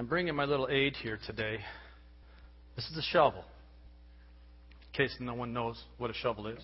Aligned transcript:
I'm 0.00 0.06
bringing 0.06 0.34
my 0.34 0.46
little 0.46 0.66
aid 0.70 0.96
here 0.96 1.18
today. 1.26 1.58
This 2.74 2.86
is 2.86 2.96
a 2.96 3.02
shovel, 3.02 3.44
in 4.80 4.96
case 4.96 5.14
no 5.20 5.34
one 5.34 5.52
knows 5.52 5.78
what 5.98 6.08
a 6.08 6.14
shovel 6.14 6.46
is. 6.46 6.58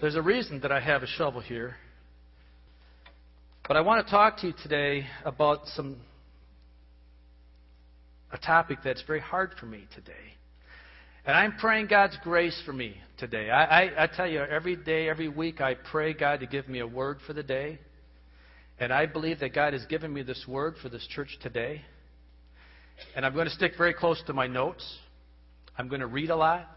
There's 0.00 0.16
a 0.16 0.22
reason 0.22 0.58
that 0.62 0.72
I 0.72 0.80
have 0.80 1.04
a 1.04 1.06
shovel 1.06 1.40
here. 1.40 1.76
But 3.68 3.76
I 3.76 3.80
want 3.82 4.04
to 4.04 4.10
talk 4.10 4.38
to 4.38 4.48
you 4.48 4.54
today 4.60 5.06
about 5.24 5.68
some 5.76 5.98
a 8.32 8.38
topic 8.38 8.78
that's 8.82 9.04
very 9.06 9.20
hard 9.20 9.52
for 9.60 9.66
me 9.66 9.84
today. 9.94 10.34
And 11.24 11.36
I'm 11.36 11.52
praying 11.58 11.86
God's 11.86 12.18
grace 12.24 12.60
for 12.66 12.72
me 12.72 12.96
today. 13.18 13.50
I, 13.50 13.82
I, 13.82 14.02
I, 14.02 14.06
tell 14.08 14.26
you, 14.26 14.40
every 14.40 14.74
day, 14.74 15.08
every 15.08 15.28
week, 15.28 15.60
I 15.60 15.74
pray 15.74 16.12
God 16.12 16.40
to 16.40 16.46
give 16.46 16.68
me 16.68 16.80
a 16.80 16.86
word 16.88 17.18
for 17.24 17.34
the 17.34 17.44
day. 17.44 17.78
And 18.80 18.92
I 18.92 19.06
believe 19.06 19.40
that 19.40 19.54
God 19.54 19.72
has 19.72 19.84
given 19.86 20.12
me 20.12 20.22
this 20.22 20.44
word 20.46 20.76
for 20.80 20.88
this 20.88 21.06
church 21.08 21.36
today. 21.42 21.82
And 23.16 23.26
I'm 23.26 23.34
going 23.34 23.46
to 23.46 23.54
stick 23.54 23.72
very 23.76 23.94
close 23.94 24.22
to 24.26 24.32
my 24.32 24.46
notes. 24.46 24.98
I'm 25.76 25.88
going 25.88 26.00
to 26.00 26.06
read 26.06 26.30
a 26.30 26.36
lot 26.36 26.68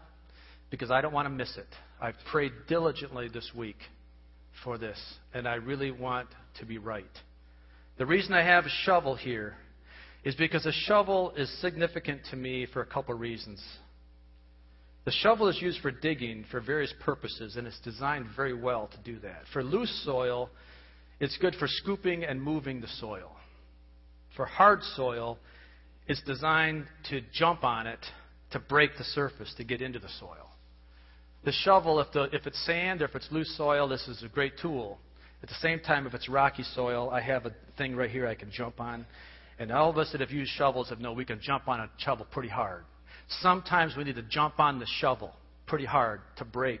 because 0.70 0.90
I 0.90 1.00
don't 1.00 1.12
want 1.12 1.26
to 1.26 1.30
miss 1.30 1.56
it. 1.56 1.68
I've 2.00 2.16
prayed 2.30 2.52
diligently 2.68 3.28
this 3.28 3.50
week 3.54 3.76
for 4.64 4.78
this, 4.78 4.98
and 5.34 5.46
I 5.46 5.54
really 5.54 5.90
want 5.90 6.28
to 6.58 6.66
be 6.66 6.78
right. 6.78 7.04
The 7.98 8.06
reason 8.06 8.32
I 8.32 8.42
have 8.42 8.64
a 8.64 8.70
shovel 8.84 9.14
here 9.14 9.54
is 10.24 10.34
because 10.34 10.66
a 10.66 10.72
shovel 10.72 11.32
is 11.36 11.48
significant 11.60 12.22
to 12.30 12.36
me 12.36 12.66
for 12.72 12.80
a 12.80 12.86
couple 12.86 13.14
of 13.14 13.20
reasons. 13.20 13.62
The 15.04 15.10
shovel 15.10 15.48
is 15.48 15.60
used 15.60 15.80
for 15.80 15.90
digging 15.90 16.44
for 16.50 16.60
various 16.60 16.94
purposes, 17.00 17.56
and 17.56 17.66
it's 17.66 17.80
designed 17.80 18.26
very 18.36 18.54
well 18.54 18.88
to 18.88 18.98
do 19.12 19.18
that. 19.20 19.42
For 19.52 19.62
loose 19.62 20.02
soil, 20.04 20.48
it's 21.22 21.38
good 21.38 21.54
for 21.54 21.68
scooping 21.68 22.24
and 22.24 22.42
moving 22.42 22.80
the 22.80 22.88
soil. 22.98 23.30
For 24.36 24.44
hard 24.44 24.82
soil, 24.96 25.38
it's 26.08 26.20
designed 26.22 26.86
to 27.10 27.20
jump 27.32 27.62
on 27.62 27.86
it 27.86 28.00
to 28.50 28.58
break 28.58 28.98
the 28.98 29.04
surface, 29.04 29.54
to 29.56 29.62
get 29.62 29.80
into 29.80 30.00
the 30.00 30.08
soil. 30.18 30.50
The 31.44 31.52
shovel, 31.52 32.00
if, 32.00 32.08
the, 32.12 32.24
if 32.32 32.48
it's 32.48 32.60
sand 32.66 33.02
or 33.02 33.04
if 33.04 33.14
it's 33.14 33.28
loose 33.30 33.56
soil, 33.56 33.86
this 33.86 34.08
is 34.08 34.24
a 34.24 34.28
great 34.28 34.54
tool. 34.60 34.98
At 35.44 35.48
the 35.48 35.54
same 35.60 35.78
time, 35.78 36.08
if 36.08 36.14
it's 36.14 36.28
rocky 36.28 36.64
soil, 36.74 37.08
I 37.10 37.20
have 37.20 37.46
a 37.46 37.54
thing 37.78 37.94
right 37.94 38.10
here 38.10 38.26
I 38.26 38.34
can 38.34 38.50
jump 38.50 38.80
on. 38.80 39.06
And 39.60 39.70
all 39.70 39.90
of 39.90 39.98
us 39.98 40.10
that 40.10 40.20
have 40.20 40.32
used 40.32 40.50
shovels 40.50 40.88
have 40.88 40.98
known 40.98 41.16
we 41.16 41.24
can 41.24 41.40
jump 41.40 41.68
on 41.68 41.78
a 41.78 41.90
shovel 41.98 42.26
pretty 42.32 42.48
hard. 42.48 42.82
Sometimes 43.28 43.96
we 43.96 44.02
need 44.02 44.16
to 44.16 44.22
jump 44.22 44.58
on 44.58 44.80
the 44.80 44.86
shovel 44.98 45.36
pretty 45.68 45.84
hard 45.84 46.20
to 46.38 46.44
break 46.44 46.80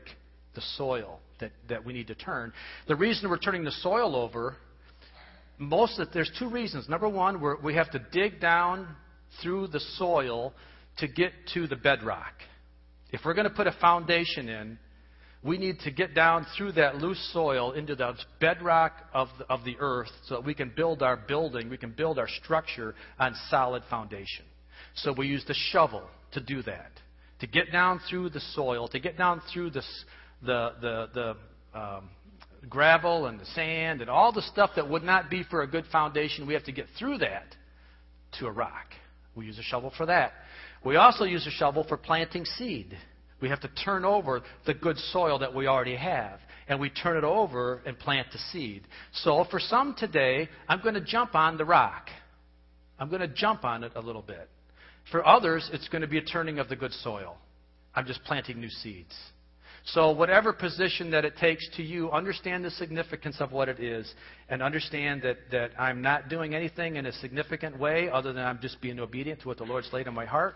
the 0.56 0.62
soil 0.76 1.20
that, 1.42 1.52
that 1.68 1.84
we 1.84 1.92
need 1.92 2.06
to 2.06 2.14
turn. 2.14 2.52
The 2.88 2.96
reason 2.96 3.28
we're 3.28 3.38
turning 3.38 3.64
the 3.64 3.70
soil 3.70 4.16
over, 4.16 4.56
most 5.58 6.00
of, 6.00 6.08
there's 6.12 6.30
two 6.38 6.48
reasons. 6.48 6.88
Number 6.88 7.08
one, 7.08 7.40
we 7.62 7.74
have 7.74 7.90
to 7.92 8.00
dig 8.10 8.40
down 8.40 8.88
through 9.42 9.68
the 9.68 9.80
soil 9.96 10.52
to 10.98 11.08
get 11.08 11.32
to 11.54 11.66
the 11.66 11.76
bedrock. 11.76 12.32
If 13.12 13.20
we're 13.24 13.34
going 13.34 13.48
to 13.48 13.54
put 13.54 13.66
a 13.66 13.76
foundation 13.80 14.48
in, 14.48 14.78
we 15.44 15.58
need 15.58 15.80
to 15.80 15.90
get 15.90 16.14
down 16.14 16.46
through 16.56 16.72
that 16.72 16.96
loose 16.96 17.30
soil 17.32 17.72
into 17.72 17.96
the 17.96 18.14
bedrock 18.40 18.92
of 19.12 19.28
the, 19.38 19.44
of 19.46 19.64
the 19.64 19.76
earth 19.80 20.10
so 20.26 20.36
that 20.36 20.44
we 20.44 20.54
can 20.54 20.72
build 20.74 21.02
our 21.02 21.16
building, 21.16 21.68
we 21.68 21.76
can 21.76 21.90
build 21.90 22.18
our 22.18 22.28
structure 22.42 22.94
on 23.18 23.34
solid 23.50 23.82
foundation. 23.90 24.44
So 24.94 25.12
we 25.16 25.26
use 25.26 25.44
the 25.46 25.54
shovel 25.54 26.04
to 26.32 26.40
do 26.40 26.62
that, 26.62 26.92
to 27.40 27.46
get 27.46 27.72
down 27.72 28.00
through 28.08 28.30
the 28.30 28.40
soil, 28.54 28.86
to 28.88 29.00
get 29.00 29.18
down 29.18 29.42
through 29.52 29.70
the, 29.70 29.82
the, 30.44 30.72
the, 30.80 31.36
the 31.72 31.78
um, 31.78 32.10
gravel 32.68 33.26
and 33.26 33.40
the 33.40 33.46
sand 33.46 34.00
and 34.00 34.10
all 34.10 34.32
the 34.32 34.42
stuff 34.42 34.70
that 34.76 34.88
would 34.88 35.02
not 35.02 35.30
be 35.30 35.42
for 35.44 35.62
a 35.62 35.66
good 35.66 35.84
foundation. 35.90 36.46
We 36.46 36.54
have 36.54 36.64
to 36.64 36.72
get 36.72 36.86
through 36.98 37.18
that 37.18 37.44
to 38.38 38.46
a 38.46 38.50
rock. 38.50 38.86
We 39.34 39.46
use 39.46 39.58
a 39.58 39.62
shovel 39.62 39.92
for 39.96 40.06
that. 40.06 40.32
We 40.84 40.96
also 40.96 41.24
use 41.24 41.46
a 41.46 41.50
shovel 41.50 41.84
for 41.88 41.96
planting 41.96 42.44
seed. 42.44 42.96
We 43.40 43.48
have 43.48 43.60
to 43.60 43.68
turn 43.84 44.04
over 44.04 44.42
the 44.66 44.74
good 44.74 44.98
soil 44.98 45.38
that 45.40 45.54
we 45.54 45.66
already 45.66 45.96
have. 45.96 46.38
And 46.68 46.80
we 46.80 46.90
turn 46.90 47.16
it 47.16 47.24
over 47.24 47.82
and 47.84 47.98
plant 47.98 48.28
the 48.32 48.38
seed. 48.38 48.86
So 49.12 49.44
for 49.50 49.58
some 49.58 49.94
today, 49.98 50.48
I'm 50.68 50.80
going 50.80 50.94
to 50.94 51.00
jump 51.00 51.34
on 51.34 51.56
the 51.56 51.64
rock. 51.64 52.08
I'm 52.98 53.08
going 53.08 53.20
to 53.20 53.28
jump 53.28 53.64
on 53.64 53.82
it 53.82 53.92
a 53.96 54.00
little 54.00 54.22
bit. 54.22 54.48
For 55.10 55.26
others, 55.26 55.68
it's 55.72 55.88
going 55.88 56.02
to 56.02 56.08
be 56.08 56.18
a 56.18 56.22
turning 56.22 56.60
of 56.60 56.68
the 56.68 56.76
good 56.76 56.92
soil. 56.92 57.36
I'm 57.94 58.06
just 58.06 58.22
planting 58.24 58.60
new 58.60 58.70
seeds. 58.70 59.14
So, 59.84 60.12
whatever 60.12 60.52
position 60.52 61.10
that 61.10 61.24
it 61.24 61.36
takes 61.38 61.68
to 61.76 61.82
you, 61.82 62.10
understand 62.12 62.64
the 62.64 62.70
significance 62.70 63.36
of 63.40 63.50
what 63.50 63.68
it 63.68 63.80
is 63.80 64.12
and 64.48 64.62
understand 64.62 65.22
that, 65.22 65.38
that 65.50 65.70
I'm 65.78 66.00
not 66.00 66.28
doing 66.28 66.54
anything 66.54 66.96
in 66.96 67.06
a 67.06 67.12
significant 67.12 67.78
way 67.78 68.08
other 68.08 68.32
than 68.32 68.44
I'm 68.44 68.60
just 68.60 68.80
being 68.80 69.00
obedient 69.00 69.40
to 69.40 69.48
what 69.48 69.56
the 69.58 69.64
Lord's 69.64 69.92
laid 69.92 70.06
on 70.06 70.14
my 70.14 70.24
heart. 70.24 70.54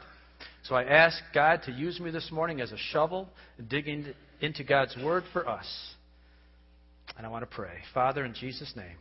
So, 0.62 0.76
I 0.76 0.84
ask 0.84 1.19
God 1.34 1.62
to 1.66 1.72
use 1.72 1.98
me 1.98 2.12
this 2.12 2.31
morning 2.31 2.60
as 2.60 2.70
a 2.70 2.78
shovel, 2.92 3.28
digging 3.69 4.15
into 4.41 4.62
God's 4.62 4.97
Word 5.03 5.25
for 5.32 5.48
us. 5.48 5.66
And 7.16 7.26
I 7.26 7.28
want 7.28 7.48
to 7.48 7.54
pray. 7.54 7.78
Father, 7.92 8.25
in 8.25 8.32
Jesus' 8.32 8.72
name, 8.76 8.97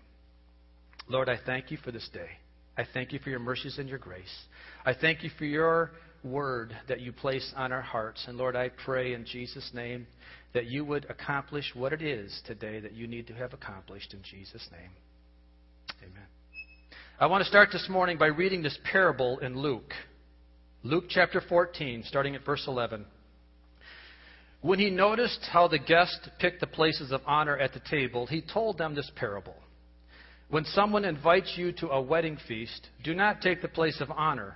Lord, 1.08 1.30
I 1.30 1.38
thank 1.46 1.69
you 1.69 1.78
for 1.78 1.91
this 1.91 2.09
day. 2.12 2.30
I 2.78 2.85
thank 2.94 3.14
you 3.14 3.19
for 3.19 3.30
your 3.30 3.40
mercies 3.40 3.78
and 3.78 3.88
your 3.88 4.00
grace. 4.00 4.24
I 4.85 4.94
thank 4.94 5.24
you 5.24 5.30
for 5.38 5.46
your 5.46 5.91
word 6.25 6.75
that 6.88 7.00
you 7.00 7.12
place 7.12 7.53
on 7.56 7.72
our 7.72 7.81
hearts. 7.81 8.25
And 8.28 8.38
Lord, 8.38 8.56
I 8.56 8.69
pray 8.69 9.13
in 9.13 9.25
Jesus' 9.25 9.72
name 9.74 10.08
that 10.53 10.66
you 10.66 10.84
would 10.86 11.06
accomplish 11.09 11.72
what 11.74 11.94
it 11.94 12.02
is 12.02 12.41
today 12.46 12.80
that 12.80 12.94
you 12.94 13.08
need 13.08 13.28
to 13.28 13.34
have 13.34 13.53
accomplished 13.53 14.13
in 14.13 14.22
Jesus' 14.24 14.68
name. 14.72 14.91
Amen. 16.02 16.28
I 17.19 17.28
want 17.28 17.44
to 17.44 17.50
start 17.50 17.69
this 17.72 17.88
morning 17.90 18.18
by 18.18 18.28
reading 18.28 18.64
this 18.64 18.78
parable 18.84 19.40
in 19.40 19.58
Luke. 19.58 19.94
Luke 20.84 21.06
chapter 21.09 21.41
14, 21.47 22.03
starting 22.06 22.35
at 22.35 22.46
verse 22.46 22.66
11. 22.68 23.06
When 24.62 24.80
he 24.80 24.90
noticed 24.90 25.46
how 25.52 25.68
the 25.68 25.78
guests 25.78 26.28
picked 26.40 26.59
the 26.59 26.68
places 26.68 27.12
of 27.12 27.22
honor 27.25 27.58
at 27.58 27.74
the 27.74 27.81
table, 27.90 28.25
he 28.25 28.41
told 28.41 28.78
them 28.78 28.96
this 28.96 29.12
parable. 29.16 29.56
When 30.50 30.66
someone 30.66 31.06
invites 31.06 31.53
you 31.56 31.72
to 31.74 31.90
a 31.90 32.02
wedding 32.02 32.38
feast, 32.47 32.88
do 33.03 33.14
not 33.14 33.41
take 33.41 33.62
the 33.62 33.68
place 33.68 34.00
of 34.00 34.12
honor, 34.12 34.56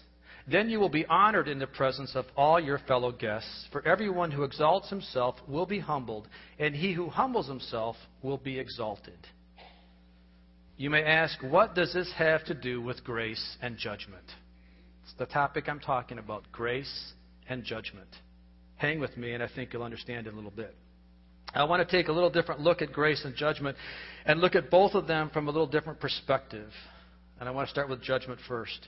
Then 0.51 0.69
you 0.69 0.79
will 0.79 0.89
be 0.89 1.05
honored 1.05 1.47
in 1.47 1.59
the 1.59 1.67
presence 1.67 2.15
of 2.15 2.25
all 2.35 2.59
your 2.59 2.79
fellow 2.79 3.11
guests. 3.11 3.67
For 3.71 3.87
everyone 3.87 4.31
who 4.31 4.43
exalts 4.43 4.89
himself 4.89 5.35
will 5.47 5.65
be 5.65 5.79
humbled, 5.79 6.27
and 6.59 6.75
he 6.75 6.91
who 6.91 7.09
humbles 7.09 7.47
himself 7.47 7.95
will 8.21 8.37
be 8.37 8.59
exalted. 8.59 9.17
You 10.75 10.89
may 10.89 11.03
ask, 11.03 11.41
what 11.41 11.73
does 11.75 11.93
this 11.93 12.11
have 12.17 12.43
to 12.45 12.53
do 12.53 12.81
with 12.81 13.03
grace 13.03 13.57
and 13.61 13.77
judgment? 13.77 14.25
It's 15.03 15.13
the 15.17 15.25
topic 15.25 15.69
I'm 15.69 15.79
talking 15.79 16.17
about 16.17 16.51
grace 16.51 17.13
and 17.47 17.63
judgment. 17.63 18.09
Hang 18.75 18.99
with 18.99 19.15
me, 19.15 19.33
and 19.33 19.43
I 19.43 19.47
think 19.47 19.71
you'll 19.71 19.83
understand 19.83 20.27
a 20.27 20.31
little 20.31 20.51
bit. 20.51 20.75
I 21.53 21.63
want 21.65 21.87
to 21.87 21.97
take 21.97 22.07
a 22.07 22.11
little 22.11 22.29
different 22.29 22.61
look 22.61 22.81
at 22.81 22.91
grace 22.91 23.23
and 23.23 23.35
judgment 23.35 23.77
and 24.25 24.41
look 24.41 24.55
at 24.55 24.69
both 24.69 24.95
of 24.95 25.07
them 25.07 25.29
from 25.29 25.47
a 25.47 25.51
little 25.51 25.67
different 25.67 25.99
perspective. 25.99 26.71
And 27.39 27.47
I 27.47 27.51
want 27.51 27.67
to 27.67 27.71
start 27.71 27.89
with 27.89 28.01
judgment 28.01 28.39
first. 28.47 28.87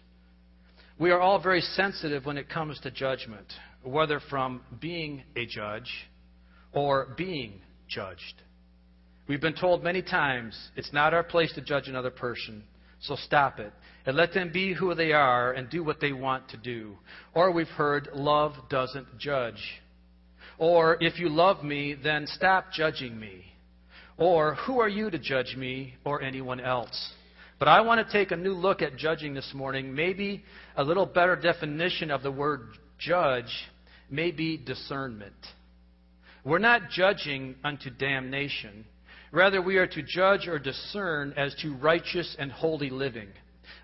We 0.99 1.11
are 1.11 1.19
all 1.19 1.39
very 1.39 1.61
sensitive 1.61 2.25
when 2.25 2.37
it 2.37 2.49
comes 2.49 2.79
to 2.81 2.91
judgment, 2.91 3.47
whether 3.83 4.19
from 4.19 4.61
being 4.79 5.23
a 5.35 5.45
judge 5.45 5.91
or 6.71 7.13
being 7.17 7.62
judged. 7.88 8.41
We've 9.27 9.41
been 9.41 9.56
told 9.56 9.83
many 9.83 10.01
times 10.01 10.57
it's 10.75 10.94
not 10.94 11.13
our 11.13 11.23
place 11.23 11.51
to 11.53 11.62
judge 11.62 11.88
another 11.88 12.12
person, 12.12 12.63
so 13.01 13.15
stop 13.15 13.59
it 13.59 13.73
and 14.06 14.15
let 14.15 14.33
them 14.33 14.51
be 14.51 14.73
who 14.73 14.94
they 14.94 15.13
are 15.13 15.53
and 15.53 15.69
do 15.69 15.83
what 15.83 16.00
they 16.00 16.13
want 16.13 16.50
to 16.50 16.57
do. 16.57 16.97
Or 17.33 17.51
we've 17.51 17.68
heard 17.68 18.09
love 18.13 18.53
doesn't 18.69 19.18
judge. 19.18 19.81
Or 20.57 20.97
if 21.01 21.19
you 21.19 21.29
love 21.29 21.63
me, 21.63 21.95
then 21.95 22.27
stop 22.27 22.71
judging 22.71 23.19
me. 23.19 23.45
Or 24.18 24.56
who 24.56 24.79
are 24.79 24.89
you 24.89 25.09
to 25.09 25.18
judge 25.18 25.56
me 25.57 25.95
or 26.06 26.21
anyone 26.21 26.59
else? 26.59 27.13
But 27.63 27.69
I 27.69 27.80
want 27.80 28.06
to 28.06 28.12
take 28.12 28.31
a 28.31 28.36
new 28.36 28.56
look 28.56 28.81
at 28.81 28.98
judging 28.98 29.33
this 29.33 29.54
morning. 29.54 29.95
Maybe 29.95 30.44
a 30.75 30.83
little 30.83 31.06
better 31.06 31.38
definition 31.38 32.12
of 32.12 32.21
the 32.21 32.30
word 32.30 32.71
judge 33.00 33.48
may 34.10 34.31
be 34.31 34.57
discernment. 34.57 35.33
We're 36.44 36.60
not 36.60 36.89
judging 36.89 37.56
unto 37.63 37.89
damnation. 37.89 38.83
Rather, 39.31 39.62
we 39.62 39.77
are 39.77 39.88
to 39.88 40.04
judge 40.04 40.45
or 40.45 40.60
discern 40.60 41.36
as 41.38 41.56
to 41.62 41.74
righteous 41.77 42.36
and 42.38 42.51
holy 42.51 42.89
living. 42.89 43.30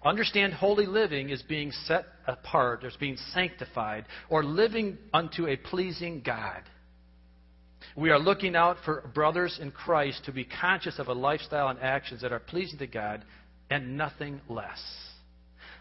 Understand 0.04 0.56
holy 0.56 0.86
living 0.86 1.30
is 1.30 1.42
being 1.44 1.72
set 1.72 2.04
apart, 2.28 2.84
as 2.84 2.98
being 2.98 3.16
sanctified, 3.34 4.04
or 4.30 4.44
living 4.44 4.98
unto 5.14 5.48
a 5.48 5.56
pleasing 5.56 6.22
God. 6.22 6.64
We 7.96 8.10
are 8.10 8.20
looking 8.20 8.58
out 8.58 8.76
for 8.84 9.10
brothers 9.14 9.58
in 9.62 9.72
Christ 9.72 10.26
to 10.26 10.34
be 10.34 10.44
conscious 10.44 11.00
of 11.00 11.08
a 11.08 11.14
lifestyle 11.14 11.70
and 11.70 11.80
actions 11.80 12.22
that 12.22 12.34
are 12.34 12.40
pleasing 12.40 12.80
to 12.80 12.88
God 12.88 13.24
and 13.70 13.98
nothing 13.98 14.42
less. 14.50 14.82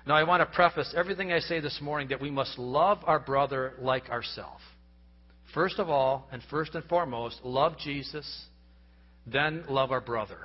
Now, 0.06 0.14
I 0.14 0.24
want 0.24 0.40
to 0.40 0.54
preface 0.54 0.94
everything 0.96 1.32
I 1.32 1.40
say 1.40 1.60
this 1.60 1.80
morning 1.82 2.08
that 2.08 2.20
we 2.20 2.30
must 2.30 2.58
love 2.58 2.98
our 3.04 3.18
brother 3.18 3.74
like 3.78 4.08
ourselves. 4.08 4.62
First 5.54 5.78
of 5.78 5.88
all, 5.88 6.28
and 6.32 6.42
first 6.50 6.74
and 6.74 6.84
foremost, 6.84 7.40
love 7.42 7.78
Jesus, 7.78 8.46
then 9.26 9.64
love 9.68 9.90
our 9.90 10.00
brother. 10.00 10.38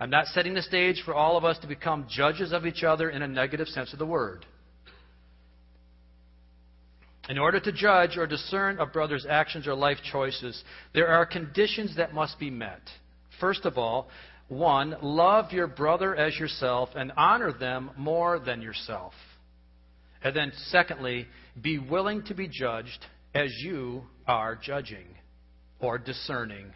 I'm 0.00 0.10
not 0.10 0.26
setting 0.26 0.54
the 0.54 0.62
stage 0.62 1.02
for 1.04 1.14
all 1.14 1.36
of 1.36 1.44
us 1.44 1.58
to 1.60 1.66
become 1.66 2.06
judges 2.10 2.52
of 2.52 2.66
each 2.66 2.82
other 2.82 3.10
in 3.10 3.22
a 3.22 3.28
negative 3.28 3.68
sense 3.68 3.92
of 3.92 3.98
the 3.98 4.06
word. 4.06 4.44
In 7.28 7.38
order 7.38 7.60
to 7.60 7.72
judge 7.72 8.16
or 8.16 8.26
discern 8.26 8.80
a 8.80 8.86
brother's 8.86 9.26
actions 9.28 9.66
or 9.68 9.74
life 9.74 9.98
choices, 10.10 10.62
there 10.92 11.08
are 11.08 11.24
conditions 11.24 11.96
that 11.96 12.12
must 12.12 12.38
be 12.40 12.50
met. 12.50 12.80
First 13.38 13.64
of 13.64 13.78
all, 13.78 14.08
one, 14.52 14.96
love 15.02 15.52
your 15.52 15.66
brother 15.66 16.14
as 16.14 16.38
yourself 16.38 16.90
and 16.94 17.12
honor 17.16 17.52
them 17.52 17.90
more 17.96 18.38
than 18.38 18.62
yourself. 18.62 19.14
And 20.22 20.36
then, 20.36 20.52
secondly, 20.66 21.26
be 21.60 21.78
willing 21.78 22.22
to 22.24 22.34
be 22.34 22.48
judged 22.48 23.04
as 23.34 23.50
you 23.62 24.02
are 24.26 24.54
judging 24.54 25.06
or 25.80 25.98
discerning. 25.98 26.66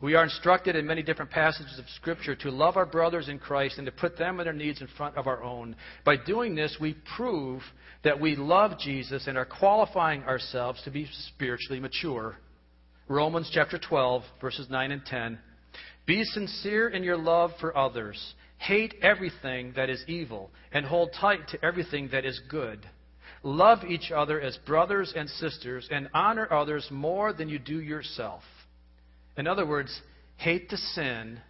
We 0.00 0.14
are 0.14 0.24
instructed 0.24 0.76
in 0.76 0.86
many 0.86 1.02
different 1.02 1.30
passages 1.30 1.78
of 1.78 1.84
Scripture 1.96 2.34
to 2.36 2.50
love 2.50 2.78
our 2.78 2.86
brothers 2.86 3.28
in 3.28 3.38
Christ 3.38 3.76
and 3.76 3.84
to 3.84 3.92
put 3.92 4.16
them 4.16 4.40
and 4.40 4.46
their 4.46 4.54
needs 4.54 4.80
in 4.80 4.88
front 4.96 5.16
of 5.16 5.26
our 5.26 5.42
own. 5.42 5.76
By 6.04 6.16
doing 6.16 6.54
this, 6.54 6.78
we 6.80 6.96
prove 7.16 7.60
that 8.02 8.18
we 8.18 8.34
love 8.34 8.78
Jesus 8.78 9.26
and 9.26 9.36
are 9.36 9.44
qualifying 9.44 10.22
ourselves 10.22 10.82
to 10.84 10.90
be 10.90 11.06
spiritually 11.34 11.80
mature. 11.80 12.36
Romans 13.08 13.50
chapter 13.52 13.78
12, 13.78 14.22
verses 14.40 14.70
9 14.70 14.90
and 14.90 15.04
10. 15.04 15.38
Be 16.06 16.24
sincere 16.24 16.88
in 16.88 17.02
your 17.02 17.16
love 17.16 17.52
for 17.60 17.76
others. 17.76 18.34
Hate 18.58 18.94
everything 19.02 19.72
that 19.76 19.88
is 19.88 20.04
evil 20.06 20.50
and 20.72 20.84
hold 20.84 21.10
tight 21.18 21.48
to 21.48 21.64
everything 21.64 22.08
that 22.12 22.24
is 22.24 22.40
good. 22.48 22.86
Love 23.42 23.84
each 23.84 24.10
other 24.10 24.40
as 24.40 24.56
brothers 24.66 25.14
and 25.16 25.28
sisters 25.28 25.88
and 25.90 26.08
honor 26.12 26.52
others 26.52 26.86
more 26.90 27.32
than 27.32 27.48
you 27.48 27.58
do 27.58 27.80
yourself. 27.80 28.42
In 29.38 29.46
other 29.46 29.66
words, 29.66 30.02
hate 30.36 30.68
the 30.68 30.76
sin, 30.76 31.40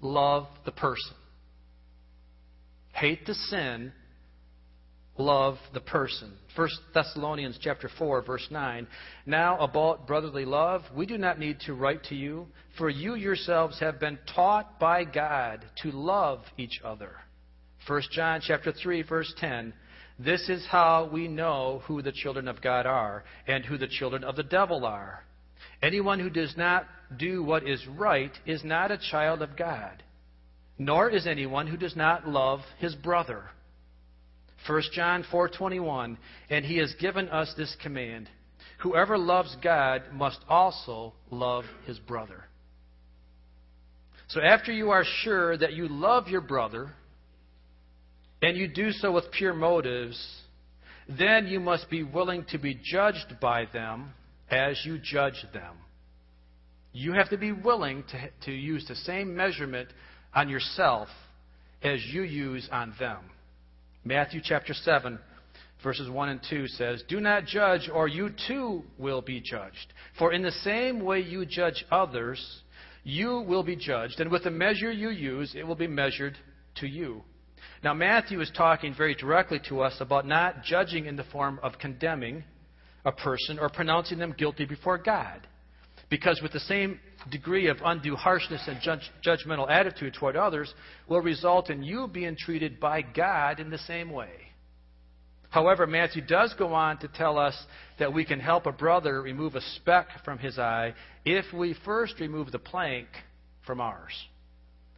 love 0.00 0.46
the 0.64 0.72
person. 0.72 1.14
Hate 2.92 3.26
the 3.26 3.34
sin, 3.34 3.92
love 5.18 5.56
the 5.74 5.80
person. 5.80 6.32
1 6.56 6.68
Thessalonians 6.94 7.58
chapter 7.60 7.90
4 7.98 8.22
verse 8.22 8.46
9. 8.50 8.86
Now 9.26 9.58
about 9.58 10.06
brotherly 10.06 10.44
love, 10.44 10.82
we 10.96 11.06
do 11.06 11.18
not 11.18 11.38
need 11.38 11.60
to 11.60 11.74
write 11.74 12.04
to 12.04 12.14
you, 12.14 12.46
for 12.76 12.88
you 12.88 13.14
yourselves 13.14 13.78
have 13.80 14.00
been 14.00 14.18
taught 14.34 14.78
by 14.80 15.04
God 15.04 15.64
to 15.82 15.90
love 15.90 16.40
each 16.56 16.80
other. 16.84 17.16
1 17.86 18.02
John 18.12 18.40
chapter 18.42 18.72
3 18.72 19.02
verse 19.02 19.32
10. 19.38 19.72
This 20.18 20.48
is 20.48 20.66
how 20.66 21.08
we 21.12 21.28
know 21.28 21.82
who 21.86 22.02
the 22.02 22.12
children 22.12 22.48
of 22.48 22.60
God 22.60 22.86
are 22.86 23.24
and 23.46 23.64
who 23.64 23.78
the 23.78 23.86
children 23.86 24.24
of 24.24 24.34
the 24.34 24.42
devil 24.42 24.84
are. 24.84 25.24
Anyone 25.80 26.18
who 26.18 26.30
does 26.30 26.56
not 26.56 26.86
do 27.16 27.42
what 27.42 27.66
is 27.66 27.86
right 27.86 28.32
is 28.44 28.64
not 28.64 28.90
a 28.90 28.98
child 28.98 29.42
of 29.42 29.56
God, 29.56 30.02
nor 30.76 31.08
is 31.08 31.26
anyone 31.26 31.68
who 31.68 31.76
does 31.76 31.94
not 31.94 32.28
love 32.28 32.60
his 32.78 32.94
brother. 32.96 33.44
1 34.66 34.82
John 34.92 35.24
4:21 35.30 36.16
and 36.50 36.64
he 36.64 36.78
has 36.78 36.92
given 36.94 37.28
us 37.28 37.52
this 37.56 37.74
command 37.82 38.28
whoever 38.78 39.18
loves 39.18 39.56
God 39.62 40.02
must 40.12 40.40
also 40.48 41.14
love 41.30 41.64
his 41.84 41.98
brother. 41.98 42.44
So 44.28 44.40
after 44.40 44.72
you 44.72 44.90
are 44.90 45.04
sure 45.22 45.56
that 45.56 45.72
you 45.72 45.88
love 45.88 46.28
your 46.28 46.42
brother 46.42 46.92
and 48.42 48.56
you 48.56 48.68
do 48.68 48.92
so 48.92 49.10
with 49.10 49.30
pure 49.32 49.54
motives, 49.54 50.42
then 51.08 51.46
you 51.46 51.60
must 51.60 51.88
be 51.88 52.02
willing 52.02 52.44
to 52.50 52.58
be 52.58 52.78
judged 52.82 53.40
by 53.40 53.64
them 53.72 54.12
as 54.50 54.80
you 54.84 54.98
judge 54.98 55.44
them. 55.52 55.76
You 56.92 57.14
have 57.14 57.30
to 57.30 57.38
be 57.38 57.52
willing 57.52 58.04
to, 58.10 58.30
to 58.46 58.52
use 58.52 58.84
the 58.86 58.94
same 58.94 59.34
measurement 59.34 59.88
on 60.34 60.48
yourself 60.48 61.08
as 61.82 62.04
you 62.12 62.22
use 62.22 62.68
on 62.70 62.94
them. 62.98 63.18
Matthew 64.04 64.40
chapter 64.42 64.74
7, 64.74 65.18
verses 65.82 66.08
1 66.08 66.28
and 66.28 66.40
2 66.48 66.68
says, 66.68 67.02
Do 67.08 67.20
not 67.20 67.46
judge, 67.46 67.90
or 67.92 68.08
you 68.08 68.30
too 68.46 68.84
will 68.96 69.22
be 69.22 69.40
judged. 69.40 69.92
For 70.18 70.32
in 70.32 70.42
the 70.42 70.52
same 70.52 71.00
way 71.04 71.20
you 71.20 71.44
judge 71.44 71.84
others, 71.90 72.62
you 73.04 73.40
will 73.40 73.62
be 73.62 73.76
judged, 73.76 74.20
and 74.20 74.30
with 74.30 74.44
the 74.44 74.50
measure 74.50 74.90
you 74.90 75.10
use, 75.10 75.54
it 75.56 75.66
will 75.66 75.74
be 75.74 75.86
measured 75.86 76.36
to 76.76 76.86
you. 76.86 77.22
Now, 77.82 77.94
Matthew 77.94 78.40
is 78.40 78.50
talking 78.56 78.94
very 78.94 79.14
directly 79.14 79.60
to 79.68 79.80
us 79.80 79.96
about 80.00 80.26
not 80.26 80.62
judging 80.62 81.06
in 81.06 81.16
the 81.16 81.24
form 81.24 81.60
of 81.62 81.78
condemning 81.78 82.44
a 83.04 83.12
person 83.12 83.58
or 83.58 83.68
pronouncing 83.68 84.18
them 84.18 84.34
guilty 84.36 84.64
before 84.64 84.98
God. 84.98 85.46
Because 86.10 86.40
with 86.42 86.52
the 86.52 86.60
same 86.60 86.98
degree 87.30 87.66
of 87.66 87.78
undue 87.84 88.16
harshness 88.16 88.62
and 88.66 88.80
judge, 88.80 89.10
judgmental 89.24 89.70
attitude 89.70 90.14
toward 90.14 90.36
others 90.36 90.72
will 91.08 91.20
result 91.20 91.68
in 91.68 91.82
you 91.82 92.08
being 92.08 92.36
treated 92.36 92.80
by 92.80 93.02
God 93.02 93.60
in 93.60 93.68
the 93.68 93.78
same 93.78 94.10
way. 94.10 94.30
However, 95.50 95.86
Matthew 95.86 96.22
does 96.22 96.54
go 96.58 96.74
on 96.74 96.98
to 96.98 97.08
tell 97.08 97.38
us 97.38 97.56
that 97.98 98.12
we 98.12 98.24
can 98.24 98.40
help 98.40 98.66
a 98.66 98.72
brother 98.72 99.22
remove 99.22 99.54
a 99.54 99.60
speck 99.76 100.08
from 100.24 100.38
his 100.38 100.58
eye 100.58 100.94
if 101.24 101.46
we 101.54 101.74
first 101.84 102.20
remove 102.20 102.52
the 102.52 102.58
plank 102.58 103.08
from 103.66 103.80
ours. 103.80 104.12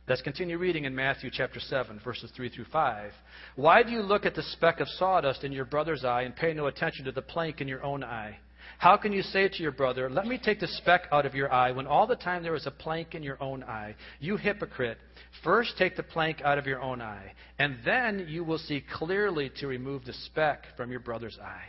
Let's 0.08 0.22
continue 0.22 0.58
reading 0.58 0.86
in 0.86 0.94
Matthew 0.94 1.30
chapter 1.32 1.60
7, 1.60 2.00
verses 2.02 2.32
3 2.34 2.48
through 2.48 2.64
5. 2.72 3.12
Why 3.54 3.84
do 3.84 3.92
you 3.92 4.00
look 4.00 4.26
at 4.26 4.34
the 4.34 4.42
speck 4.42 4.80
of 4.80 4.88
sawdust 4.88 5.44
in 5.44 5.52
your 5.52 5.64
brother's 5.64 6.04
eye 6.04 6.22
and 6.22 6.34
pay 6.34 6.52
no 6.52 6.66
attention 6.66 7.04
to 7.04 7.12
the 7.12 7.22
plank 7.22 7.60
in 7.60 7.68
your 7.68 7.84
own 7.84 8.02
eye? 8.02 8.38
How 8.78 8.96
can 8.96 9.12
you 9.12 9.22
say 9.22 9.48
to 9.48 9.62
your 9.62 9.72
brother, 9.72 10.08
Let 10.08 10.26
me 10.26 10.38
take 10.42 10.60
the 10.60 10.66
speck 10.66 11.08
out 11.12 11.26
of 11.26 11.34
your 11.34 11.52
eye, 11.52 11.72
when 11.72 11.86
all 11.86 12.06
the 12.06 12.16
time 12.16 12.42
there 12.42 12.54
is 12.54 12.66
a 12.66 12.70
plank 12.70 13.14
in 13.14 13.22
your 13.22 13.42
own 13.42 13.62
eye? 13.62 13.94
You 14.20 14.36
hypocrite! 14.36 14.98
First 15.44 15.76
take 15.78 15.96
the 15.96 16.02
plank 16.02 16.40
out 16.42 16.58
of 16.58 16.66
your 16.66 16.80
own 16.80 17.00
eye, 17.00 17.32
and 17.58 17.78
then 17.84 18.26
you 18.28 18.44
will 18.44 18.58
see 18.58 18.82
clearly 18.92 19.50
to 19.56 19.66
remove 19.66 20.04
the 20.04 20.12
speck 20.12 20.64
from 20.76 20.90
your 20.90 21.00
brother's 21.00 21.38
eye. 21.40 21.68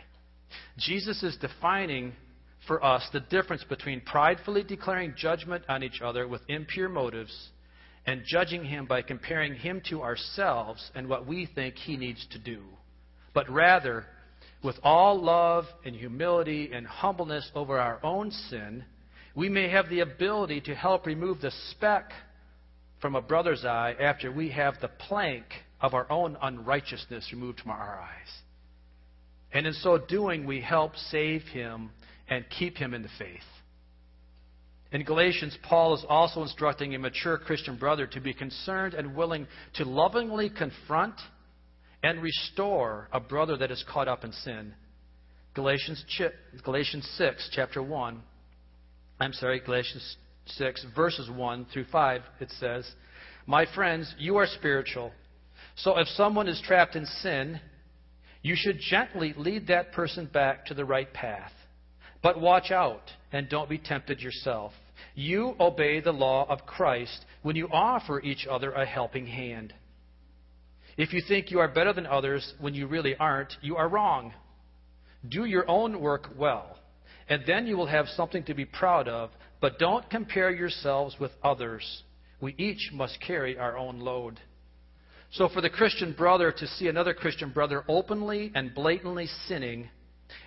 Jesus 0.78 1.22
is 1.22 1.36
defining 1.36 2.12
for 2.66 2.84
us 2.84 3.06
the 3.12 3.20
difference 3.20 3.64
between 3.64 4.00
pridefully 4.00 4.62
declaring 4.62 5.14
judgment 5.16 5.64
on 5.68 5.82
each 5.82 6.00
other 6.00 6.28
with 6.28 6.42
impure 6.48 6.88
motives 6.88 7.50
and 8.06 8.22
judging 8.26 8.64
him 8.64 8.86
by 8.86 9.02
comparing 9.02 9.54
him 9.54 9.80
to 9.88 10.02
ourselves 10.02 10.90
and 10.94 11.08
what 11.08 11.26
we 11.26 11.46
think 11.54 11.76
he 11.76 11.96
needs 11.96 12.26
to 12.30 12.38
do, 12.38 12.62
but 13.32 13.48
rather 13.50 14.06
with 14.62 14.76
all 14.82 15.20
love 15.20 15.64
and 15.84 15.94
humility 15.94 16.70
and 16.72 16.86
humbleness 16.86 17.50
over 17.54 17.78
our 17.78 17.98
own 18.04 18.30
sin, 18.30 18.84
we 19.34 19.48
may 19.48 19.68
have 19.68 19.88
the 19.88 20.00
ability 20.00 20.60
to 20.62 20.74
help 20.74 21.06
remove 21.06 21.40
the 21.40 21.52
speck 21.70 22.10
from 23.00 23.16
a 23.16 23.22
brother's 23.22 23.64
eye 23.64 23.94
after 24.00 24.30
we 24.30 24.50
have 24.50 24.74
the 24.80 24.88
plank 24.88 25.44
of 25.80 25.94
our 25.94 26.10
own 26.10 26.36
unrighteousness 26.40 27.30
removed 27.32 27.60
from 27.60 27.72
our 27.72 28.00
eyes. 28.00 28.28
And 29.52 29.66
in 29.66 29.72
so 29.74 29.98
doing, 29.98 30.46
we 30.46 30.60
help 30.60 30.96
save 30.96 31.42
him 31.42 31.90
and 32.28 32.44
keep 32.58 32.76
him 32.76 32.94
in 32.94 33.02
the 33.02 33.08
faith. 33.18 33.40
In 34.92 35.04
Galatians, 35.04 35.56
Paul 35.62 35.94
is 35.94 36.04
also 36.08 36.42
instructing 36.42 36.94
a 36.94 36.98
mature 36.98 37.38
Christian 37.38 37.76
brother 37.76 38.06
to 38.08 38.20
be 38.20 38.34
concerned 38.34 38.94
and 38.94 39.16
willing 39.16 39.46
to 39.74 39.84
lovingly 39.84 40.50
confront 40.50 41.14
and 42.02 42.22
restore 42.22 43.08
a 43.12 43.20
brother 43.20 43.56
that 43.56 43.70
is 43.70 43.84
caught 43.90 44.08
up 44.08 44.24
in 44.24 44.32
sin. 44.32 44.74
Galatians, 45.54 46.04
Galatians 46.64 47.08
6, 47.16 47.50
chapter 47.52 47.82
1. 47.82 48.22
I'm 49.20 49.32
sorry, 49.32 49.60
Galatians 49.60 50.16
6, 50.46 50.86
verses 50.96 51.30
1 51.30 51.66
through 51.72 51.84
5, 51.92 52.22
it 52.40 52.50
says, 52.58 52.90
My 53.46 53.66
friends, 53.74 54.14
you 54.18 54.36
are 54.36 54.46
spiritual. 54.46 55.12
So 55.76 55.98
if 55.98 56.08
someone 56.08 56.48
is 56.48 56.60
trapped 56.66 56.96
in 56.96 57.06
sin, 57.06 57.60
you 58.42 58.54
should 58.56 58.80
gently 58.80 59.34
lead 59.36 59.68
that 59.68 59.92
person 59.92 60.26
back 60.26 60.66
to 60.66 60.74
the 60.74 60.84
right 60.84 61.12
path. 61.12 61.52
But 62.22 62.40
watch 62.40 62.70
out 62.70 63.10
and 63.32 63.48
don't 63.48 63.68
be 63.68 63.78
tempted 63.78 64.20
yourself. 64.20 64.72
You 65.14 65.54
obey 65.60 66.00
the 66.00 66.12
law 66.12 66.46
of 66.48 66.66
Christ 66.66 67.24
when 67.42 67.56
you 67.56 67.68
offer 67.70 68.20
each 68.20 68.46
other 68.50 68.72
a 68.72 68.86
helping 68.86 69.26
hand. 69.26 69.74
If 70.96 71.12
you 71.12 71.22
think 71.26 71.50
you 71.50 71.60
are 71.60 71.68
better 71.68 71.92
than 71.92 72.06
others 72.06 72.54
when 72.60 72.74
you 72.74 72.86
really 72.86 73.16
aren't, 73.16 73.54
you 73.62 73.76
are 73.76 73.88
wrong. 73.88 74.34
Do 75.28 75.44
your 75.44 75.68
own 75.68 76.00
work 76.00 76.28
well, 76.36 76.78
and 77.28 77.42
then 77.46 77.66
you 77.66 77.76
will 77.76 77.86
have 77.86 78.08
something 78.08 78.44
to 78.44 78.54
be 78.54 78.64
proud 78.64 79.08
of, 79.08 79.30
but 79.60 79.78
don't 79.78 80.08
compare 80.10 80.50
yourselves 80.50 81.16
with 81.18 81.30
others. 81.42 82.02
We 82.40 82.54
each 82.58 82.90
must 82.92 83.20
carry 83.20 83.56
our 83.56 83.78
own 83.78 84.00
load. 84.00 84.40
So, 85.30 85.48
for 85.48 85.62
the 85.62 85.70
Christian 85.70 86.12
brother 86.12 86.52
to 86.52 86.66
see 86.66 86.88
another 86.88 87.14
Christian 87.14 87.50
brother 87.50 87.84
openly 87.88 88.52
and 88.54 88.74
blatantly 88.74 89.28
sinning, 89.46 89.88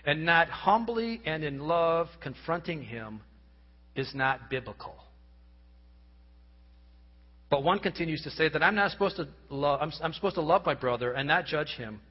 and 0.06 0.26
not 0.26 0.50
humbly 0.50 1.22
and 1.26 1.44
in 1.44 1.60
love 1.60 2.08
confronting 2.22 2.84
him 2.84 3.22
is 3.96 4.14
not 4.14 4.50
biblical. 4.50 4.96
But 7.56 7.64
one 7.64 7.80
continues 7.80 8.22
to 8.24 8.32
say 8.32 8.50
that 8.50 8.62
I'm 8.62 8.76
not 8.76 8.92
supposed 8.92 9.16
to 9.16 9.30
love, 9.50 9.80
I'm, 9.82 9.90
I'm 10.04 10.12
supposed 10.12 10.36
to 10.36 10.42
love 10.42 10.66
my 10.66 10.74
brother 10.74 11.14
and 11.14 11.26
not 11.26 11.46
judge 11.46 11.70
him. 11.70 12.02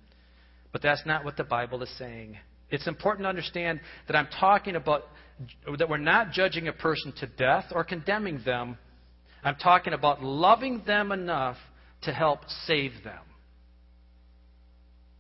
But 0.73 0.81
that's 0.81 1.05
not 1.05 1.23
what 1.23 1.37
the 1.37 1.45
Bible 1.45 1.83
is 1.83 1.91
saying. 1.99 2.39
It's 2.71 2.87
important 2.87 3.27
to 3.27 3.29
understand 3.29 3.81
that 4.07 4.17
I'm 4.17 4.29
talking 4.41 4.75
about 4.75 5.03
that 5.77 5.87
we're 5.87 5.99
not 5.99 6.33
judging 6.33 6.69
a 6.69 6.73
person 6.73 7.13
to 7.21 7.27
death 7.27 7.67
or 7.73 7.85
condemning 7.85 8.41
them. 8.47 8.79
I'm 9.43 9.57
talking 9.57 9.93
about 9.93 10.23
loving 10.23 10.83
them 10.87 11.13
enough 11.13 11.59
to 12.05 12.13
help 12.15 12.49
save 12.65 12.93
them. 13.05 13.21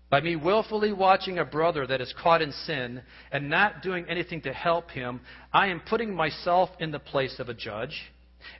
By 0.08 0.22
me 0.22 0.36
willfully 0.36 0.94
watching 0.94 1.38
a 1.38 1.44
brother 1.44 1.86
that 1.86 2.00
is 2.00 2.14
caught 2.22 2.40
in 2.40 2.52
sin 2.64 3.02
and 3.30 3.50
not 3.50 3.82
doing 3.82 4.06
anything 4.08 4.40
to 4.40 4.54
help 4.54 4.90
him, 4.90 5.20
I 5.52 5.66
am 5.66 5.82
putting 5.86 6.14
myself 6.14 6.70
in 6.80 6.92
the 6.92 6.98
place 6.98 7.38
of 7.38 7.50
a 7.50 7.54
judge 7.54 8.00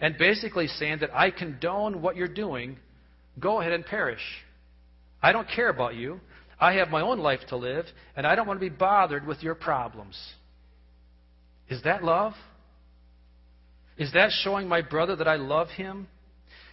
and 0.00 0.16
basically 0.18 0.66
saying 0.66 0.98
that 1.00 1.14
I 1.14 1.30
condone 1.30 2.02
what 2.02 2.16
you're 2.16 2.28
doing. 2.28 2.76
Go 3.38 3.60
ahead 3.60 3.72
and 3.72 3.84
perish. 3.84 4.22
I 5.22 5.32
don't 5.32 5.48
care 5.48 5.68
about 5.68 5.94
you. 5.94 6.20
I 6.60 6.74
have 6.74 6.88
my 6.88 7.00
own 7.00 7.18
life 7.18 7.40
to 7.48 7.56
live, 7.56 7.86
and 8.16 8.26
I 8.26 8.34
don't 8.34 8.46
want 8.46 8.60
to 8.60 8.70
be 8.70 8.74
bothered 8.74 9.26
with 9.26 9.42
your 9.42 9.54
problems. 9.54 10.16
Is 11.68 11.82
that 11.82 12.04
love? 12.04 12.34
Is 13.96 14.12
that 14.12 14.30
showing 14.42 14.68
my 14.68 14.82
brother 14.82 15.16
that 15.16 15.28
I 15.28 15.36
love 15.36 15.68
him? 15.68 16.08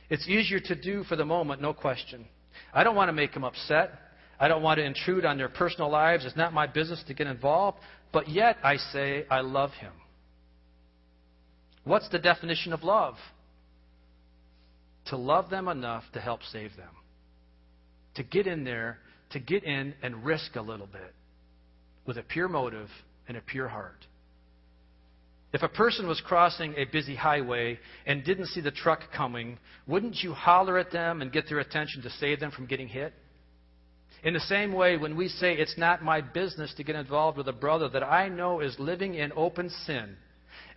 It's 0.09 0.27
easier 0.27 0.59
to 0.59 0.75
do 0.75 1.03
for 1.05 1.15
the 1.15 1.25
moment, 1.25 1.61
no 1.61 1.73
question. 1.73 2.25
I 2.73 2.83
don't 2.83 2.95
want 2.95 3.09
to 3.09 3.13
make 3.13 3.33
him 3.33 3.43
upset. 3.43 3.91
I 4.39 4.47
don't 4.47 4.63
want 4.63 4.79
to 4.79 4.83
intrude 4.83 5.23
on 5.23 5.37
their 5.37 5.49
personal 5.49 5.89
lives. 5.89 6.25
It's 6.25 6.35
not 6.35 6.53
my 6.53 6.67
business 6.67 7.03
to 7.07 7.13
get 7.13 7.27
involved. 7.27 7.77
But 8.11 8.27
yet 8.27 8.57
I 8.63 8.77
say 8.77 9.25
I 9.29 9.41
love 9.41 9.71
him. 9.71 9.93
What's 11.83 12.09
the 12.09 12.19
definition 12.19 12.73
of 12.73 12.83
love? 12.83 13.15
To 15.07 15.17
love 15.17 15.49
them 15.49 15.67
enough 15.67 16.03
to 16.13 16.19
help 16.19 16.41
save 16.43 16.75
them. 16.75 16.95
To 18.15 18.23
get 18.23 18.45
in 18.45 18.63
there, 18.63 18.99
to 19.31 19.39
get 19.39 19.63
in 19.63 19.93
and 20.03 20.23
risk 20.23 20.55
a 20.55 20.61
little 20.61 20.87
bit 20.87 21.13
with 22.05 22.17
a 22.17 22.23
pure 22.23 22.47
motive 22.47 22.89
and 23.27 23.37
a 23.37 23.41
pure 23.41 23.67
heart. 23.67 24.05
If 25.53 25.63
a 25.63 25.69
person 25.69 26.07
was 26.07 26.21
crossing 26.21 26.75
a 26.75 26.85
busy 26.85 27.15
highway 27.15 27.79
and 28.05 28.23
didn't 28.23 28.47
see 28.47 28.61
the 28.61 28.71
truck 28.71 29.01
coming, 29.15 29.57
wouldn't 29.85 30.23
you 30.23 30.33
holler 30.33 30.77
at 30.77 30.91
them 30.91 31.21
and 31.21 31.31
get 31.31 31.49
their 31.49 31.59
attention 31.59 32.01
to 32.03 32.09
save 32.09 32.39
them 32.39 32.51
from 32.51 32.67
getting 32.67 32.87
hit? 32.87 33.13
In 34.23 34.33
the 34.33 34.39
same 34.39 34.71
way, 34.71 34.97
when 34.97 35.17
we 35.17 35.27
say 35.27 35.53
it's 35.53 35.77
not 35.77 36.03
my 36.03 36.21
business 36.21 36.73
to 36.75 36.83
get 36.83 36.95
involved 36.95 37.37
with 37.37 37.47
a 37.47 37.53
brother 37.53 37.89
that 37.89 38.03
I 38.03 38.29
know 38.29 38.61
is 38.61 38.79
living 38.79 39.15
in 39.15 39.31
open 39.35 39.69
sin 39.85 40.15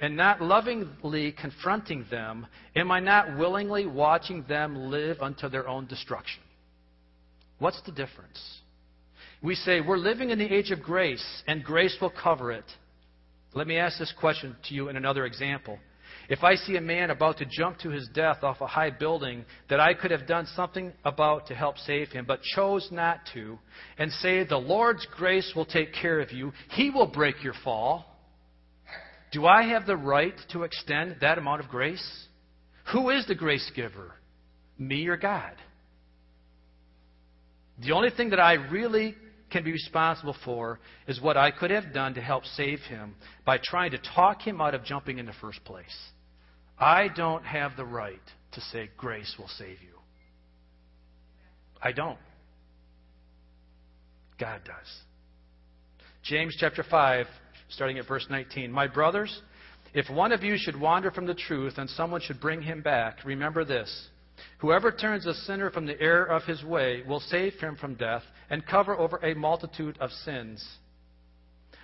and 0.00 0.16
not 0.16 0.42
lovingly 0.42 1.32
confronting 1.32 2.04
them, 2.10 2.46
am 2.76 2.90
I 2.90 3.00
not 3.00 3.38
willingly 3.38 3.86
watching 3.86 4.44
them 4.48 4.90
live 4.90 5.20
unto 5.20 5.48
their 5.48 5.68
own 5.68 5.86
destruction? 5.86 6.42
What's 7.58 7.80
the 7.82 7.92
difference? 7.92 8.40
We 9.42 9.54
say 9.54 9.80
we're 9.80 9.98
living 9.98 10.30
in 10.30 10.38
the 10.38 10.52
age 10.52 10.70
of 10.70 10.82
grace 10.82 11.42
and 11.46 11.62
grace 11.62 11.96
will 12.00 12.10
cover 12.10 12.50
it. 12.52 12.64
Let 13.54 13.66
me 13.66 13.76
ask 13.76 13.98
this 13.98 14.12
question 14.18 14.56
to 14.68 14.74
you 14.74 14.88
in 14.88 14.96
another 14.96 15.26
example. 15.26 15.78
If 16.28 16.42
I 16.42 16.54
see 16.54 16.76
a 16.76 16.80
man 16.80 17.10
about 17.10 17.38
to 17.38 17.44
jump 17.44 17.78
to 17.80 17.90
his 17.90 18.08
death 18.14 18.42
off 18.42 18.60
a 18.60 18.66
high 18.66 18.90
building 18.90 19.44
that 19.68 19.80
I 19.80 19.92
could 19.92 20.10
have 20.10 20.26
done 20.26 20.46
something 20.56 20.92
about 21.04 21.46
to 21.48 21.54
help 21.54 21.76
save 21.78 22.08
him, 22.10 22.24
but 22.26 22.42
chose 22.42 22.88
not 22.90 23.20
to, 23.34 23.58
and 23.98 24.10
say, 24.10 24.44
The 24.44 24.56
Lord's 24.56 25.06
grace 25.14 25.52
will 25.54 25.66
take 25.66 25.92
care 25.92 26.20
of 26.20 26.32
you, 26.32 26.52
He 26.70 26.90
will 26.90 27.06
break 27.06 27.44
your 27.44 27.54
fall, 27.62 28.06
do 29.34 29.46
I 29.46 29.64
have 29.64 29.84
the 29.84 29.96
right 29.96 30.34
to 30.52 30.62
extend 30.62 31.16
that 31.20 31.38
amount 31.38 31.60
of 31.60 31.68
grace? 31.68 32.26
Who 32.92 33.10
is 33.10 33.26
the 33.26 33.34
grace 33.34 33.68
giver? 33.74 34.12
Me 34.78 35.08
or 35.08 35.16
God? 35.16 35.52
The 37.84 37.90
only 37.90 38.10
thing 38.10 38.30
that 38.30 38.38
I 38.38 38.52
really 38.52 39.16
can 39.50 39.64
be 39.64 39.72
responsible 39.72 40.36
for 40.44 40.78
is 41.08 41.20
what 41.20 41.36
I 41.36 41.50
could 41.50 41.72
have 41.72 41.92
done 41.92 42.14
to 42.14 42.20
help 42.20 42.44
save 42.44 42.78
him 42.82 43.16
by 43.44 43.58
trying 43.62 43.90
to 43.90 43.98
talk 43.98 44.40
him 44.40 44.60
out 44.60 44.74
of 44.74 44.84
jumping 44.84 45.18
in 45.18 45.26
the 45.26 45.32
first 45.40 45.64
place. 45.64 45.84
I 46.78 47.08
don't 47.08 47.44
have 47.44 47.72
the 47.76 47.84
right 47.84 48.22
to 48.52 48.60
say 48.60 48.88
grace 48.96 49.34
will 49.36 49.48
save 49.48 49.82
you. 49.82 49.98
I 51.82 51.90
don't. 51.90 52.18
God 54.38 54.60
does. 54.64 55.00
James 56.22 56.56
chapter 56.58 56.84
5, 56.88 57.26
starting 57.68 57.98
at 57.98 58.08
verse 58.08 58.26
19. 58.28 58.70
My 58.70 58.86
brothers, 58.86 59.42
if 59.92 60.10
one 60.10 60.32
of 60.32 60.42
you 60.42 60.56
should 60.58 60.78
wander 60.78 61.10
from 61.10 61.26
the 61.26 61.34
truth 61.34 61.74
and 61.78 61.88
someone 61.90 62.20
should 62.20 62.40
bring 62.40 62.62
him 62.62 62.82
back, 62.82 63.24
remember 63.24 63.64
this. 63.64 64.08
Whoever 64.58 64.90
turns 64.90 65.26
a 65.26 65.34
sinner 65.34 65.70
from 65.70 65.86
the 65.86 66.00
error 66.00 66.24
of 66.24 66.42
his 66.44 66.64
way 66.64 67.02
will 67.06 67.20
save 67.20 67.54
him 67.54 67.76
from 67.76 67.94
death 67.94 68.22
and 68.50 68.66
cover 68.66 68.98
over 68.98 69.18
a 69.18 69.34
multitude 69.34 69.96
of 70.00 70.10
sins. 70.10 70.64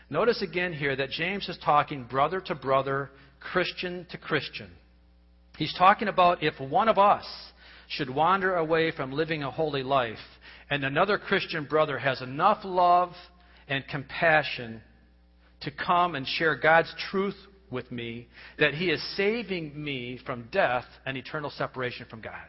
Notice 0.09 0.43
again 0.43 0.73
here 0.73 0.97
that 0.97 1.11
James 1.11 1.49
is 1.49 1.59
talking 1.65 2.05
brother 2.05 2.41
to 2.41 2.55
brother, 2.55 3.11
Christian 3.39 4.07
to 4.11 4.19
Christian. 4.19 4.71
He's 5.57 5.75
talking 5.75 6.09
about 6.09 6.43
if 6.43 6.59
one 6.59 6.89
of 6.89 6.99
us 6.99 7.25
should 7.89 8.11
wander 8.11 8.57
away 8.57 8.91
from 8.91 9.13
living 9.13 9.43
a 9.43 9.51
holy 9.51 9.83
life 9.83 10.19
and 10.69 10.85
another 10.85 11.19
Christian 11.19 11.65
brother 11.65 11.99
has 11.99 12.23
enough 12.23 12.59
love 12.65 13.13
and 13.69 13.87
compassion 13.89 14.81
to 15.63 15.71
come 15.71 16.15
and 16.15 16.27
share 16.27 16.57
God's 16.57 16.95
truth 17.11 17.37
with 17.71 17.91
me 17.93 18.29
that 18.59 18.75
he 18.75 18.91
is 18.91 19.03
saving 19.17 19.83
me 19.83 20.19
from 20.25 20.49
death 20.51 20.87
and 21.07 21.17
eternal 21.17 21.51
separation 21.51 22.07
from 22.09 22.21
God. 22.21 22.47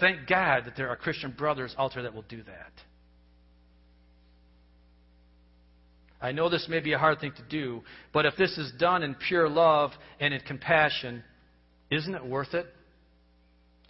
Thank 0.00 0.28
God 0.28 0.64
that 0.66 0.76
there 0.76 0.88
are 0.88 0.96
Christian 0.96 1.34
brothers 1.36 1.74
out 1.78 1.92
there 1.94 2.04
that 2.04 2.14
will 2.14 2.22
do 2.22 2.42
that. 2.44 2.72
I 6.20 6.32
know 6.32 6.48
this 6.48 6.66
may 6.68 6.80
be 6.80 6.92
a 6.92 6.98
hard 6.98 7.20
thing 7.20 7.32
to 7.36 7.42
do, 7.48 7.82
but 8.12 8.26
if 8.26 8.36
this 8.36 8.56
is 8.58 8.72
done 8.78 9.02
in 9.02 9.14
pure 9.14 9.48
love 9.48 9.92
and 10.18 10.34
in 10.34 10.40
compassion, 10.40 11.22
isn't 11.90 12.14
it 12.14 12.24
worth 12.24 12.54
it? 12.54 12.66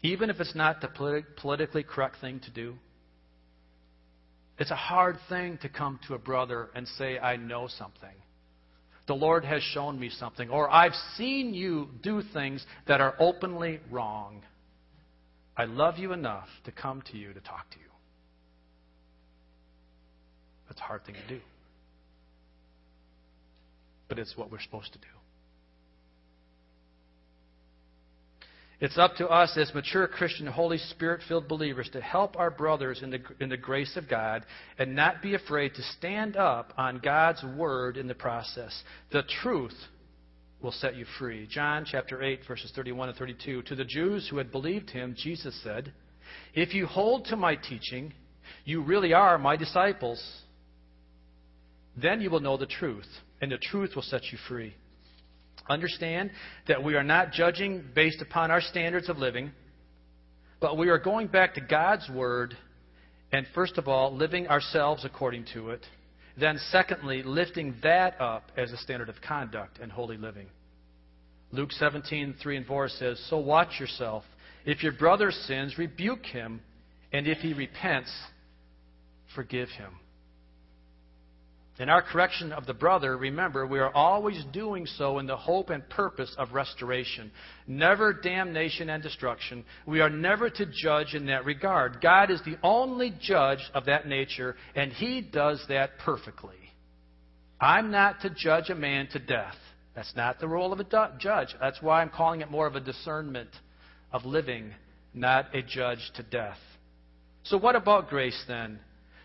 Even 0.03 0.31
if 0.31 0.39
it's 0.39 0.55
not 0.55 0.81
the 0.81 0.89
politi- 0.89 1.25
politically 1.37 1.83
correct 1.83 2.17
thing 2.21 2.41
to 2.41 2.51
do. 2.51 2.75
It's 4.59 4.71
a 4.71 4.77
hard 4.77 5.19
thing 5.29 5.59
to 5.63 5.69
come 5.69 6.01
to 6.09 6.15
a 6.15 6.19
brother 6.19 6.69
and 6.75 6.87
say, 6.87 7.19
I 7.19 7.37
know 7.37 7.69
something. 7.69 8.15
The 9.07 9.15
Lord 9.15 9.45
has 9.45 9.63
shown 9.63 9.99
me 9.99 10.11
something. 10.11 10.51
Or 10.51 10.69
I've 10.71 10.95
seen 11.17 11.55
you 11.55 11.89
do 12.03 12.23
things 12.33 12.65
that 12.87 13.01
are 13.01 13.15
openly 13.19 13.81
wrong. 13.91 14.43
I 15.57 15.65
love 15.65 15.99
you 15.99 16.13
enough 16.13 16.49
to 16.65 16.73
come 16.73 17.03
to 17.11 17.17
you 17.17 17.33
to 17.33 17.41
talk 17.41 17.71
to 17.71 17.79
you. 17.79 17.85
That's 20.69 20.81
a 20.81 20.85
hard 20.85 21.07
thing 21.07 21.15
to 21.15 21.35
do. 21.35 21.41
But 24.09 24.19
it's 24.19 24.37
what 24.37 24.51
we're 24.51 24.61
supposed 24.61 24.93
to 24.93 24.99
do. 24.99 25.07
It's 28.81 28.97
up 28.97 29.17
to 29.17 29.27
us 29.27 29.57
as 29.57 29.75
mature 29.75 30.07
Christian, 30.07 30.47
Holy 30.47 30.79
Spirit 30.79 31.23
filled 31.27 31.49
believers 31.49 31.89
to 31.93 32.01
help 32.01 32.39
our 32.39 32.51
brothers 32.51 33.03
in 33.03 33.11
the, 33.11 33.19
in 33.41 33.49
the 33.49 33.57
grace 33.57 33.97
of 33.97 34.09
God 34.09 34.47
and 34.79 34.95
not 34.95 35.21
be 35.21 35.35
afraid 35.35 35.75
to 35.75 35.83
stand 35.99 36.37
up 36.37 36.73
on 36.79 37.01
God's 37.03 37.43
word 37.57 37.97
in 37.97 38.07
the 38.07 38.15
process. 38.15 38.83
The 39.11 39.25
truth 39.43 39.75
will 40.63 40.71
set 40.71 40.95
you 40.95 41.07
free. 41.19 41.49
John 41.51 41.85
chapter 41.91 42.23
8, 42.23 42.41
verses 42.47 42.73
31 42.75 43.09
and 43.09 43.19
32. 43.19 43.63
To 43.63 43.75
the 43.75 43.85
Jews 43.85 44.29
who 44.31 44.39
had 44.39 44.53
believed 44.53 44.91
him, 44.91 45.17
Jesus 45.19 45.61
said, 45.65 45.93
If 46.55 46.73
you 46.73 46.87
hold 46.87 47.25
to 47.27 47.37
my 47.37 47.57
teaching, 47.57 48.13
you 48.65 48.83
really 48.83 49.13
are 49.13 49.39
my 49.39 49.57
disciples. 49.57 50.23
Then 52.01 52.21
you 52.21 52.31
will 52.31 52.41
know 52.41 52.57
the 52.57 52.67
truth, 52.67 53.09
and 53.41 53.51
the 53.51 53.59
truth 53.59 53.97
will 53.97 54.03
set 54.03 54.23
you 54.31 54.39
free. 54.49 54.75
Understand 55.69 56.31
that 56.67 56.83
we 56.83 56.95
are 56.95 57.03
not 57.03 57.33
judging 57.33 57.85
based 57.95 58.23
upon 58.23 58.51
our 58.51 58.61
standards 58.61 59.09
of 59.09 59.19
living, 59.19 59.53
but 60.61 60.79
we 60.79 60.89
are 60.89 60.99
going 60.99 61.29
back 61.29 61.55
to 61.55 61.61
God's 61.61 62.09
Word 62.09 62.57
and, 63.33 63.47
first 63.55 63.77
of 63.77 63.89
all, 63.89 64.15
living 64.15 64.49
ourselves 64.49 65.05
according 65.05 65.45
to 65.53 65.71
it. 65.71 65.85
Then, 66.39 66.59
secondly, 66.71 67.23
lifting 67.23 67.75
that 67.83 68.21
up 68.21 68.51
as 68.57 68.73
a 68.73 68.77
standard 68.79 69.09
of 69.09 69.17
conduct 69.27 69.79
and 69.81 69.93
holy 69.93 70.17
living. 70.17 70.47
Luke 71.51 71.73
17, 71.73 72.37
3 72.41 72.57
and 72.59 72.67
4 72.67 72.89
says, 72.89 73.27
So 73.29 73.39
watch 73.39 73.81
yourself. 73.81 74.25
If 74.65 74.83
your 74.83 74.93
brother 74.93 75.31
sins, 75.31 75.79
rebuke 75.79 76.25
him, 76.27 76.61
and 77.13 77.27
if 77.27 77.39
he 77.39 77.55
repents, 77.55 78.13
forgive 79.35 79.69
him. 79.71 79.93
In 81.79 81.89
our 81.89 82.03
correction 82.03 82.53
of 82.53 82.67
the 82.67 82.75
brother, 82.75 83.17
remember, 83.17 83.65
we 83.65 83.79
are 83.79 83.95
always 83.95 84.43
doing 84.53 84.85
so 84.85 85.21
in 85.21 85.27
the 85.27 85.37
hope 85.37 85.71
and 85.71 85.89
purpose 85.89 86.35
of 86.37 86.53
restoration. 86.53 87.31
Never 87.69 88.13
damnation 88.13 88.91
and 88.91 89.01
destruction. 89.01 89.65
We 89.87 90.01
are 90.01 90.11
never 90.11 90.51
to 90.51 90.67
judge 90.67 91.15
in 91.15 91.27
that 91.27 91.45
regard. 91.45 92.01
God 92.01 92.33
is 92.33 92.43
the 92.45 92.59
only 92.65 93.15
judge 93.21 93.61
of 93.75 93.85
that 93.85 94.09
nature, 94.09 94.57
and 94.75 94.93
He 94.93 95.21
does 95.21 95.65
that 95.69 95.99
perfectly. 95.99 96.57
I'm 97.61 97.93
not 97.93 98.23
to 98.23 98.31
judge 98.31 98.71
a 98.71 98.75
man 98.75 99.07
to 99.13 99.21
death. 99.21 99.57
That's 99.95 100.15
not 100.17 100.41
the 100.41 100.49
role 100.49 100.73
of 100.73 100.81
a 100.81 101.11
judge. 101.19 101.55
That's 101.61 101.81
why 101.81 102.03
I'm 102.03 102.11
calling 102.11 102.41
it 102.41 102.51
more 102.51 102.67
of 102.67 102.75
a 102.75 102.81
discernment 102.81 103.51
of 104.13 104.25
living, 104.25 104.73
not 105.15 105.55
a 105.55 105.63
judge 105.63 106.11
to 106.17 106.25
death. 106.25 106.59
So, 107.45 107.57
what 107.57 107.77
about 107.77 108.09
grace 108.09 108.45
then? 108.49 108.81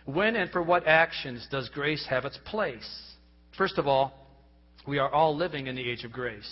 When 0.05 0.35
and 0.35 0.51
for 0.51 0.61
what 0.61 0.87
actions 0.87 1.47
does 1.49 1.69
grace 1.69 2.05
have 2.09 2.25
its 2.25 2.37
place? 2.45 2.87
First 3.57 3.77
of 3.77 3.87
all, 3.87 4.13
we 4.87 4.99
are 4.99 5.11
all 5.11 5.35
living 5.35 5.67
in 5.67 5.75
the 5.75 5.89
age 5.89 6.03
of 6.03 6.11
grace. 6.11 6.51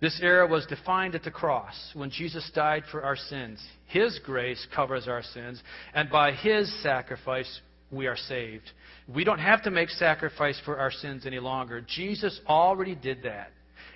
This 0.00 0.18
era 0.22 0.46
was 0.46 0.66
defined 0.66 1.14
at 1.14 1.22
the 1.22 1.30
cross 1.30 1.74
when 1.94 2.10
Jesus 2.10 2.50
died 2.54 2.84
for 2.90 3.02
our 3.02 3.16
sins. 3.16 3.62
His 3.86 4.18
grace 4.24 4.66
covers 4.74 5.06
our 5.06 5.22
sins, 5.22 5.62
and 5.94 6.08
by 6.10 6.32
His 6.32 6.72
sacrifice, 6.82 7.60
we 7.92 8.06
are 8.06 8.16
saved. 8.16 8.70
We 9.12 9.24
don't 9.24 9.38
have 9.38 9.62
to 9.64 9.70
make 9.70 9.90
sacrifice 9.90 10.60
for 10.64 10.78
our 10.78 10.90
sins 10.90 11.26
any 11.26 11.38
longer. 11.38 11.82
Jesus 11.82 12.40
already 12.48 12.94
did 12.94 13.24
that. 13.24 13.50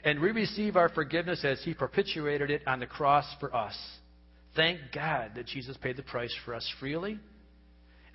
And 0.04 0.20
we 0.20 0.30
receive 0.32 0.76
our 0.76 0.90
forgiveness 0.90 1.44
as 1.44 1.62
He 1.64 1.72
perpetuated 1.72 2.50
it 2.50 2.62
on 2.66 2.80
the 2.80 2.86
cross 2.86 3.24
for 3.40 3.54
us. 3.56 3.76
Thank 4.54 4.80
God 4.94 5.32
that 5.36 5.46
Jesus 5.46 5.76
paid 5.78 5.96
the 5.96 6.02
price 6.02 6.34
for 6.44 6.54
us 6.54 6.70
freely. 6.78 7.18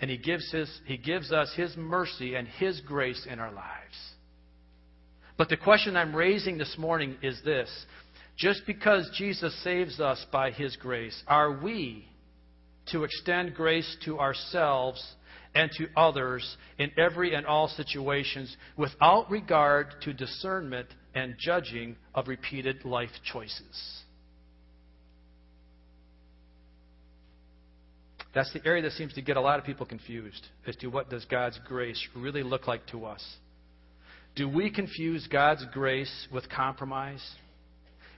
And 0.02 0.10
He 0.10 0.18
gives, 0.18 0.52
his, 0.52 0.70
he 0.86 0.98
gives 0.98 1.32
us 1.32 1.54
His 1.56 1.76
mercy 1.76 2.36
and 2.36 2.48
His 2.48 2.82
grace 2.82 3.28
in 3.30 3.40
our 3.40 3.52
lives. 3.52 3.98
But 5.38 5.50
the 5.50 5.58
question 5.58 5.96
I'm 5.96 6.16
raising 6.16 6.58
this 6.58 6.76
morning 6.78 7.16
is 7.22 7.40
this 7.46 7.70
just 8.40 8.66
because 8.66 9.10
Jesus 9.16 9.54
saves 9.64 10.00
us 10.00 10.26
by 10.32 10.52
his 10.52 10.78
grace, 10.78 11.22
are 11.28 11.62
we 11.62 12.06
to 12.92 13.04
extend 13.04 13.54
grace 13.54 13.98
to 14.06 14.18
ourselves 14.18 15.06
and 15.54 15.70
to 15.78 15.88
others 15.98 16.58
in 16.78 16.92
every 16.98 17.36
and 17.36 17.46
all 17.46 17.68
situations 17.68 18.56
without 18.78 19.30
regard 19.30 19.88
to 20.02 20.14
discernment 20.14 20.88
and 21.14 21.36
judging 21.38 21.98
of 22.16 22.30
repeated 22.30 22.86
life 22.86 23.10
choices? 23.32 24.04
That's 28.34 28.52
the 28.54 28.66
area 28.66 28.84
that 28.84 28.92
seems 28.92 29.14
to 29.14 29.22
get 29.22 29.38
a 29.38 29.42
lot 29.42 29.60
of 29.60 29.66
people 29.66 29.86
confused 29.86 30.48
as 30.68 30.76
to 30.78 30.88
what 30.88 31.10
does 31.10 31.26
God's 31.26 31.60
grace 31.66 32.00
really 32.16 32.44
look 32.44 32.68
like 32.68 32.86
to 32.88 33.06
us. 33.06 33.24
Do 34.36 34.48
we 34.48 34.70
confuse 34.70 35.28
God's 35.28 35.66
grace 35.74 36.28
with 36.32 36.48
compromise? 36.50 37.24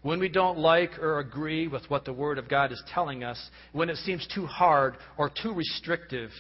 When 0.01 0.19
we 0.19 0.29
don't 0.29 0.57
like 0.57 0.99
or 0.99 1.19
agree 1.19 1.67
with 1.67 1.83
what 1.89 2.05
the 2.05 2.13
Word 2.13 2.37
of 2.37 2.49
God 2.49 2.71
is 2.71 2.83
telling 2.93 3.23
us, 3.23 3.39
when 3.71 3.89
it 3.89 3.97
seems 3.97 4.27
too 4.33 4.45
hard 4.45 4.95
or 5.17 5.29
too 5.29 5.53
restrictive, 5.53 6.31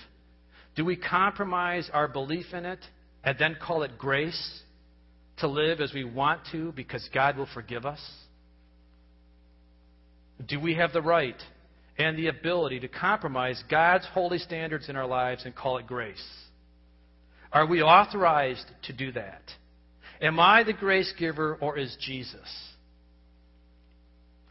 do 0.75 0.83
we 0.83 0.95
compromise 0.95 1.89
our 1.93 2.07
belief 2.07 2.47
in 2.53 2.65
it 2.65 2.79
and 3.23 3.37
then 3.37 3.55
call 3.61 3.83
it 3.83 3.97
grace 3.97 4.61
to 5.37 5.47
live 5.47 5.79
as 5.79 5.93
we 5.93 6.03
want 6.03 6.41
to 6.51 6.71
because 6.73 7.07
God 7.13 7.37
will 7.37 7.49
forgive 7.53 7.85
us? 7.85 8.01
Do 10.47 10.59
we 10.59 10.73
have 10.75 10.91
the 10.91 11.01
right 11.01 11.39
and 11.97 12.17
the 12.17 12.27
ability 12.27 12.79
to 12.79 12.87
compromise 12.87 13.63
God's 13.69 14.05
holy 14.13 14.37
standards 14.37 14.89
in 14.89 14.95
our 14.95 15.07
lives 15.07 15.45
and 15.45 15.55
call 15.55 15.77
it 15.77 15.87
grace? 15.87 16.23
Are 17.51 17.65
we 17.65 17.81
authorized 17.81 18.65
to 18.83 18.93
do 18.93 19.11
that? 19.11 19.41
Am 20.21 20.39
I 20.39 20.63
the 20.63 20.73
grace 20.73 21.13
giver 21.17 21.55
or 21.55 21.77
is 21.77 21.97
Jesus? 21.99 22.47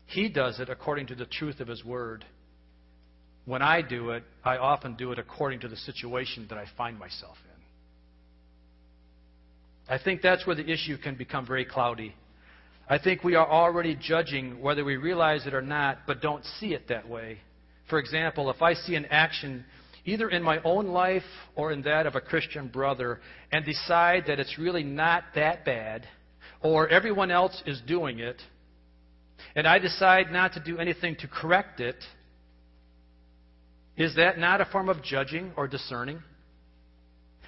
He 0.07 0.29
does 0.29 0.59
it 0.59 0.69
according 0.69 1.07
to 1.09 1.15
the 1.15 1.27
truth 1.27 1.61
of 1.61 1.69
His 1.69 1.85
Word. 1.85 2.25
When 3.45 3.63
I 3.63 3.81
do 3.81 4.11
it, 4.11 4.25
I 4.45 4.57
often 4.57 4.97
do 4.97 5.13
it 5.13 5.19
according 5.19 5.61
to 5.61 5.69
the 5.69 5.77
situation 5.77 6.47
that 6.51 6.59
I 6.59 6.67
find 6.77 6.99
myself 6.99 7.37
in. 7.45 7.51
I 9.95 9.99
think 10.03 10.21
that's 10.21 10.47
where 10.47 10.57
the 10.57 10.69
issue 10.69 10.97
can 10.99 11.15
become 11.15 11.47
very 11.47 11.65
cloudy. 11.65 12.15
I 12.91 12.99
think 12.99 13.23
we 13.23 13.37
are 13.37 13.49
already 13.49 13.95
judging 13.95 14.61
whether 14.61 14.85
we 14.85 14.97
realize 14.97 15.47
it 15.47 15.55
or 15.55 15.63
not, 15.63 16.01
but 16.09 16.21
don't 16.21 16.45
see 16.59 16.75
it 16.75 16.89
that 16.89 17.09
way. 17.09 17.39
For 17.89 18.01
example, 18.01 18.51
if 18.51 18.61
I 18.63 18.75
see 18.75 18.97
an 18.97 19.07
action 19.07 19.65
either 20.05 20.29
in 20.29 20.43
my 20.43 20.61
own 20.65 20.89
life 20.89 21.23
or 21.55 21.71
in 21.71 21.83
that 21.83 22.07
of 22.07 22.17
a 22.17 22.21
Christian 22.21 22.67
brother, 22.67 23.21
and 23.53 23.65
decide 23.65 24.25
that 24.27 24.41
it's 24.41 24.59
really 24.59 24.83
not 24.83 25.23
that 25.37 25.65
bad, 25.65 26.05
or 26.63 26.89
everyone 26.89 27.31
else 27.31 27.63
is 27.65 27.81
doing 27.87 28.19
it, 28.19 28.43
and 29.55 29.69
I 29.69 29.79
decide 29.79 30.33
not 30.33 30.55
to 30.55 30.61
do 30.61 30.79
anything 30.79 31.15
to 31.21 31.29
correct 31.29 31.79
it, 31.79 31.97
is 33.97 34.17
that 34.17 34.37
not 34.37 34.61
a 34.61 34.65
form 34.65 34.89
of 34.89 35.01
judging 35.05 35.53
or 35.57 35.69
discerning? 35.69 36.21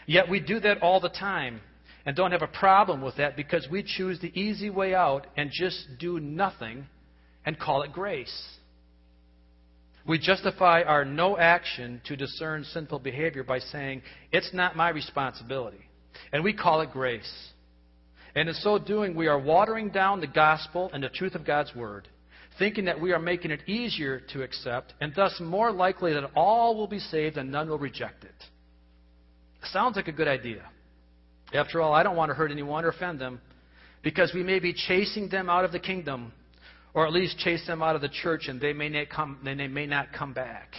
Yet 0.06 0.28
we 0.28 0.38
do 0.38 0.60
that 0.60 0.82
all 0.82 1.00
the 1.00 1.08
time 1.08 1.60
and 2.04 2.16
don't 2.16 2.32
have 2.32 2.42
a 2.42 2.46
problem 2.48 3.00
with 3.02 3.16
that 3.16 3.36
because 3.36 3.66
we 3.70 3.82
choose 3.82 4.18
the 4.20 4.38
easy 4.38 4.70
way 4.70 4.94
out 4.94 5.26
and 5.36 5.50
just 5.52 5.86
do 5.98 6.18
nothing 6.18 6.86
and 7.44 7.58
call 7.58 7.82
it 7.82 7.92
grace. 7.92 8.32
We 10.06 10.18
justify 10.18 10.82
our 10.82 11.04
no 11.04 11.38
action 11.38 12.00
to 12.06 12.16
discern 12.16 12.64
sinful 12.64 13.00
behavior 13.00 13.44
by 13.44 13.60
saying, 13.60 14.02
it's 14.32 14.52
not 14.52 14.76
my 14.76 14.88
responsibility. 14.88 15.84
And 16.32 16.42
we 16.42 16.52
call 16.52 16.80
it 16.80 16.90
grace. 16.92 17.30
And 18.34 18.48
in 18.48 18.54
so 18.56 18.78
doing, 18.78 19.14
we 19.14 19.28
are 19.28 19.38
watering 19.38 19.90
down 19.90 20.20
the 20.20 20.26
gospel 20.26 20.90
and 20.92 21.02
the 21.02 21.08
truth 21.08 21.34
of 21.34 21.46
God's 21.46 21.74
word, 21.74 22.08
thinking 22.58 22.86
that 22.86 23.00
we 23.00 23.12
are 23.12 23.18
making 23.18 23.50
it 23.50 23.68
easier 23.68 24.20
to 24.32 24.42
accept, 24.42 24.94
and 25.00 25.12
thus 25.14 25.38
more 25.40 25.70
likely 25.70 26.14
that 26.14 26.30
all 26.34 26.76
will 26.76 26.88
be 26.88 26.98
saved 26.98 27.36
and 27.36 27.52
none 27.52 27.68
will 27.68 27.78
reject 27.78 28.24
it. 28.24 28.34
Sounds 29.64 29.96
like 29.96 30.08
a 30.08 30.12
good 30.12 30.28
idea. 30.28 30.64
After 31.54 31.80
all, 31.80 31.92
I 31.92 32.02
don't 32.02 32.16
want 32.16 32.30
to 32.30 32.34
hurt 32.34 32.50
anyone 32.50 32.84
or 32.84 32.88
offend 32.88 33.20
them, 33.20 33.40
because 34.02 34.32
we 34.34 34.42
may 34.42 34.58
be 34.58 34.72
chasing 34.72 35.28
them 35.28 35.48
out 35.48 35.64
of 35.64 35.72
the 35.72 35.78
kingdom 35.78 36.32
or 36.94 37.06
at 37.06 37.12
least 37.12 37.38
chase 37.38 37.66
them 37.66 37.82
out 37.82 37.96
of 37.96 38.02
the 38.02 38.08
church 38.08 38.48
and 38.48 38.60
they 38.60 38.72
may 38.72 38.88
not 38.88 39.08
come, 39.08 39.38
they 39.44 39.54
may 39.54 39.86
not 39.86 40.08
come 40.12 40.32
back. 40.32 40.72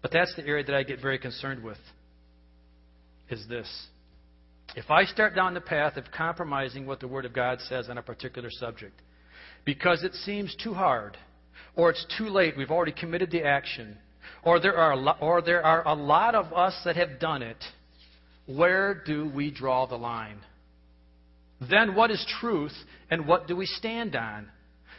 But 0.00 0.12
that's 0.12 0.34
the 0.36 0.46
area 0.46 0.64
that 0.64 0.74
I 0.74 0.84
get 0.84 1.00
very 1.00 1.18
concerned 1.18 1.62
with 1.62 1.78
is 3.30 3.44
this. 3.48 3.68
If 4.76 4.90
I 4.90 5.04
start 5.04 5.34
down 5.34 5.54
the 5.54 5.60
path 5.60 5.96
of 5.96 6.04
compromising 6.16 6.86
what 6.86 7.00
the 7.00 7.08
Word 7.08 7.24
of 7.24 7.32
God 7.32 7.58
says 7.68 7.88
on 7.88 7.98
a 7.98 8.02
particular 8.02 8.50
subject 8.50 9.00
because 9.64 10.04
it 10.04 10.14
seems 10.14 10.54
too 10.62 10.72
hard, 10.72 11.16
or 11.74 11.90
it's 11.90 12.06
too 12.16 12.28
late, 12.28 12.56
we've 12.56 12.70
already 12.70 12.92
committed 12.92 13.30
the 13.30 13.42
action, 13.42 13.98
or 14.44 14.60
there 14.60 14.76
are, 14.76 15.16
or 15.20 15.42
there 15.42 15.64
are 15.64 15.86
a 15.86 15.94
lot 15.94 16.34
of 16.34 16.52
us 16.52 16.74
that 16.84 16.96
have 16.96 17.18
done 17.18 17.42
it, 17.42 17.62
where 18.48 19.02
do 19.04 19.30
we 19.34 19.50
draw 19.50 19.86
the 19.86 19.96
line? 19.96 20.38
Then 21.68 21.94
what 21.94 22.10
is 22.10 22.24
truth 22.40 22.72
and 23.10 23.26
what 23.26 23.46
do 23.46 23.54
we 23.54 23.66
stand 23.66 24.16
on? 24.16 24.48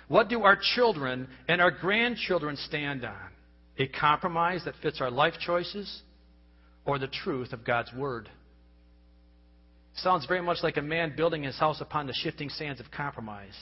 What 0.07 0.29
do 0.29 0.43
our 0.43 0.57
children 0.75 1.27
and 1.47 1.59
our 1.59 1.71
grandchildren 1.71 2.57
stand 2.57 3.03
on? 3.03 3.29
A 3.79 3.88
compromise 3.88 4.65
that 4.65 4.75
fits 4.83 5.01
our 5.01 5.09
life 5.09 5.33
choices 5.39 6.01
or 6.85 6.99
the 6.99 7.07
truth 7.07 7.51
of 7.51 7.65
God's 7.65 7.91
Word? 7.93 8.29
Sounds 9.95 10.27
very 10.27 10.41
much 10.41 10.59
like 10.62 10.77
a 10.77 10.81
man 10.81 11.13
building 11.17 11.43
his 11.43 11.57
house 11.57 11.81
upon 11.81 12.05
the 12.05 12.13
shifting 12.13 12.49
sands 12.49 12.79
of 12.79 12.91
compromise 12.91 13.57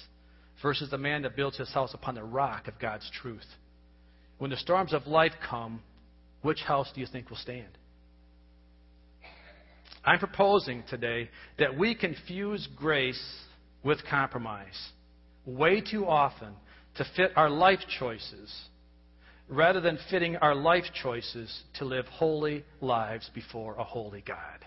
versus 0.61 0.89
the 0.89 0.97
man 0.97 1.21
that 1.21 1.35
builds 1.35 1.57
his 1.57 1.71
house 1.71 1.93
upon 1.93 2.15
the 2.15 2.23
rock 2.23 2.67
of 2.67 2.77
God's 2.77 3.09
truth. 3.21 3.45
When 4.37 4.51
the 4.51 4.57
storms 4.57 4.93
of 4.93 5.07
life 5.07 5.33
come, 5.49 5.81
which 6.41 6.59
house 6.59 6.91
do 6.93 6.99
you 6.99 7.07
think 7.07 7.29
will 7.29 7.37
stand? 7.37 7.77
I'm 10.07 10.19
proposing 10.19 10.83
today 10.89 11.29
that 11.59 11.77
we 11.77 11.93
confuse 11.93 12.65
grace 12.77 13.21
with 13.83 13.99
compromise 14.09 14.91
way 15.45 15.81
too 15.81 16.07
often 16.07 16.53
to 16.95 17.05
fit 17.17 17.31
our 17.35 17.49
life 17.49 17.81
choices 17.99 18.53
rather 19.49 19.81
than 19.81 19.99
fitting 20.09 20.37
our 20.37 20.55
life 20.55 20.85
choices 21.03 21.61
to 21.75 21.85
live 21.85 22.05
holy 22.05 22.63
lives 22.79 23.29
before 23.35 23.75
a 23.75 23.83
holy 23.83 24.23
God. 24.25 24.65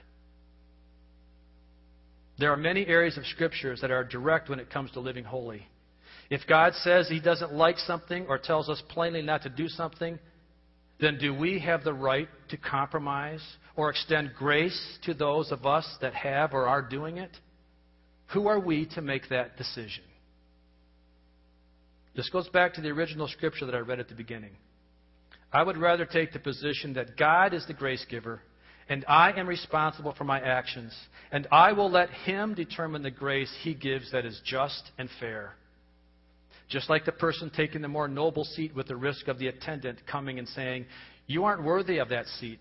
There 2.39 2.53
are 2.53 2.57
many 2.59 2.87
areas 2.87 3.17
of 3.17 3.25
Scriptures 3.25 3.81
that 3.81 3.91
are 3.91 4.05
direct 4.05 4.51
when 4.51 4.61
it 4.61 4.71
comes 4.71 4.91
to 4.93 5.01
living 5.01 5.25
holy. 5.25 5.67
If 6.29 6.43
God 6.47 6.75
says 6.75 7.09
He 7.09 7.19
doesn't 7.19 7.53
like 7.53 7.79
something 7.79 8.27
or 8.29 8.37
tells 8.39 8.69
us 8.69 8.83
plainly 8.91 9.23
not 9.23 9.43
to 9.45 9.49
do 9.49 9.69
something, 9.69 10.19
then 11.01 11.17
do 11.19 11.35
we 11.35 11.61
have 11.61 11.83
the 11.83 11.95
right 11.95 12.29
to 12.51 12.59
compromise 12.59 13.43
or 13.77 13.91
extend 13.91 14.33
grace 14.37 14.99
to 15.05 15.15
those 15.15 15.53
of 15.53 15.67
us 15.67 15.87
that 16.01 16.15
have 16.15 16.53
or 16.53 16.67
are 16.67 16.83
doing 16.83 17.19
it? 17.19 17.37
Who 18.33 18.47
are 18.49 18.61
we 18.61 18.87
to 18.95 19.03
make 19.03 19.29
that 19.31 19.57
decision? 19.57 20.05
This 22.15 22.29
goes 22.31 22.49
back 22.49 22.75
to 22.75 22.81
the 22.81 22.89
original 22.89 23.29
scripture 23.29 23.67
that 23.67 23.75
I 23.75 23.79
read 23.79 24.01
at 24.01 24.09
the 24.09 24.15
beginning. 24.15 24.53
I 25.53 25.63
would 25.63 25.77
rather 25.77 26.05
take 26.05 26.33
the 26.33 26.39
position 26.39 26.95
that 26.95 27.17
God 27.17 27.55
is 27.55 27.67
the 27.67 27.75
grace 27.75 28.05
giver 28.09 28.43
and 28.91 29.05
I 29.09 29.33
am 29.39 29.47
responsible 29.47 30.13
for 30.19 30.25
my 30.25 30.41
actions, 30.41 30.93
and 31.31 31.47
I 31.53 31.73
will 31.73 31.89
let 31.89 32.11
Him 32.11 32.55
determine 32.55 33.05
the 33.05 33.11
grace 33.11 33.55
He 33.63 33.73
gives 33.73 34.11
that 34.11 34.27
is 34.27 34.41
just 34.45 34.91
and 34.99 35.09
fair. 35.21 35.55
Just 36.69 36.91
like 36.91 37.05
the 37.05 37.13
person 37.13 37.53
taking 37.57 37.83
the 37.83 37.89
more 37.89 38.09
noble 38.09 38.43
seat 38.43 38.75
with 38.75 38.89
the 38.89 38.97
risk 38.97 39.29
of 39.29 39.39
the 39.39 39.47
attendant 39.47 40.01
coming 40.11 40.41
and 40.41 40.49
saying, 40.49 40.87
You 41.29 41.45
aren't 41.45 41.63
worthy 41.63 41.99
of 41.99 42.09
that 42.09 42.27
seat. 42.27 42.59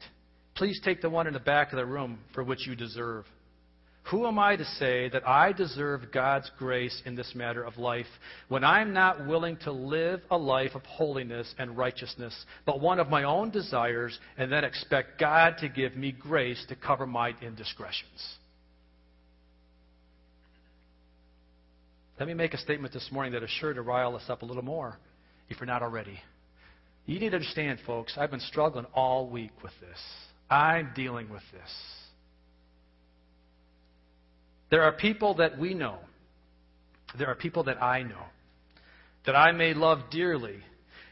Please 0.59 0.81
take 0.83 0.99
the 0.99 1.09
one 1.09 1.25
in 1.25 1.31
the 1.31 1.39
back 1.39 1.71
of 1.71 1.77
the 1.77 1.85
room 1.85 2.19
for 2.33 2.43
which 2.43 2.67
you 2.67 2.75
deserve. 2.75 3.23
Who 4.11 4.27
am 4.27 4.37
I 4.37 4.57
to 4.57 4.65
say 4.65 5.07
that 5.07 5.25
I 5.25 5.53
deserve 5.53 6.11
God's 6.11 6.51
grace 6.57 7.01
in 7.05 7.15
this 7.15 7.33
matter 7.33 7.63
of 7.63 7.77
life 7.77 8.07
when 8.49 8.65
I'm 8.65 8.91
not 8.91 9.25
willing 9.25 9.55
to 9.63 9.71
live 9.71 10.19
a 10.29 10.37
life 10.37 10.75
of 10.75 10.81
holiness 10.83 11.55
and 11.57 11.77
righteousness, 11.77 12.35
but 12.65 12.81
one 12.81 12.99
of 12.99 13.07
my 13.07 13.23
own 13.23 13.51
desires, 13.51 14.19
and 14.37 14.51
then 14.51 14.65
expect 14.65 15.17
God 15.17 15.55
to 15.59 15.69
give 15.69 15.95
me 15.95 16.11
grace 16.11 16.61
to 16.67 16.75
cover 16.75 17.07
my 17.07 17.33
indiscretions? 17.41 18.35
Let 22.19 22.27
me 22.27 22.33
make 22.33 22.53
a 22.53 22.57
statement 22.57 22.93
this 22.93 23.07
morning 23.13 23.31
that 23.31 23.43
is 23.43 23.49
sure 23.49 23.73
to 23.73 23.81
rile 23.81 24.13
us 24.17 24.23
up 24.27 24.41
a 24.41 24.45
little 24.45 24.61
more 24.61 24.97
if 25.47 25.61
you're 25.61 25.67
not 25.67 25.83
already. 25.83 26.19
You 27.05 27.17
need 27.17 27.29
to 27.29 27.37
understand, 27.37 27.79
folks, 27.87 28.15
I've 28.17 28.31
been 28.31 28.41
struggling 28.41 28.87
all 28.93 29.29
week 29.29 29.51
with 29.63 29.71
this. 29.79 29.97
I'm 30.49 30.91
dealing 30.95 31.29
with 31.29 31.43
this. 31.51 31.71
There 34.71 34.83
are 34.83 34.91
people 34.91 35.35
that 35.35 35.57
we 35.57 35.73
know, 35.73 35.97
there 37.17 37.27
are 37.27 37.35
people 37.35 37.63
that 37.65 37.81
I 37.81 38.03
know, 38.03 38.23
that 39.25 39.35
I 39.35 39.51
may 39.51 39.73
love 39.73 39.99
dearly, 40.11 40.57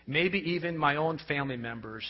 maybe 0.05 0.39
even 0.39 0.77
my 0.77 0.95
own 0.95 1.19
family 1.27 1.57
members, 1.57 2.05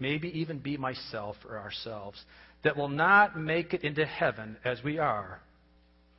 maybe 0.00 0.28
even 0.38 0.58
be 0.58 0.76
myself 0.76 1.36
or 1.48 1.58
ourselves, 1.58 2.22
that 2.64 2.76
will 2.76 2.88
not 2.88 3.38
make 3.38 3.74
it 3.74 3.84
into 3.84 4.04
heaven 4.04 4.56
as 4.64 4.82
we 4.82 4.98
are 4.98 5.40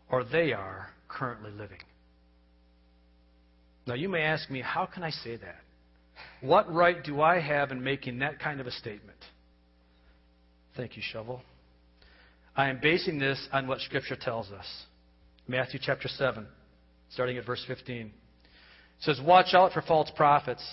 or 0.09 0.23
they 0.23 0.53
are 0.53 0.89
currently 1.07 1.51
living. 1.51 1.79
Now, 3.85 3.95
you 3.95 4.09
may 4.09 4.21
ask 4.21 4.49
me, 4.49 4.61
how 4.61 4.85
can 4.85 5.03
I 5.03 5.11
say 5.11 5.37
that? 5.37 5.61
What 6.41 6.71
right 6.73 7.03
do 7.03 7.21
I 7.21 7.39
have 7.39 7.71
in 7.71 7.83
making 7.83 8.19
that 8.19 8.39
kind 8.39 8.59
of 8.59 8.67
a 8.67 8.71
statement? 8.71 9.17
Thank 10.77 10.95
you, 10.95 11.01
Shovel. 11.11 11.41
I 12.55 12.69
am 12.69 12.79
basing 12.79 13.17
this 13.17 13.49
on 13.51 13.67
what 13.67 13.81
Scripture 13.81 14.15
tells 14.15 14.51
us. 14.51 14.65
Matthew 15.47 15.79
chapter 15.81 16.07
7, 16.07 16.45
starting 17.09 17.35
at 17.37 17.45
verse 17.47 17.63
15. 17.67 18.05
It 18.05 18.11
says, 18.99 19.19
Watch 19.25 19.55
out 19.55 19.73
for 19.73 19.81
false 19.81 20.11
prophets. 20.15 20.63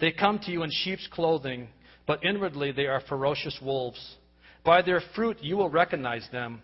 They 0.00 0.12
come 0.12 0.38
to 0.40 0.50
you 0.50 0.62
in 0.62 0.70
sheep's 0.72 1.06
clothing, 1.12 1.68
but 2.06 2.24
inwardly 2.24 2.72
they 2.72 2.86
are 2.86 3.02
ferocious 3.06 3.58
wolves. 3.62 4.16
By 4.64 4.80
their 4.80 5.02
fruit 5.14 5.36
you 5.42 5.58
will 5.58 5.68
recognize 5.68 6.26
them. 6.32 6.62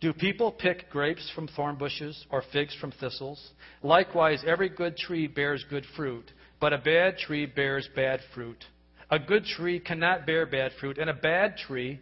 Do 0.00 0.12
people 0.12 0.50
pick 0.50 0.90
grapes 0.90 1.30
from 1.36 1.46
thorn 1.46 1.76
bushes 1.76 2.26
or 2.30 2.42
figs 2.52 2.74
from 2.80 2.90
thistles? 2.90 3.52
Likewise, 3.84 4.42
every 4.44 4.70
good 4.70 4.96
tree 4.96 5.28
bears 5.28 5.64
good 5.70 5.86
fruit, 5.94 6.32
but 6.60 6.72
a 6.72 6.78
bad 6.78 7.16
tree 7.16 7.46
bears 7.46 7.88
bad 7.94 8.20
fruit. 8.34 8.62
A 9.10 9.18
good 9.18 9.44
tree 9.44 9.80
cannot 9.80 10.26
bear 10.26 10.46
bad 10.46 10.72
fruit, 10.80 10.98
and 10.98 11.08
a 11.08 11.14
bad 11.14 11.56
tree 11.56 12.00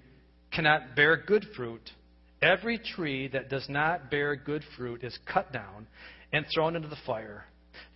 cannot 0.53 0.97
bear 0.97 1.17
good 1.17 1.47
fruit. 1.57 1.91
Every 2.41 2.79
tree 2.79 3.29
that 3.29 3.49
does 3.49 3.69
not 3.69 4.11
bear 4.11 4.37
good 4.37 4.63
fruit 4.77 5.03
is 5.03 5.19
cut 5.33 5.53
down 5.53 5.87
and 6.33 6.47
thrown 6.53 6.77
into 6.77 6.89
the 6.89 6.97
fire. 7.07 7.45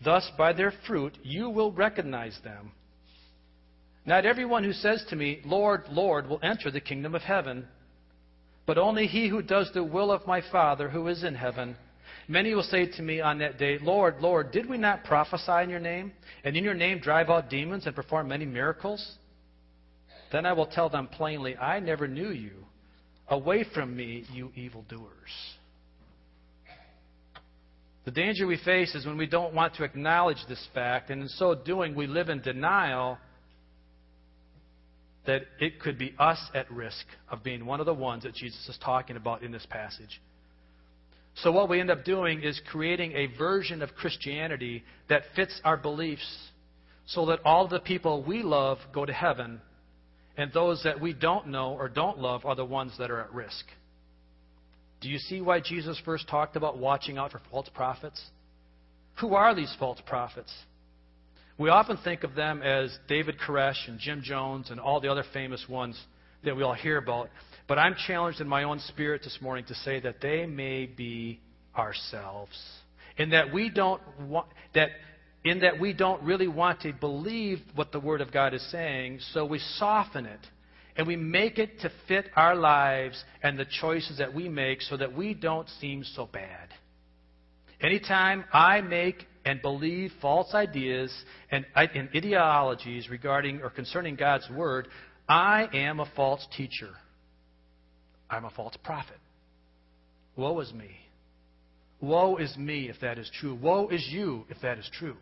Thus, 0.04 0.30
by 0.36 0.52
their 0.52 0.72
fruit, 0.86 1.16
you 1.22 1.50
will 1.50 1.72
recognize 1.72 2.38
them. 2.44 2.72
Not 4.06 4.26
everyone 4.26 4.64
who 4.64 4.72
says 4.72 5.04
to 5.10 5.16
me, 5.16 5.40
Lord, 5.44 5.82
Lord, 5.90 6.28
will 6.28 6.40
enter 6.42 6.70
the 6.70 6.80
kingdom 6.80 7.14
of 7.14 7.22
heaven 7.22 7.66
but 8.68 8.76
only 8.76 9.06
he 9.06 9.28
who 9.28 9.40
does 9.40 9.70
the 9.72 9.82
will 9.82 10.12
of 10.12 10.26
my 10.26 10.42
Father 10.52 10.90
who 10.90 11.08
is 11.08 11.24
in 11.24 11.34
heaven. 11.34 11.74
Many 12.30 12.54
will 12.54 12.62
say 12.62 12.86
to 12.86 13.02
me 13.02 13.22
on 13.22 13.38
that 13.38 13.58
day, 13.58 13.78
Lord, 13.80 14.20
Lord, 14.20 14.52
did 14.52 14.68
we 14.68 14.76
not 14.76 15.02
prophesy 15.04 15.62
in 15.62 15.70
your 15.70 15.80
name, 15.80 16.12
and 16.44 16.54
in 16.56 16.62
your 16.62 16.74
name 16.74 16.98
drive 16.98 17.30
out 17.30 17.48
demons 17.48 17.86
and 17.86 17.96
perform 17.96 18.28
many 18.28 18.44
miracles? 18.44 19.16
Then 20.30 20.44
I 20.44 20.52
will 20.52 20.66
tell 20.66 20.90
them 20.90 21.08
plainly, 21.08 21.56
I 21.56 21.80
never 21.80 22.06
knew 22.06 22.28
you. 22.28 22.52
Away 23.28 23.64
from 23.74 23.96
me, 23.96 24.24
you 24.32 24.52
evildoers. 24.54 25.08
The 28.04 28.10
danger 28.10 28.46
we 28.46 28.58
face 28.62 28.94
is 28.94 29.06
when 29.06 29.16
we 29.16 29.26
don't 29.26 29.54
want 29.54 29.74
to 29.76 29.84
acknowledge 29.84 30.38
this 30.48 30.66
fact, 30.74 31.08
and 31.10 31.22
in 31.22 31.28
so 31.28 31.54
doing, 31.54 31.94
we 31.94 32.06
live 32.06 32.28
in 32.28 32.42
denial 32.42 33.18
that 35.26 35.42
it 35.60 35.80
could 35.80 35.98
be 35.98 36.14
us 36.18 36.38
at 36.54 36.70
risk 36.70 37.04
of 37.30 37.42
being 37.42 37.66
one 37.66 37.80
of 37.80 37.86
the 37.86 37.94
ones 37.94 38.22
that 38.22 38.34
Jesus 38.34 38.66
is 38.68 38.78
talking 38.82 39.16
about 39.16 39.42
in 39.42 39.52
this 39.52 39.66
passage. 39.68 40.20
So, 41.42 41.52
what 41.52 41.68
we 41.68 41.80
end 41.80 41.90
up 41.90 42.04
doing 42.04 42.42
is 42.42 42.60
creating 42.70 43.12
a 43.12 43.26
version 43.38 43.80
of 43.82 43.94
Christianity 43.94 44.82
that 45.08 45.22
fits 45.36 45.60
our 45.64 45.76
beliefs 45.76 46.26
so 47.06 47.26
that 47.26 47.40
all 47.44 47.68
the 47.68 47.78
people 47.78 48.24
we 48.24 48.42
love 48.42 48.78
go 48.92 49.06
to 49.06 49.12
heaven, 49.12 49.60
and 50.36 50.52
those 50.52 50.82
that 50.84 51.00
we 51.00 51.12
don't 51.12 51.48
know 51.48 51.72
or 51.72 51.88
don't 51.88 52.18
love 52.18 52.44
are 52.44 52.56
the 52.56 52.64
ones 52.64 52.92
that 52.98 53.10
are 53.10 53.20
at 53.20 53.32
risk. 53.32 53.64
Do 55.00 55.08
you 55.08 55.18
see 55.18 55.40
why 55.40 55.60
Jesus 55.60 56.00
first 56.04 56.28
talked 56.28 56.56
about 56.56 56.78
watching 56.78 57.18
out 57.18 57.30
for 57.30 57.40
false 57.50 57.68
prophets? 57.72 58.20
Who 59.20 59.34
are 59.34 59.54
these 59.54 59.74
false 59.78 60.00
prophets? 60.06 60.52
We 61.56 61.70
often 61.70 61.98
think 61.98 62.24
of 62.24 62.34
them 62.34 62.62
as 62.62 62.96
David 63.08 63.36
Koresh 63.38 63.88
and 63.88 63.98
Jim 63.98 64.22
Jones 64.22 64.70
and 64.70 64.80
all 64.80 65.00
the 65.00 65.10
other 65.10 65.24
famous 65.32 65.64
ones 65.68 66.00
that 66.44 66.56
we 66.56 66.62
all 66.62 66.74
hear 66.74 66.98
about. 66.98 67.30
But 67.66 67.78
I'm 67.78 67.94
challenged 68.06 68.40
in 68.40 68.48
my 68.48 68.64
own 68.64 68.80
spirit 68.80 69.22
this 69.22 69.38
morning 69.40 69.64
to 69.68 69.74
say 69.74 70.00
that 70.00 70.20
they 70.20 70.46
may 70.46 70.86
be 70.86 71.40
ourselves. 71.76 72.58
And 73.18 73.32
that 73.32 73.52
we 73.52 73.68
don't 73.68 74.00
want 74.20 74.46
that 74.74 74.90
in 75.44 75.60
that 75.60 75.80
we 75.80 75.92
don't 75.92 76.22
really 76.22 76.48
want 76.48 76.80
to 76.82 76.92
believe 76.92 77.60
what 77.74 77.92
the 77.92 78.00
Word 78.00 78.20
of 78.20 78.32
God 78.32 78.54
is 78.54 78.70
saying, 78.70 79.20
so 79.32 79.44
we 79.44 79.58
soften 79.76 80.26
it 80.26 80.40
and 80.96 81.06
we 81.06 81.16
make 81.16 81.58
it 81.58 81.80
to 81.80 81.92
fit 82.08 82.26
our 82.34 82.56
lives 82.56 83.22
and 83.42 83.56
the 83.56 83.66
choices 83.80 84.18
that 84.18 84.34
we 84.34 84.48
make 84.48 84.82
so 84.82 84.96
that 84.96 85.14
we 85.14 85.32
don't 85.32 85.68
seem 85.80 86.02
so 86.02 86.26
bad. 86.26 86.68
Anytime 87.80 88.44
I 88.52 88.80
make 88.80 89.24
and 89.44 89.62
believe 89.62 90.10
false 90.20 90.52
ideas 90.54 91.12
and, 91.52 91.64
and 91.74 92.08
ideologies 92.14 93.08
regarding 93.08 93.62
or 93.62 93.70
concerning 93.70 94.16
God's 94.16 94.48
Word, 94.50 94.88
I 95.28 95.68
am 95.74 96.00
a 96.00 96.10
false 96.16 96.46
teacher. 96.56 96.90
I'm 98.30 98.44
a 98.44 98.50
false 98.50 98.76
prophet. 98.82 99.18
Woe 100.36 100.60
is 100.60 100.72
me. 100.72 100.90
Woe 102.00 102.36
is 102.36 102.56
me 102.56 102.88
if 102.88 103.00
that 103.00 103.18
is 103.18 103.30
true. 103.40 103.54
Woe 103.54 103.88
is 103.88 104.06
you 104.10 104.44
if 104.48 104.60
that 104.62 104.78
is 104.78 104.88
true. 104.98 105.16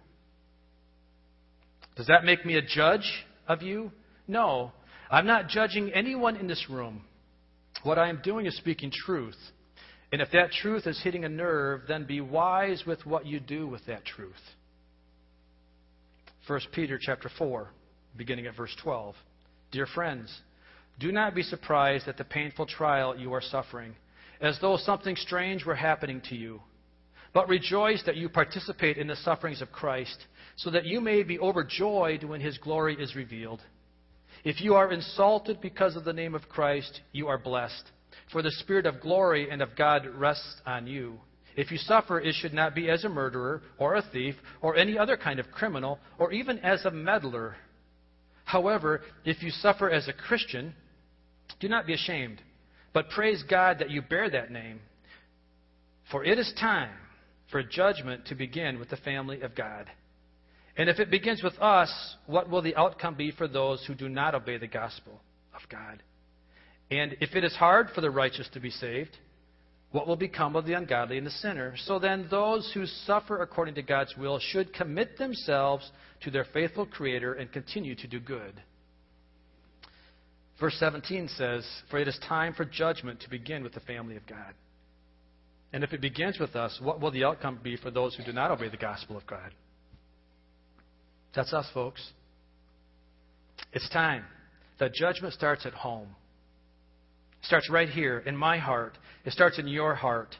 Does 1.97 2.07
that 2.07 2.25
make 2.25 2.45
me 2.45 2.57
a 2.57 2.63
judge 2.63 3.25
of 3.49 3.63
you? 3.63 3.91
No. 4.29 4.73
I'm 5.11 5.27
not 5.27 5.49
judging 5.49 5.91
anyone 5.93 6.37
in 6.37 6.47
this 6.47 6.67
room. 6.69 7.03
What 7.83 7.99
I 7.99 8.09
am 8.09 8.21
doing 8.23 8.47
is 8.47 8.57
speaking 8.57 8.91
truth. 8.91 9.37
And 10.13 10.21
if 10.21 10.31
that 10.33 10.53
truth 10.53 10.87
is 10.87 11.01
hitting 11.03 11.25
a 11.25 11.29
nerve, 11.29 11.83
then 11.89 12.05
be 12.05 12.21
wise 12.21 12.85
with 12.87 13.05
what 13.07 13.27
you 13.27 13.41
do 13.41 13.67
with 13.67 13.85
that 13.87 14.05
truth. 14.05 14.35
1 16.47 16.61
Peter 16.73 16.99
chapter 17.01 17.31
4, 17.39 17.69
beginning 18.17 18.47
at 18.47 18.57
verse 18.57 18.75
12. 18.83 19.15
Dear 19.71 19.87
friends, 19.87 20.41
do 20.99 21.13
not 21.13 21.35
be 21.35 21.43
surprised 21.43 22.09
at 22.09 22.17
the 22.17 22.25
painful 22.25 22.67
trial 22.67 23.17
you 23.17 23.33
are 23.33 23.43
suffering, 23.43 23.95
as 24.41 24.59
though 24.61 24.77
something 24.77 25.17
strange 25.17 25.65
were 25.65 25.75
happening 25.75 26.21
to 26.29 26.37
you. 26.37 26.61
But 27.35 27.49
rejoice 27.49 28.03
that 28.07 28.17
you 28.17 28.29
participate 28.29 28.97
in 28.97 29.07
the 29.07 29.17
sufferings 29.17 29.61
of 29.61 29.73
Christ, 29.73 30.27
so 30.57 30.71
that 30.71 30.87
you 30.87 31.01
may 31.01 31.23
be 31.23 31.39
overjoyed 31.39 32.25
when 32.25 32.41
his 32.41 32.57
glory 32.59 32.97
is 32.99 33.15
revealed. 33.15 33.61
If 34.45 34.61
you 34.61 34.75
are 34.75 34.93
insulted 34.93 35.61
because 35.61 35.97
of 35.97 36.05
the 36.05 36.13
name 36.13 36.35
of 36.35 36.49
Christ, 36.49 37.01
you 37.13 37.29
are 37.29 37.39
blessed 37.39 37.91
for 38.33 38.43
the 38.43 38.51
Spirit 38.51 38.87
of 38.87 39.01
glory 39.01 39.51
and 39.51 39.63
of 39.63 39.77
God 39.77 40.07
rests 40.17 40.61
on 40.67 40.87
you. 40.87 41.19
If 41.57 41.71
you 41.71 41.79
suffer, 41.79 42.21
it 42.21 42.35
should 42.35 42.53
not 42.53 42.75
be 42.75 42.91
as 42.91 43.05
a 43.05 43.09
murderer, 43.09 43.63
or 43.79 43.95
a 43.95 44.03
thief, 44.03 44.35
or 44.61 44.77
any 44.77 44.99
other 44.99 45.17
kind 45.17 45.41
of 45.41 45.51
criminal, 45.51 45.99
or 46.19 46.33
even 46.33 46.59
as 46.59 46.85
a 46.85 46.91
meddler. 46.91 47.57
However, 48.47 49.03
if 49.25 49.43
you 49.43 49.51
suffer 49.51 49.91
as 49.91 50.07
a 50.07 50.13
Christian, 50.13 50.73
do 51.61 51.69
not 51.69 51.85
be 51.87 51.95
ashamed, 51.95 52.41
but 52.95 53.11
praise 53.11 53.43
God 53.43 53.81
that 53.81 53.91
you 53.91 54.01
bear 54.01 54.31
that 54.31 54.53
name. 54.53 54.81
For 56.11 56.25
it 56.25 56.39
is 56.39 56.55
time 56.59 56.95
for 57.51 57.63
judgment 57.63 58.27
to 58.27 58.37
begin 58.37 58.79
with 58.79 58.89
the 58.89 58.97
family 58.99 59.41
of 59.41 59.57
God. 59.57 59.91
And 60.77 60.89
if 60.89 61.01
it 61.01 61.11
begins 61.11 61.43
with 61.43 61.59
us, 61.61 61.91
what 62.27 62.49
will 62.49 62.63
the 62.63 62.77
outcome 62.77 63.17
be 63.17 63.33
for 63.33 63.49
those 63.49 63.85
who 63.85 63.95
do 63.95 64.09
not 64.09 64.37
obey 64.37 64.59
the 64.59 64.69
gospel 64.69 65.21
of 65.53 65.69
God? 65.69 66.01
And 66.89 67.17
if 67.21 67.35
it 67.35 67.43
is 67.43 67.57
hard 67.57 67.89
for 67.95 68.01
the 68.01 68.13
righteous 68.13 68.49
to 68.53 68.61
be 68.61 68.71
saved, 68.71 69.19
what 69.97 70.07
will 70.07 70.15
become 70.15 70.57
of 70.57 70.67
the 70.67 70.75
ungodly 70.75 71.17
and 71.17 71.27
the 71.27 71.31
sinner? 71.31 71.75
So 71.87 71.99
then, 71.99 72.27
those 72.31 72.71
who 72.75 72.85
suffer 72.85 73.41
according 73.41 73.77
to 73.77 73.83
God's 73.83 74.15
will 74.15 74.39
should 74.39 74.75
commit 74.75 75.17
themselves 75.17 75.91
to 76.21 76.31
their 76.31 76.45
faithful 76.53 76.85
Creator 76.85 77.33
and 77.33 77.51
continue 77.51 77.95
to 77.95 78.07
do 78.07 78.21
good. 78.21 78.53
Verse 80.61 80.77
17 80.79 81.29
says, 81.39 81.67
For 81.91 81.99
it 81.99 82.09
is 82.09 82.19
time 82.29 82.53
for 82.53 82.67
judgment 82.67 83.21
to 83.21 83.31
begin 83.31 83.63
with 83.63 83.73
the 83.73 83.81
family 83.81 84.17
of 84.17 84.27
God. 84.27 84.53
And 85.73 85.83
if 85.83 85.95
it 85.95 86.03
begins 86.03 86.39
with 86.39 86.57
us, 86.57 86.79
what 86.83 87.01
will 87.01 87.11
the 87.11 87.25
outcome 87.25 87.61
be 87.63 87.79
for 87.79 87.91
those 87.91 88.15
who 88.15 88.23
do 88.23 88.35
not 88.35 88.51
obey 88.51 88.69
the 88.69 88.77
gospel 88.77 89.17
of 89.17 89.27
God? 89.27 89.51
That's 91.35 91.55
us, 91.55 91.71
folks. 91.73 92.07
It's 93.73 93.89
time. 93.89 94.25
The 94.79 94.91
judgment 94.91 95.33
starts 95.33 95.65
at 95.65 95.73
home 95.73 96.09
starts 97.47 97.71
right 97.71 97.89
here 97.89 98.19
in 98.27 98.37
my 98.37 98.59
heart. 98.59 98.99
It 99.25 99.33
starts 99.33 99.59
in 99.59 99.69
your 99.69 99.95
heart. 99.95 100.35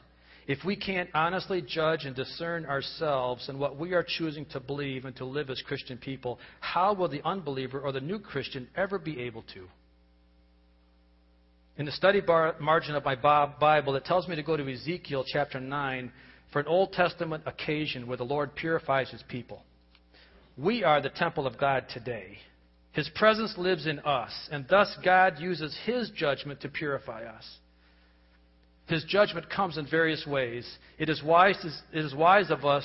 If 0.47 0.59
we 0.63 0.77
can't 0.77 1.09
honestly 1.13 1.61
judge 1.61 2.05
and 2.05 2.15
discern 2.15 2.65
ourselves 2.65 3.49
and 3.49 3.59
what 3.59 3.77
we 3.77 3.93
are 3.93 4.05
choosing 4.07 4.45
to 4.47 4.61
believe 4.61 5.03
and 5.03 5.15
to 5.17 5.25
live 5.25 5.49
as 5.49 5.61
Christian 5.67 5.97
people, 5.97 6.39
how 6.61 6.93
will 6.93 7.09
the 7.09 7.21
unbeliever 7.25 7.81
or 7.81 7.91
the 7.91 7.99
new 7.99 8.19
Christian 8.19 8.67
ever 8.75 8.97
be 8.97 9.19
able 9.21 9.43
to? 9.53 9.67
In 11.77 11.85
the 11.85 11.91
study 11.91 12.21
bar, 12.21 12.55
margin 12.59 12.95
of 12.95 13.03
my 13.03 13.15
Bible, 13.15 13.95
it 13.95 14.05
tells 14.05 14.27
me 14.27 14.35
to 14.35 14.43
go 14.43 14.55
to 14.55 14.71
Ezekiel 14.71 15.25
chapter 15.27 15.59
9 15.59 16.11
for 16.51 16.59
an 16.59 16.67
Old 16.67 16.93
Testament 16.93 17.43
occasion 17.45 18.07
where 18.07 18.17
the 18.17 18.23
Lord 18.23 18.55
purifies 18.55 19.09
his 19.09 19.23
people. 19.27 19.63
We 20.57 20.83
are 20.83 21.01
the 21.01 21.09
temple 21.09 21.45
of 21.45 21.57
God 21.59 21.85
today. 21.93 22.37
His 22.97 23.09
presence 23.09 23.55
lives 23.59 23.85
in 23.85 23.99
us, 23.99 24.31
and 24.51 24.65
thus 24.67 24.97
God 25.05 25.37
uses 25.37 25.77
his 25.85 26.09
judgment 26.09 26.61
to 26.61 26.67
purify 26.67 27.25
us. 27.25 27.47
His 28.87 29.03
judgment 29.03 29.51
comes 29.51 29.77
in 29.77 29.85
various 29.85 30.25
ways. 30.25 30.67
It 30.97 31.07
is 31.07 31.21
wise, 31.21 31.63
it 31.93 31.99
is 32.03 32.15
wise 32.15 32.49
of 32.49 32.65
us 32.65 32.83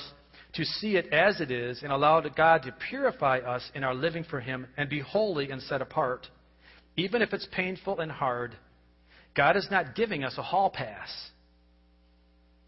to 0.53 0.65
see 0.65 0.97
it 0.97 1.11
as 1.11 1.41
it 1.41 1.49
is 1.49 1.81
and 1.81 1.91
allow 1.91 2.21
God 2.21 2.61
to 2.61 2.75
purify 2.91 3.39
us 3.39 3.67
in 3.73 3.83
our 3.83 3.95
living 3.95 4.23
for 4.23 4.39
Him 4.39 4.67
and 4.77 4.87
be 4.87 4.99
holy 4.99 5.49
and 5.49 5.59
set 5.63 5.81
apart. 5.81 6.27
Even 6.95 7.23
if 7.23 7.33
it's 7.33 7.47
painful 7.51 7.99
and 7.99 8.11
hard, 8.11 8.55
God 9.35 9.57
is 9.57 9.67
not 9.71 9.95
giving 9.95 10.23
us 10.23 10.35
a 10.37 10.43
hall 10.43 10.69
pass. 10.69 11.09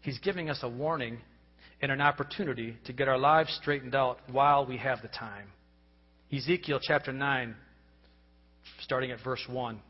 He's 0.00 0.18
giving 0.18 0.50
us 0.50 0.58
a 0.64 0.68
warning 0.68 1.18
and 1.80 1.92
an 1.92 2.00
opportunity 2.00 2.76
to 2.86 2.92
get 2.92 3.06
our 3.06 3.18
lives 3.18 3.56
straightened 3.62 3.94
out 3.94 4.18
while 4.32 4.66
we 4.66 4.78
have 4.78 5.00
the 5.00 5.08
time. 5.08 5.52
Ezekiel 6.32 6.80
chapter 6.82 7.12
9, 7.12 7.54
starting 8.80 9.12
at 9.12 9.22
verse 9.22 9.44
1. 9.48 9.80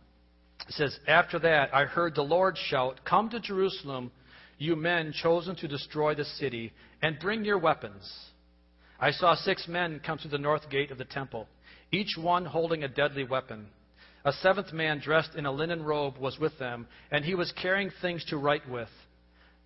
It 0.69 0.75
says, 0.75 0.99
After 1.09 1.39
that 1.39 1.75
I 1.75 1.85
heard 1.85 2.15
the 2.15 2.23
Lord 2.23 2.59
shout, 2.59 3.01
Come 3.09 3.31
to 3.31 3.41
Jerusalem, 3.41 4.13
you 4.59 4.77
men 4.77 5.13
chosen 5.13 5.57
to 5.57 5.69
destroy 5.69 6.15
the 6.15 6.25
city, 6.25 6.73
and 7.01 7.19
bring 7.19 7.45
your 7.45 7.59
weapons. 7.59 8.07
I 9.01 9.13
saw 9.13 9.35
six 9.35 9.67
men 9.67 10.01
come 10.05 10.19
through 10.19 10.31
the 10.31 10.39
north 10.39 10.69
gate 10.69 10.91
of 10.91 10.99
the 10.99 11.05
temple, 11.07 11.49
each 11.91 12.17
one 12.19 12.45
holding 12.45 12.85
a 12.85 12.89
deadly 12.89 13.25
weapon. 13.25 13.69
A 14.27 14.33
seventh 14.33 14.73
man 14.75 15.01
dressed 15.01 15.37
in 15.37 15.47
a 15.47 15.53
linen 15.53 15.83
robe 15.83 16.19
was 16.19 16.39
with 16.39 16.59
them, 16.59 16.87
and 17.11 17.25
he 17.25 17.35
was 17.35 17.53
carrying 17.53 17.91
things 18.03 18.25
to 18.27 18.37
write 18.37 18.69
with. 18.69 18.89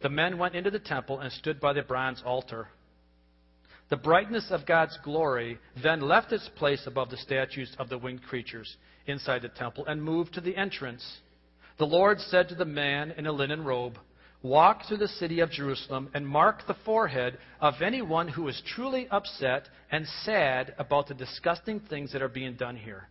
The 0.02 0.08
men 0.08 0.38
went 0.38 0.54
into 0.54 0.70
the 0.70 0.78
temple 0.78 1.18
and 1.18 1.32
stood 1.32 1.60
by 1.60 1.72
the 1.72 1.82
bronze 1.82 2.22
altar. 2.24 2.68
The 3.90 3.96
brightness 3.96 4.46
of 4.50 4.66
God's 4.66 4.96
glory 5.02 5.58
then 5.82 6.00
left 6.00 6.32
its 6.32 6.48
place 6.56 6.86
above 6.86 7.10
the 7.10 7.16
statues 7.16 7.74
of 7.78 7.88
the 7.88 7.98
winged 7.98 8.22
creatures 8.22 8.76
inside 9.06 9.42
the 9.42 9.48
temple 9.48 9.84
and 9.86 10.02
moved 10.02 10.34
to 10.34 10.40
the 10.40 10.56
entrance. 10.56 11.04
The 11.78 11.86
Lord 11.86 12.20
said 12.20 12.48
to 12.48 12.54
the 12.54 12.64
man 12.64 13.10
in 13.10 13.26
a 13.26 13.32
linen 13.32 13.64
robe, 13.64 13.98
Walk 14.42 14.82
through 14.86 14.98
the 14.98 15.08
city 15.08 15.40
of 15.40 15.50
Jerusalem 15.50 16.08
and 16.14 16.26
mark 16.26 16.66
the 16.66 16.76
forehead 16.84 17.36
of 17.60 17.82
anyone 17.82 18.28
who 18.28 18.48
is 18.48 18.62
truly 18.74 19.08
upset 19.10 19.68
and 19.90 20.06
sad 20.24 20.72
about 20.78 21.08
the 21.08 21.14
disgusting 21.14 21.80
things 21.80 22.12
that 22.12 22.22
are 22.22 22.28
being 22.28 22.54
done 22.54 22.76
here. 22.76 23.08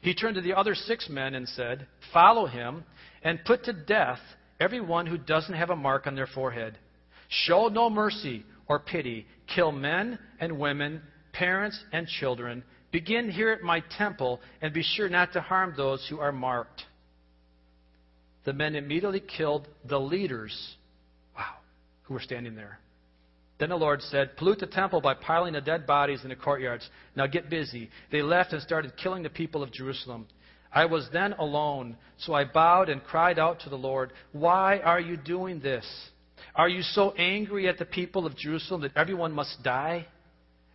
He 0.00 0.14
turned 0.14 0.36
to 0.36 0.40
the 0.40 0.54
other 0.54 0.74
six 0.74 1.08
men 1.08 1.34
and 1.34 1.48
said, 1.48 1.86
Follow 2.12 2.46
him 2.46 2.84
and 3.22 3.44
put 3.44 3.64
to 3.64 3.72
death 3.72 4.20
everyone 4.58 5.06
who 5.06 5.18
doesn't 5.18 5.54
have 5.54 5.70
a 5.70 5.76
mark 5.76 6.06
on 6.06 6.14
their 6.14 6.26
forehead. 6.26 6.78
Show 7.28 7.68
no 7.68 7.90
mercy 7.90 8.44
or 8.68 8.78
pity. 8.78 9.26
Kill 9.54 9.72
men 9.72 10.18
and 10.40 10.58
women, 10.58 11.02
parents 11.32 11.78
and 11.92 12.06
children. 12.06 12.62
Begin 12.90 13.30
here 13.30 13.50
at 13.50 13.62
my 13.62 13.82
temple 13.96 14.40
and 14.62 14.72
be 14.72 14.82
sure 14.82 15.08
not 15.08 15.32
to 15.32 15.40
harm 15.40 15.74
those 15.76 16.06
who 16.08 16.20
are 16.20 16.32
marked. 16.32 16.82
The 18.44 18.52
men 18.52 18.76
immediately 18.76 19.20
killed 19.20 19.68
the 19.84 20.00
leaders, 20.00 20.76
wow, 21.36 21.56
who 22.04 22.14
were 22.14 22.20
standing 22.20 22.54
there. 22.54 22.78
Then 23.58 23.70
the 23.70 23.76
Lord 23.76 24.00
said, 24.02 24.36
Pollute 24.36 24.60
the 24.60 24.66
temple 24.66 25.00
by 25.00 25.14
piling 25.14 25.52
the 25.52 25.60
dead 25.60 25.86
bodies 25.86 26.20
in 26.22 26.28
the 26.28 26.36
courtyards. 26.36 26.88
Now 27.16 27.26
get 27.26 27.50
busy. 27.50 27.90
They 28.12 28.22
left 28.22 28.52
and 28.52 28.62
started 28.62 28.96
killing 28.96 29.22
the 29.22 29.30
people 29.30 29.62
of 29.62 29.72
Jerusalem. 29.72 30.28
I 30.72 30.84
was 30.84 31.08
then 31.12 31.32
alone, 31.32 31.96
so 32.18 32.34
I 32.34 32.44
bowed 32.44 32.88
and 32.88 33.02
cried 33.02 33.38
out 33.38 33.60
to 33.60 33.70
the 33.70 33.76
Lord, 33.76 34.12
Why 34.32 34.78
are 34.78 35.00
you 35.00 35.16
doing 35.16 35.60
this? 35.60 35.84
Are 36.58 36.68
you 36.68 36.82
so 36.82 37.12
angry 37.12 37.68
at 37.68 37.78
the 37.78 37.84
people 37.84 38.26
of 38.26 38.36
Jerusalem 38.36 38.80
that 38.80 38.96
everyone 38.96 39.32
must 39.32 39.62
die? 39.62 40.06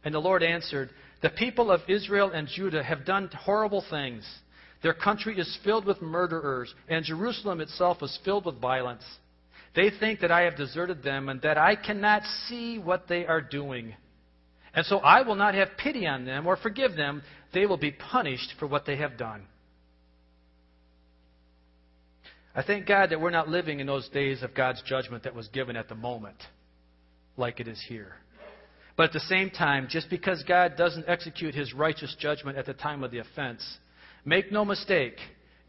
And 0.06 0.16
the 0.16 0.20
Lord 0.20 0.42
answered, 0.42 0.90
The 1.22 1.30
people 1.30 1.70
of 1.70 1.82
Israel 1.90 2.32
and 2.32 2.48
Judah 2.48 2.82
have 2.82 3.06
done 3.06 3.30
horrible 3.38 3.84
things. 3.90 4.26
Their 4.82 4.94
country 4.94 5.38
is 5.38 5.60
filled 5.64 5.86
with 5.86 6.02
murderers, 6.02 6.74
and 6.88 7.04
Jerusalem 7.04 7.60
itself 7.60 8.02
is 8.02 8.18
filled 8.24 8.46
with 8.46 8.62
violence. 8.62 9.04
They 9.76 9.90
think 10.00 10.22
that 10.22 10.32
I 10.32 10.42
have 10.42 10.56
deserted 10.56 11.04
them 11.04 11.28
and 11.28 11.42
that 11.42 11.58
I 11.58 11.76
cannot 11.76 12.24
see 12.48 12.80
what 12.80 13.08
they 13.10 13.26
are 13.26 13.42
doing. 13.42 13.94
And 14.74 14.86
so 14.86 15.00
I 15.00 15.24
will 15.24 15.36
not 15.36 15.54
have 15.54 15.78
pity 15.78 16.08
on 16.08 16.26
them 16.26 16.48
or 16.48 16.56
forgive 16.56 16.96
them. 16.96 17.24
They 17.54 17.66
will 17.66 17.78
be 17.78 17.92
punished 17.92 18.54
for 18.58 18.68
what 18.68 18.86
they 18.86 18.96
have 18.98 19.18
done. 19.18 19.48
I 22.56 22.62
thank 22.62 22.86
God 22.86 23.10
that 23.10 23.20
we're 23.20 23.32
not 23.32 23.50
living 23.50 23.80
in 23.80 23.88
those 23.88 24.08
days 24.10 24.44
of 24.44 24.54
God's 24.54 24.82
judgment 24.84 25.24
that 25.24 25.34
was 25.34 25.48
given 25.48 25.76
at 25.76 25.90
the 25.90 25.96
moment, 25.96 26.38
like 27.36 27.60
it 27.60 27.68
is 27.68 27.84
here. 27.88 28.14
But 28.96 29.08
at 29.08 29.14
the 29.14 29.22
same 29.22 29.50
time, 29.50 29.88
just 29.90 30.10
because 30.10 30.44
God 30.48 30.76
doesn't 30.78 31.10
execute 31.10 31.56
his 31.56 31.74
righteous 31.74 32.16
judgment 32.20 32.58
at 32.58 32.68
the 32.68 32.74
time 32.74 33.04
of 33.04 33.10
the 33.10 33.20
offense, 33.20 33.64
make 34.24 34.52
no 34.52 34.64
mistake, 34.64 35.16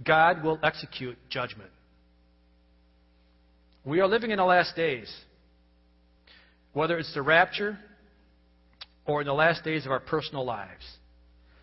God 0.04 0.44
will 0.44 0.58
execute 0.62 1.16
judgment. 1.30 1.70
We 3.84 4.00
are 4.00 4.06
living 4.06 4.30
in 4.30 4.36
the 4.36 4.44
last 4.44 4.76
days. 4.76 5.10
Whether 6.74 6.98
it's 6.98 7.14
the 7.14 7.22
rapture 7.22 7.78
or 9.06 9.20
in 9.20 9.26
the 9.26 9.34
last 9.34 9.64
days 9.64 9.86
of 9.86 9.92
our 9.92 10.00
personal 10.00 10.44
lives. 10.44 10.84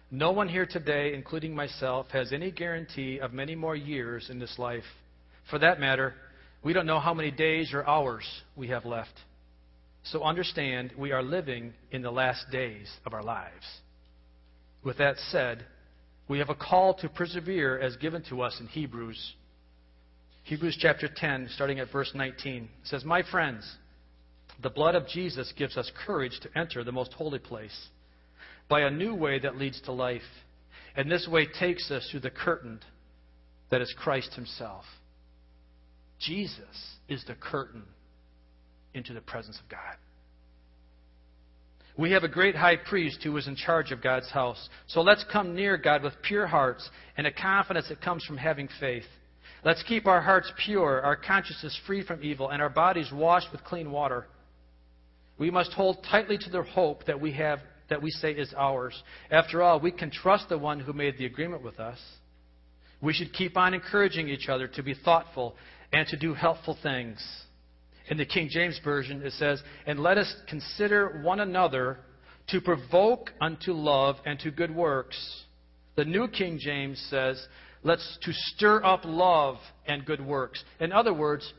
No 0.09 0.31
one 0.31 0.47
here 0.47 0.65
today, 0.65 1.13
including 1.13 1.55
myself, 1.55 2.07
has 2.11 2.33
any 2.33 2.51
guarantee 2.51 3.19
of 3.19 3.33
many 3.33 3.55
more 3.55 3.75
years 3.75 4.29
in 4.29 4.39
this 4.39 4.57
life. 4.59 4.83
For 5.51 5.59
that 5.59 5.79
matter, 5.79 6.15
we 6.63 6.73
don't 6.73 6.87
know 6.87 6.99
how 6.99 7.13
many 7.13 7.29
days 7.29 7.73
or 7.73 7.87
hours 7.87 8.25
we 8.55 8.69
have 8.69 8.85
left. 8.85 9.13
So 10.03 10.23
understand, 10.23 10.93
we 10.97 11.11
are 11.11 11.21
living 11.21 11.73
in 11.91 12.01
the 12.01 12.09
last 12.09 12.45
days 12.51 12.89
of 13.05 13.13
our 13.13 13.21
lives. 13.21 13.65
With 14.83 14.97
that 14.97 15.17
said, 15.29 15.65
we 16.27 16.39
have 16.39 16.49
a 16.49 16.55
call 16.55 16.95
to 16.95 17.09
persevere 17.09 17.79
as 17.79 17.97
given 17.97 18.23
to 18.29 18.41
us 18.41 18.57
in 18.59 18.67
Hebrews 18.67 19.35
Hebrews 20.43 20.77
chapter 20.81 21.07
10, 21.07 21.49
starting 21.53 21.79
at 21.79 21.91
verse 21.91 22.11
19, 22.15 22.67
says, 22.83 23.05
My 23.05 23.21
friends, 23.21 23.63
the 24.61 24.71
blood 24.71 24.95
of 24.95 25.07
Jesus 25.07 25.53
gives 25.55 25.77
us 25.77 25.91
courage 26.05 26.39
to 26.41 26.57
enter 26.57 26.83
the 26.83 26.91
most 26.91 27.13
holy 27.13 27.39
place 27.39 27.89
by 28.67 28.81
a 28.81 28.89
new 28.89 29.13
way 29.13 29.37
that 29.39 29.57
leads 29.57 29.79
to 29.81 29.91
life. 29.91 30.21
And 30.95 31.11
this 31.11 31.27
way 31.27 31.45
takes 31.45 31.91
us 31.91 32.07
through 32.09 32.21
the 32.21 32.31
curtain 32.31 32.79
that 33.69 33.81
is 33.81 33.93
Christ 33.97 34.33
Himself. 34.33 34.83
Jesus 36.25 36.97
is 37.07 37.23
the 37.25 37.35
curtain 37.35 37.83
into 38.93 39.13
the 39.13 39.21
presence 39.21 39.59
of 39.63 39.69
God. 39.69 39.95
We 41.97 42.11
have 42.11 42.23
a 42.23 42.29
great 42.29 42.55
high 42.55 42.77
priest 42.77 43.21
who 43.23 43.35
is 43.37 43.47
in 43.47 43.55
charge 43.55 43.91
of 43.91 44.01
God's 44.01 44.29
house. 44.29 44.69
So 44.87 45.01
let's 45.01 45.25
come 45.31 45.55
near 45.55 45.77
God 45.77 46.03
with 46.03 46.13
pure 46.23 46.47
hearts 46.47 46.89
and 47.17 47.27
a 47.27 47.31
confidence 47.31 47.89
that 47.89 48.01
comes 48.01 48.23
from 48.23 48.37
having 48.37 48.69
faith. 48.79 49.05
Let's 49.63 49.83
keep 49.83 50.07
our 50.07 50.21
hearts 50.21 50.51
pure, 50.65 51.01
our 51.01 51.15
consciences 51.15 51.77
free 51.85 52.03
from 52.03 52.23
evil, 52.23 52.49
and 52.49 52.61
our 52.61 52.69
bodies 52.69 53.11
washed 53.13 53.51
with 53.51 53.63
clean 53.63 53.91
water. 53.91 54.25
We 55.37 55.51
must 55.51 55.73
hold 55.73 56.03
tightly 56.09 56.37
to 56.37 56.49
the 56.49 56.63
hope 56.63 57.05
that 57.05 57.19
we 57.19 57.33
have 57.33 57.59
that 57.89 58.01
we 58.01 58.09
say 58.09 58.31
is 58.31 58.53
ours. 58.57 59.03
After 59.29 59.61
all, 59.61 59.79
we 59.79 59.91
can 59.91 60.09
trust 60.09 60.49
the 60.49 60.57
one 60.57 60.79
who 60.79 60.93
made 60.93 61.17
the 61.17 61.25
agreement 61.25 61.61
with 61.61 61.79
us. 61.79 61.99
We 63.01 63.13
should 63.13 63.33
keep 63.33 63.57
on 63.57 63.73
encouraging 63.73 64.29
each 64.29 64.47
other 64.47 64.67
to 64.69 64.83
be 64.83 64.93
thoughtful 64.93 65.55
and 65.93 66.07
to 66.07 66.17
do 66.17 66.33
helpful 66.33 66.77
things. 66.81 67.21
In 68.07 68.17
the 68.17 68.25
King 68.25 68.49
James 68.51 68.79
Version, 68.83 69.21
it 69.23 69.33
says, 69.33 69.61
And 69.85 69.99
let 69.99 70.17
us 70.17 70.33
consider 70.47 71.21
one 71.23 71.39
another 71.39 71.99
to 72.47 72.59
provoke 72.61 73.31
unto 73.39 73.71
love 73.73 74.17
and 74.25 74.39
to 74.39 74.51
good 74.51 74.73
works. 74.73 75.17
The 75.95 76.05
New 76.05 76.27
King 76.27 76.59
James 76.59 77.03
says, 77.09 77.45
Let's 77.83 78.17
to 78.23 78.31
stir 78.33 78.83
up 78.83 79.01
love 79.05 79.57
and 79.87 80.05
good 80.05 80.23
works. 80.23 80.63
In 80.79 80.91
other 80.91 81.13
words, 81.13 81.51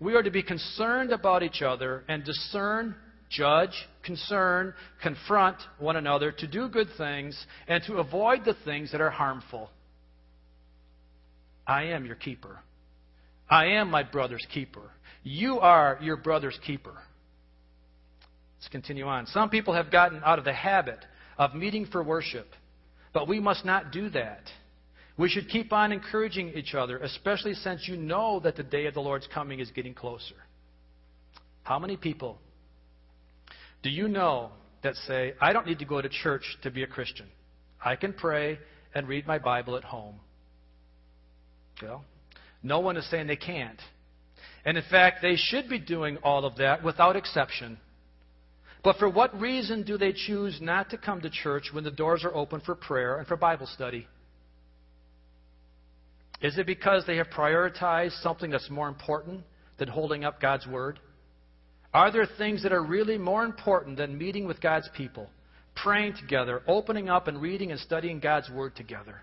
we 0.00 0.14
are 0.14 0.22
to 0.22 0.30
be 0.30 0.42
concerned 0.42 1.12
about 1.12 1.42
each 1.42 1.62
other 1.62 2.04
and 2.08 2.24
discern, 2.24 2.96
judge, 3.30 3.88
concern, 4.04 4.74
confront 5.02 5.56
one 5.78 5.96
another 5.96 6.32
to 6.32 6.46
do 6.46 6.68
good 6.68 6.88
things 6.96 7.46
and 7.68 7.82
to 7.84 7.96
avoid 7.96 8.44
the 8.44 8.56
things 8.64 8.92
that 8.92 9.00
are 9.00 9.10
harmful. 9.10 9.70
I 11.66 11.84
am 11.84 12.06
your 12.06 12.16
keeper. 12.16 12.60
I 13.50 13.66
am 13.66 13.90
my 13.90 14.02
brother's 14.02 14.46
keeper. 14.52 14.90
You 15.22 15.58
are 15.60 15.98
your 16.00 16.16
brother's 16.16 16.58
keeper. 16.66 16.94
Let's 18.58 18.68
continue 18.68 19.06
on. 19.06 19.26
Some 19.26 19.50
people 19.50 19.74
have 19.74 19.90
gotten 19.90 20.20
out 20.24 20.38
of 20.38 20.44
the 20.44 20.52
habit 20.52 21.04
of 21.38 21.54
meeting 21.54 21.86
for 21.86 22.02
worship, 22.02 22.48
but 23.12 23.28
we 23.28 23.40
must 23.40 23.64
not 23.64 23.92
do 23.92 24.10
that. 24.10 24.42
We 25.16 25.28
should 25.28 25.48
keep 25.48 25.72
on 25.72 25.92
encouraging 25.92 26.52
each 26.54 26.74
other, 26.74 26.98
especially 26.98 27.54
since 27.54 27.88
you 27.88 27.96
know 27.96 28.40
that 28.40 28.56
the 28.56 28.62
day 28.62 28.86
of 28.86 28.94
the 28.94 29.00
Lord's 29.00 29.28
coming 29.32 29.60
is 29.60 29.70
getting 29.70 29.94
closer. 29.94 30.36
How 31.62 31.78
many 31.78 31.96
people 31.96 32.38
do 33.82 33.90
you 33.90 34.08
know 34.08 34.50
that 34.82 34.94
say, 35.06 35.34
I 35.40 35.52
don't 35.52 35.66
need 35.66 35.80
to 35.80 35.84
go 35.84 36.00
to 36.00 36.08
church 36.08 36.56
to 36.62 36.70
be 36.70 36.82
a 36.82 36.86
Christian? 36.86 37.26
I 37.84 37.96
can 37.96 38.12
pray 38.12 38.58
and 38.94 39.08
read 39.08 39.26
my 39.26 39.38
Bible 39.38 39.76
at 39.76 39.84
home. 39.84 40.16
Well, 41.82 42.04
no 42.62 42.80
one 42.80 42.96
is 42.96 43.08
saying 43.10 43.26
they 43.26 43.36
can't. 43.36 43.80
And 44.64 44.76
in 44.76 44.84
fact, 44.90 45.18
they 45.22 45.36
should 45.36 45.68
be 45.68 45.78
doing 45.78 46.18
all 46.18 46.44
of 46.44 46.56
that 46.56 46.82
without 46.82 47.16
exception. 47.16 47.78
But 48.84 48.96
for 48.96 49.08
what 49.08 49.38
reason 49.40 49.82
do 49.82 49.98
they 49.98 50.12
choose 50.12 50.58
not 50.60 50.90
to 50.90 50.98
come 50.98 51.20
to 51.20 51.30
church 51.30 51.70
when 51.72 51.84
the 51.84 51.90
doors 51.90 52.24
are 52.24 52.34
open 52.34 52.60
for 52.60 52.74
prayer 52.74 53.18
and 53.18 53.26
for 53.26 53.36
Bible 53.36 53.66
study? 53.66 54.06
Is 56.40 56.56
it 56.56 56.66
because 56.66 57.04
they 57.06 57.16
have 57.16 57.28
prioritized 57.28 58.22
something 58.22 58.50
that's 58.50 58.70
more 58.70 58.88
important 58.88 59.42
than 59.78 59.88
holding 59.88 60.24
up 60.24 60.40
God's 60.40 60.66
Word? 60.66 61.00
Are 61.92 62.12
there 62.12 62.26
things 62.38 62.62
that 62.62 62.72
are 62.72 62.82
really 62.82 63.18
more 63.18 63.44
important 63.44 63.96
than 63.96 64.16
meeting 64.16 64.46
with 64.46 64.60
God's 64.60 64.88
people, 64.96 65.28
praying 65.74 66.14
together, 66.20 66.62
opening 66.68 67.08
up 67.08 67.26
and 67.26 67.42
reading 67.42 67.72
and 67.72 67.80
studying 67.80 68.20
God's 68.20 68.48
Word 68.50 68.76
together? 68.76 69.22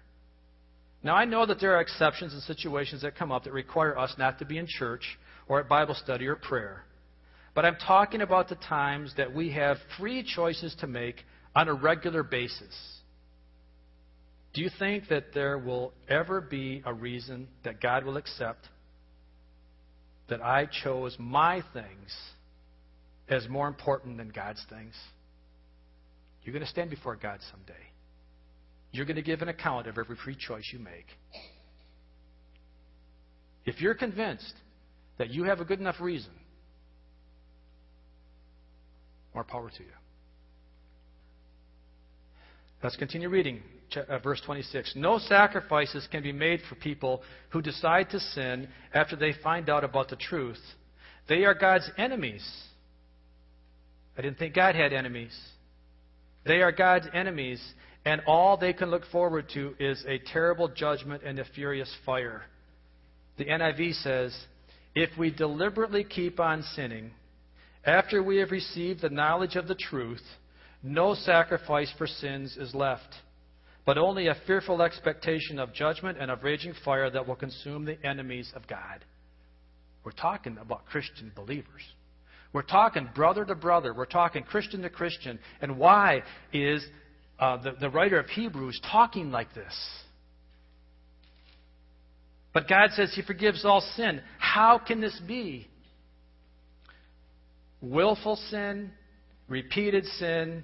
Now, 1.06 1.16
I 1.16 1.26
know 1.26 1.46
that 1.46 1.60
there 1.60 1.76
are 1.78 1.82
exceptions 1.82 2.34
and 2.34 2.42
situations 2.42 3.04
that 3.04 3.16
come 3.16 3.32
up 3.32 3.44
that 3.44 3.54
require 3.54 3.96
us 3.96 4.16
not 4.18 4.40
to 4.40 4.46
be 4.46 4.58
in 4.58 4.66
church 4.66 5.04
or 5.48 5.60
at 5.60 5.70
Bible 5.70 5.94
study 5.94 6.26
or 6.26 6.36
prayer. 6.36 6.84
But 7.54 7.64
I'm 7.64 7.76
talking 7.76 8.22
about 8.22 8.50
the 8.50 8.56
times 8.56 9.14
that 9.16 9.32
we 9.32 9.52
have 9.52 9.78
free 10.00 10.24
choices 10.24 10.76
to 10.80 10.88
make 10.88 11.18
on 11.56 11.68
a 11.68 11.76
regular 11.76 12.24
basis. 12.24 12.76
Do 14.56 14.64
you 14.64 14.72
think 14.80 15.10
that 15.10 15.26
there 15.32 15.60
will 15.60 15.94
ever 16.10 16.42
be 16.42 16.82
a 16.84 16.92
reason 16.92 17.50
that 17.64 17.80
God 17.80 18.04
will 18.04 18.18
accept 18.18 18.68
that 20.28 20.42
I 20.42 20.68
chose 20.84 21.16
my 21.20 21.62
things 21.72 22.18
as 23.30 23.48
more 23.48 23.68
important 23.68 24.18
than 24.18 24.30
God's 24.30 24.66
things? 24.72 24.96
You're 26.42 26.54
going 26.54 26.66
to 26.66 26.72
stand 26.72 26.90
before 26.90 27.16
God 27.16 27.42
someday. 27.52 27.74
You're 28.96 29.06
going 29.06 29.16
to 29.16 29.22
give 29.22 29.42
an 29.42 29.50
account 29.50 29.88
of 29.88 29.98
every 29.98 30.16
free 30.24 30.36
choice 30.36 30.70
you 30.72 30.80
make. 30.80 31.08
If 33.66 33.82
you're 33.82 33.96
convinced 33.96 34.54
that 35.18 35.32
you 35.32 35.44
have 35.44 35.60
a 35.60 35.66
good 35.66 35.80
enough 35.80 36.00
reason 36.00 36.32
more 39.36 39.44
power 39.44 39.70
to 39.70 39.84
you. 39.84 39.90
Let's 42.82 42.96
continue 42.96 43.30
reading. 43.30 43.62
Uh, 43.96 44.18
verse 44.20 44.42
26. 44.46 44.94
No 44.96 45.20
sacrifices 45.20 46.08
can 46.10 46.24
be 46.24 46.32
made 46.32 46.62
for 46.68 46.76
people 46.76 47.22
who 47.50 47.62
decide 47.62 48.10
to 48.10 48.20
sin 48.20 48.68
after 48.94 49.16
they 49.16 49.34
find 49.44 49.70
out 49.70 49.84
about 49.84 50.10
the 50.10 50.16
truth. 50.16 50.60
They 51.30 51.44
are 51.44 51.54
God's 51.54 51.90
enemies. 51.98 52.46
I 54.18 54.22
didn't 54.22 54.38
think 54.38 54.56
God 54.56 54.76
had 54.76 54.94
enemies. 54.94 55.38
They 56.46 56.62
are 56.62 56.72
God's 56.72 57.08
enemies, 57.14 57.62
and 58.06 58.22
all 58.28 58.56
they 58.56 58.74
can 58.74 58.92
look 58.92 59.06
forward 59.12 59.50
to 59.56 59.74
is 59.80 60.04
a 60.08 60.20
terrible 60.32 60.68
judgment 60.68 61.24
and 61.24 61.40
a 61.40 61.46
furious 61.46 61.94
fire. 62.06 62.44
The 63.38 63.46
NIV 63.46 64.04
says, 64.04 64.38
If 64.94 65.10
we 65.18 65.32
deliberately 65.32 66.04
keep 66.04 66.40
on 66.40 66.62
sinning, 66.76 67.12
after 67.84 68.22
we 68.22 68.38
have 68.38 68.52
received 68.52 69.02
the 69.02 69.10
knowledge 69.10 69.56
of 69.56 69.68
the 69.68 69.76
truth, 69.76 70.22
no 70.84 71.16
sacrifice 71.16 71.92
for 71.98 72.06
sins 72.06 72.56
is 72.58 72.76
left, 72.76 73.16
but 73.86 73.98
only 73.98 74.28
a 74.28 74.38
fearful 74.46 74.82
expectation 74.84 75.58
of 75.58 75.74
judgment 75.74 76.18
and 76.20 76.30
of 76.30 76.44
raging 76.44 76.74
fire 76.84 77.10
that 77.10 77.28
will 77.28 77.36
consume 77.36 77.86
the 77.86 78.04
enemies 78.06 78.52
of 78.56 78.68
God. 78.68 79.04
We're 80.04 80.12
talking 80.12 80.58
about 80.60 80.86
Christian 80.86 81.32
believers. 81.36 81.82
We're 82.54 82.62
talking 82.62 83.10
brother 83.16 83.44
to 83.46 83.56
brother. 83.56 83.94
We're 83.94 84.06
talking 84.06 84.44
Christian 84.44 84.84
to 84.84 84.90
Christian. 84.90 85.40
And 85.62 85.78
why 85.78 86.22
is 86.54 86.86
uh, 87.40 87.58
the, 87.58 87.74
the 87.80 87.90
writer 87.90 88.20
of 88.20 88.28
Hebrews 88.28 88.80
talking 88.92 89.32
like 89.32 89.54
this? 89.54 89.74
But 92.54 92.70
God 92.70 92.92
says 92.92 93.14
He 93.14 93.22
forgives 93.22 93.66
all 93.66 93.82
sin. 93.96 94.22
How 94.40 94.78
can 94.80 95.02
this 95.02 95.20
be? 95.28 95.68
willful 97.86 98.36
sin, 98.50 98.92
repeated 99.48 100.06
sin, 100.06 100.64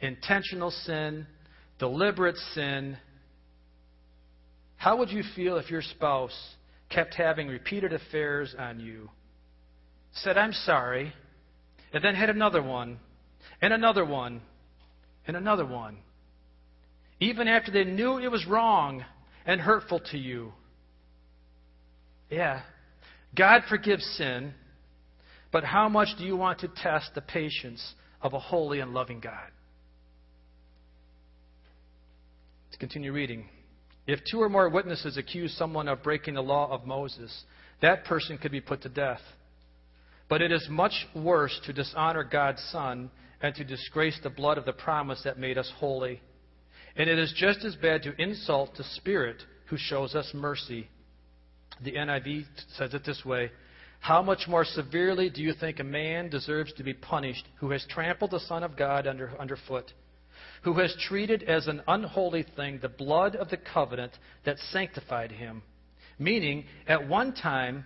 intentional 0.00 0.70
sin, 0.70 1.26
deliberate 1.78 2.36
sin. 2.54 2.96
How 4.76 4.96
would 4.98 5.10
you 5.10 5.22
feel 5.34 5.56
if 5.58 5.70
your 5.70 5.82
spouse 5.82 6.36
kept 6.90 7.14
having 7.14 7.48
repeated 7.48 7.92
affairs 7.92 8.54
on 8.58 8.80
you, 8.80 9.10
said, 10.12 10.36
I'm 10.36 10.52
sorry, 10.52 11.12
and 11.92 12.04
then 12.04 12.14
had 12.14 12.30
another 12.30 12.62
one, 12.62 12.98
and 13.60 13.72
another 13.72 14.04
one, 14.04 14.40
and 15.26 15.36
another 15.36 15.66
one? 15.66 15.98
Even 17.20 17.48
after 17.48 17.70
they 17.70 17.84
knew 17.84 18.18
it 18.18 18.30
was 18.30 18.46
wrong 18.46 19.04
and 19.46 19.60
hurtful 19.60 20.00
to 20.10 20.18
you. 20.18 20.52
Yeah, 22.30 22.62
God 23.34 23.62
forgives 23.68 24.04
sin. 24.16 24.54
But 25.52 25.64
how 25.64 25.88
much 25.88 26.08
do 26.18 26.24
you 26.24 26.36
want 26.36 26.58
to 26.60 26.68
test 26.68 27.14
the 27.14 27.20
patience 27.22 27.94
of 28.20 28.34
a 28.34 28.38
holy 28.38 28.80
and 28.80 28.92
loving 28.92 29.20
God? 29.20 29.50
Let's 32.66 32.76
continue 32.78 33.12
reading. 33.12 33.48
If 34.06 34.20
two 34.30 34.40
or 34.40 34.48
more 34.48 34.68
witnesses 34.68 35.16
accuse 35.16 35.56
someone 35.56 35.88
of 35.88 36.02
breaking 36.02 36.34
the 36.34 36.42
law 36.42 36.70
of 36.70 36.84
Moses, 36.86 37.44
that 37.80 38.04
person 38.04 38.38
could 38.38 38.52
be 38.52 38.60
put 38.60 38.82
to 38.82 38.88
death. 38.88 39.20
But 40.28 40.42
it 40.42 40.52
is 40.52 40.66
much 40.68 41.06
worse 41.14 41.58
to 41.64 41.72
dishonor 41.72 42.24
God's 42.24 42.62
Son 42.70 43.10
and 43.40 43.54
to 43.54 43.64
disgrace 43.64 44.18
the 44.22 44.30
blood 44.30 44.58
of 44.58 44.64
the 44.64 44.72
promise 44.72 45.22
that 45.24 45.38
made 45.38 45.56
us 45.56 45.72
holy. 45.78 46.20
And 46.96 47.10
it 47.10 47.18
is 47.18 47.32
just 47.36 47.64
as 47.64 47.74
bad 47.76 48.02
to 48.04 48.20
insult 48.20 48.76
the 48.76 48.84
Spirit 48.84 49.42
who 49.66 49.76
shows 49.76 50.14
us 50.14 50.30
mercy. 50.32 50.88
The 51.82 51.92
NIV 51.92 52.44
says 52.76 52.94
it 52.94 53.04
this 53.04 53.24
way 53.24 53.50
how 54.00 54.22
much 54.22 54.46
more 54.46 54.64
severely 54.64 55.30
do 55.30 55.42
you 55.42 55.52
think 55.52 55.80
a 55.80 55.84
man 55.84 56.28
deserves 56.28 56.72
to 56.74 56.84
be 56.84 56.94
punished 56.94 57.44
who 57.56 57.70
has 57.70 57.84
trampled 57.88 58.30
the 58.30 58.40
Son 58.40 58.62
of 58.62 58.76
God 58.76 59.06
under, 59.06 59.32
underfoot, 59.40 59.90
who 60.62 60.74
has 60.74 60.94
treated 61.08 61.42
as 61.42 61.66
an 61.66 61.82
unholy 61.88 62.44
thing 62.54 62.78
the 62.80 62.88
blood 62.88 63.34
of 63.34 63.50
the 63.50 63.56
covenant 63.56 64.12
that 64.44 64.58
sanctified 64.70 65.32
him? 65.32 65.62
Meaning, 66.18 66.66
at 66.86 67.08
one 67.08 67.34
time, 67.34 67.84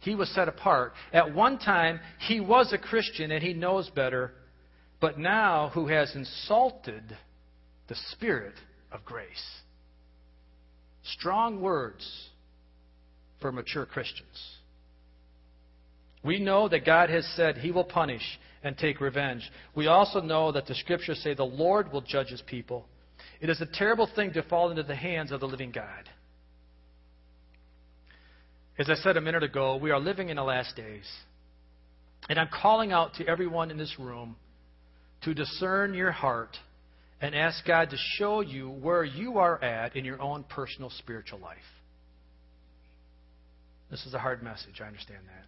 he 0.00 0.14
was 0.14 0.28
set 0.34 0.48
apart. 0.48 0.92
At 1.12 1.34
one 1.34 1.58
time, 1.58 2.00
he 2.18 2.40
was 2.40 2.72
a 2.72 2.78
Christian 2.78 3.30
and 3.30 3.42
he 3.42 3.54
knows 3.54 3.88
better, 3.90 4.32
but 5.00 5.18
now 5.18 5.70
who 5.72 5.86
has 5.86 6.14
insulted 6.14 7.16
the 7.88 7.96
Spirit 8.12 8.54
of 8.90 9.04
grace. 9.04 9.60
Strong 11.04 11.60
words 11.60 12.28
for 13.40 13.50
mature 13.52 13.86
Christians. 13.86 14.56
We 16.24 16.38
know 16.38 16.68
that 16.68 16.86
God 16.86 17.10
has 17.10 17.26
said 17.34 17.58
he 17.58 17.72
will 17.72 17.84
punish 17.84 18.22
and 18.62 18.78
take 18.78 19.00
revenge. 19.00 19.42
We 19.74 19.88
also 19.88 20.20
know 20.20 20.52
that 20.52 20.66
the 20.66 20.74
scriptures 20.76 21.20
say 21.22 21.34
the 21.34 21.42
Lord 21.42 21.92
will 21.92 22.00
judge 22.00 22.28
his 22.28 22.42
people. 22.42 22.86
It 23.40 23.50
is 23.50 23.60
a 23.60 23.66
terrible 23.66 24.08
thing 24.14 24.32
to 24.34 24.42
fall 24.44 24.70
into 24.70 24.84
the 24.84 24.94
hands 24.94 25.32
of 25.32 25.40
the 25.40 25.48
living 25.48 25.72
God. 25.72 26.08
As 28.78 28.88
I 28.88 28.94
said 28.94 29.16
a 29.16 29.20
minute 29.20 29.42
ago, 29.42 29.76
we 29.76 29.90
are 29.90 29.98
living 29.98 30.28
in 30.28 30.36
the 30.36 30.44
last 30.44 30.76
days. 30.76 31.10
And 32.28 32.38
I'm 32.38 32.48
calling 32.48 32.92
out 32.92 33.14
to 33.14 33.26
everyone 33.26 33.70
in 33.72 33.78
this 33.78 33.96
room 33.98 34.36
to 35.22 35.34
discern 35.34 35.92
your 35.92 36.12
heart 36.12 36.56
and 37.22 37.36
ask 37.36 37.64
God 37.64 37.90
to 37.90 37.96
show 38.18 38.40
you 38.40 38.68
where 38.68 39.04
you 39.04 39.38
are 39.38 39.62
at 39.62 39.94
in 39.94 40.04
your 40.04 40.20
own 40.20 40.42
personal 40.42 40.90
spiritual 40.90 41.38
life. 41.38 41.56
This 43.92 44.04
is 44.06 44.12
a 44.12 44.18
hard 44.18 44.42
message, 44.42 44.80
I 44.82 44.86
understand 44.86 45.20
that. 45.26 45.46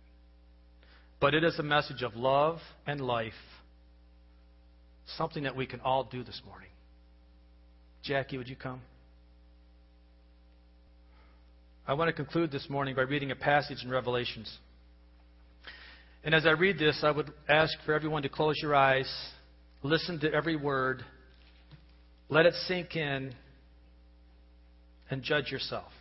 But 1.20 1.34
it 1.34 1.42
is 1.42 1.58
a 1.58 1.64
message 1.64 2.02
of 2.02 2.14
love 2.14 2.58
and 2.86 3.00
life, 3.00 3.32
something 5.16 5.42
that 5.42 5.56
we 5.56 5.66
can 5.66 5.80
all 5.80 6.04
do 6.04 6.22
this 6.22 6.40
morning. 6.46 6.68
Jackie, 8.04 8.38
would 8.38 8.48
you 8.48 8.56
come? 8.56 8.80
I 11.88 11.94
want 11.94 12.08
to 12.08 12.12
conclude 12.12 12.52
this 12.52 12.70
morning 12.70 12.94
by 12.94 13.02
reading 13.02 13.32
a 13.32 13.36
passage 13.36 13.78
in 13.82 13.90
Revelations. 13.90 14.58
And 16.22 16.34
as 16.34 16.46
I 16.46 16.50
read 16.50 16.78
this, 16.78 17.00
I 17.02 17.10
would 17.10 17.32
ask 17.48 17.72
for 17.84 17.94
everyone 17.94 18.22
to 18.22 18.28
close 18.28 18.54
your 18.62 18.76
eyes, 18.76 19.12
listen 19.82 20.20
to 20.20 20.32
every 20.32 20.56
word, 20.56 21.04
let 22.34 22.46
it 22.46 22.54
sink 22.66 22.96
in, 22.96 23.32
and 25.08 25.22
judge 25.22 25.52
yourself 25.52 25.92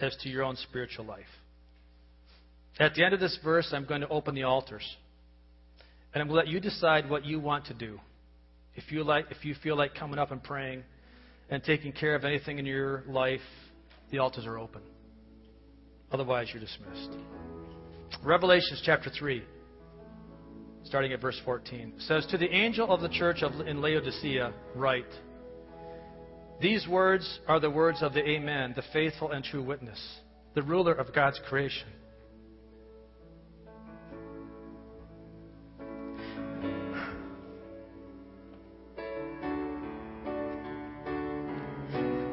as 0.00 0.16
to 0.22 0.28
your 0.28 0.44
own 0.44 0.54
spiritual 0.54 1.04
life. 1.04 1.26
At 2.78 2.94
the 2.94 3.04
end 3.04 3.14
of 3.14 3.18
this 3.18 3.36
verse, 3.42 3.68
I'm 3.72 3.84
going 3.84 4.02
to 4.02 4.08
open 4.08 4.36
the 4.36 4.44
altars. 4.44 4.84
And 6.14 6.22
I'm 6.22 6.28
going 6.28 6.38
to 6.38 6.46
let 6.46 6.48
you 6.52 6.60
decide 6.60 7.10
what 7.10 7.24
you 7.24 7.40
want 7.40 7.66
to 7.66 7.74
do. 7.74 7.98
If 8.76 8.92
you, 8.92 9.02
like, 9.02 9.26
if 9.30 9.44
you 9.44 9.56
feel 9.60 9.76
like 9.76 9.96
coming 9.96 10.20
up 10.20 10.30
and 10.30 10.40
praying 10.40 10.84
and 11.50 11.64
taking 11.64 11.90
care 11.90 12.14
of 12.14 12.24
anything 12.24 12.60
in 12.60 12.64
your 12.64 13.02
life 13.08 13.40
The 14.12 14.18
altars 14.18 14.46
are 14.46 14.56
open. 14.56 14.82
Otherwise, 16.12 16.48
you're 16.52 16.62
dismissed. 16.62 17.10
Revelations 18.22 18.80
chapter 18.84 19.10
3, 19.10 19.42
starting 20.84 21.12
at 21.12 21.20
verse 21.20 21.40
14, 21.44 21.94
says, 21.98 22.26
To 22.26 22.38
the 22.38 22.50
angel 22.50 22.90
of 22.90 23.00
the 23.00 23.08
church 23.08 23.42
of, 23.42 23.66
in 23.66 23.80
Laodicea, 23.80 24.52
write, 24.74 25.12
These 26.60 26.86
words 26.88 27.40
are 27.46 27.60
the 27.60 27.70
words 27.70 28.02
of 28.02 28.14
the 28.14 28.26
Amen, 28.28 28.72
the 28.74 28.82
faithful 28.92 29.32
and 29.32 29.44
true 29.44 29.62
witness, 29.62 30.00
the 30.54 30.62
ruler 30.62 30.94
of 30.94 31.14
God's 31.14 31.40
creation. 31.48 31.88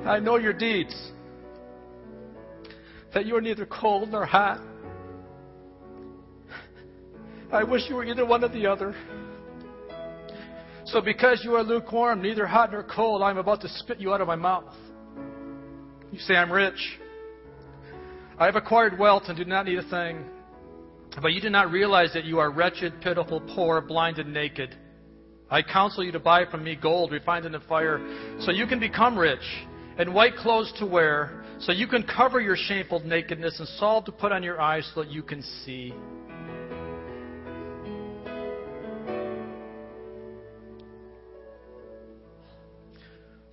I 0.06 0.20
know 0.20 0.38
your 0.38 0.54
deeds, 0.54 0.96
that 3.16 3.26
you 3.26 3.36
are 3.36 3.42
neither 3.42 3.66
cold 3.66 4.12
nor 4.12 4.26
hot. 4.26 4.60
I 7.52 7.64
wish 7.64 7.84
you 7.90 7.96
were 7.96 8.06
either 8.06 8.26
one 8.26 8.44
or 8.44 8.50
the 8.50 8.66
other. 8.66 8.96
So, 10.86 11.02
because 11.02 11.42
you 11.44 11.56
are 11.56 11.64
lukewarm, 11.64 12.22
neither 12.22 12.46
hot 12.46 12.72
nor 12.72 12.84
cold, 12.84 13.22
I 13.22 13.32
am 13.32 13.38
about 13.38 13.62
to 13.62 13.70
spit 13.70 14.00
you 14.00 14.14
out 14.14 14.22
of 14.22 14.28
my 14.28 14.36
mouth. 14.36 14.74
You 16.12 16.20
say, 16.20 16.36
I'm 16.36 16.52
rich. 16.52 17.00
I 18.38 18.46
have 18.46 18.56
acquired 18.56 19.00
wealth 19.00 19.24
and 19.28 19.38
do 19.38 19.46
not 19.46 19.66
need 19.66 19.80
a 19.80 19.90
thing. 19.90 20.26
But 21.22 21.34
you 21.34 21.42
do 21.42 21.50
not 21.50 21.72
realize 21.72 22.12
that 22.14 22.26
you 22.26 22.40
are 22.40 22.52
wretched, 22.52 23.02
pitiful, 23.02 23.42
poor, 23.56 23.82
blind, 23.82 24.20
and 24.20 24.34
naked. 24.34 24.76
I 25.50 25.62
counsel 25.62 26.04
you 26.04 26.12
to 26.12 26.20
buy 26.20 26.46
from 26.46 26.64
me 26.64 26.76
gold 26.76 27.12
refined 27.12 27.46
in 27.46 27.52
the 27.52 27.60
fire, 27.62 28.00
so 28.42 28.52
you 28.52 28.68
can 28.68 28.80
become 28.80 29.18
rich, 29.18 29.40
and 29.98 30.14
white 30.14 30.36
clothes 30.36 30.74
to 30.80 30.86
wear, 30.86 31.44
so 31.60 31.72
you 31.72 31.88
can 31.88 32.04
cover 32.04 32.42
your 32.42 32.56
shameful 32.58 33.00
nakedness, 33.02 33.60
and 33.60 33.68
salve 33.80 34.06
to 34.06 34.12
put 34.12 34.32
on 34.32 34.44
your 34.44 34.60
eyes 34.60 34.90
so 34.94 35.04
that 35.04 35.12
you 35.12 35.22
can 35.24 35.42
see. 35.64 35.94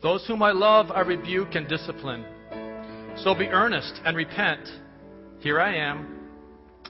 Those 0.03 0.27
whom 0.27 0.43
I 0.43 0.51
love, 0.51 0.91
I 0.91 1.01
rebuke 1.01 1.55
and 1.55 1.69
discipline. 1.69 2.25
So 3.19 3.35
be 3.35 3.47
earnest 3.47 4.01
and 4.05 4.17
repent. 4.17 4.69
Here 5.39 5.61
I 5.61 5.77
am. 5.77 6.29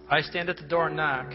I 0.08 0.22
stand 0.22 0.48
at 0.48 0.56
the 0.56 0.66
door 0.66 0.86
and 0.86 0.96
knock. 0.96 1.32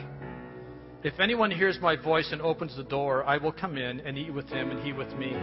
If 1.03 1.19
anyone 1.19 1.51
hears 1.51 1.77
my 1.79 1.95
voice 1.95 2.29
and 2.31 2.41
opens 2.41 2.75
the 2.75 2.83
door, 2.83 3.23
I 3.25 3.37
will 3.37 3.51
come 3.51 3.77
in 3.77 3.99
and 3.99 4.17
eat 4.17 4.33
with 4.33 4.47
him 4.49 4.71
and 4.71 4.79
he 4.83 4.91
with 4.91 5.13
me. 5.13 5.35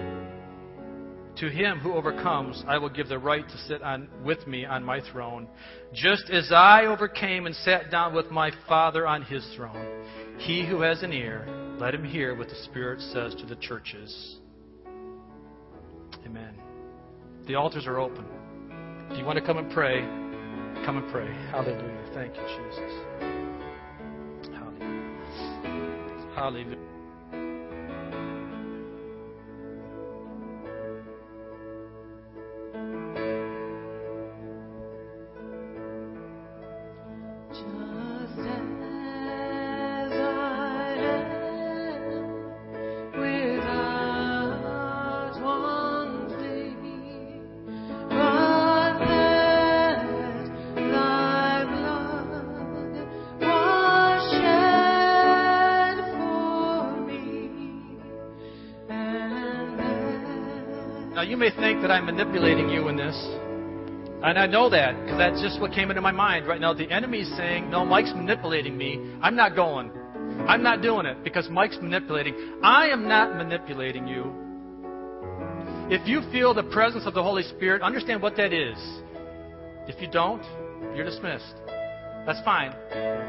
To 1.36 1.48
him 1.48 1.78
who 1.78 1.94
overcomes, 1.94 2.62
I 2.66 2.78
will 2.78 2.88
give 2.88 3.08
the 3.08 3.18
right 3.18 3.48
to 3.48 3.58
sit 3.66 3.82
on, 3.82 4.08
with 4.24 4.46
me 4.46 4.64
on 4.64 4.84
my 4.84 5.00
throne, 5.12 5.48
just 5.92 6.30
as 6.30 6.50
I 6.52 6.86
overcame 6.86 7.46
and 7.46 7.54
sat 7.56 7.90
down 7.90 8.14
with 8.14 8.30
my 8.30 8.50
Father 8.68 9.06
on 9.06 9.22
his 9.22 9.44
throne. 9.56 10.04
He 10.38 10.66
who 10.66 10.80
has 10.82 11.02
an 11.02 11.12
ear, 11.12 11.46
let 11.78 11.94
him 11.94 12.04
hear 12.04 12.36
what 12.36 12.48
the 12.48 12.62
Spirit 12.64 13.00
says 13.00 13.34
to 13.36 13.46
the 13.46 13.56
churches. 13.56 14.36
Amen. 16.26 16.54
The 17.46 17.54
altars 17.54 17.86
are 17.86 17.98
open. 17.98 18.24
If 19.10 19.18
you 19.18 19.24
want 19.24 19.38
to 19.38 19.44
come 19.44 19.58
and 19.58 19.70
pray, 19.70 20.00
come 20.84 20.96
and 20.96 21.10
pray. 21.10 21.32
Hallelujah. 21.50 22.10
Thank 22.14 22.36
you, 22.36 22.42
Jesus. 22.42 22.92
Hallelujah. 24.52 25.14
Hallelujah. 26.34 26.93
You 61.34 61.40
may 61.40 61.50
think 61.56 61.82
that 61.82 61.90
I'm 61.90 62.06
manipulating 62.06 62.68
you 62.68 62.86
in 62.86 62.96
this. 62.96 63.16
And 64.22 64.38
I 64.38 64.46
know 64.46 64.70
that 64.70 64.94
because 65.00 65.18
that's 65.18 65.42
just 65.42 65.60
what 65.60 65.72
came 65.72 65.90
into 65.90 66.00
my 66.00 66.12
mind 66.12 66.46
right 66.46 66.60
now. 66.60 66.72
The 66.72 66.88
enemy's 66.88 67.28
saying, 67.36 67.68
No, 67.68 67.84
Mike's 67.84 68.12
manipulating 68.14 68.78
me. 68.78 69.16
I'm 69.20 69.34
not 69.34 69.56
going. 69.56 69.90
I'm 70.46 70.62
not 70.62 70.80
doing 70.80 71.06
it 71.06 71.24
because 71.24 71.48
Mike's 71.50 71.76
manipulating. 71.82 72.36
I 72.62 72.86
am 72.86 73.08
not 73.08 73.36
manipulating 73.36 74.06
you. 74.06 74.32
If 75.90 76.06
you 76.06 76.22
feel 76.30 76.54
the 76.54 76.62
presence 76.62 77.04
of 77.04 77.14
the 77.14 77.22
Holy 77.24 77.42
Spirit, 77.42 77.82
understand 77.82 78.22
what 78.22 78.36
that 78.36 78.52
is. 78.52 78.78
If 79.88 80.00
you 80.00 80.08
don't, 80.08 80.44
you're 80.94 81.04
dismissed. 81.04 81.52
That's 82.26 82.40
fine. 82.44 82.72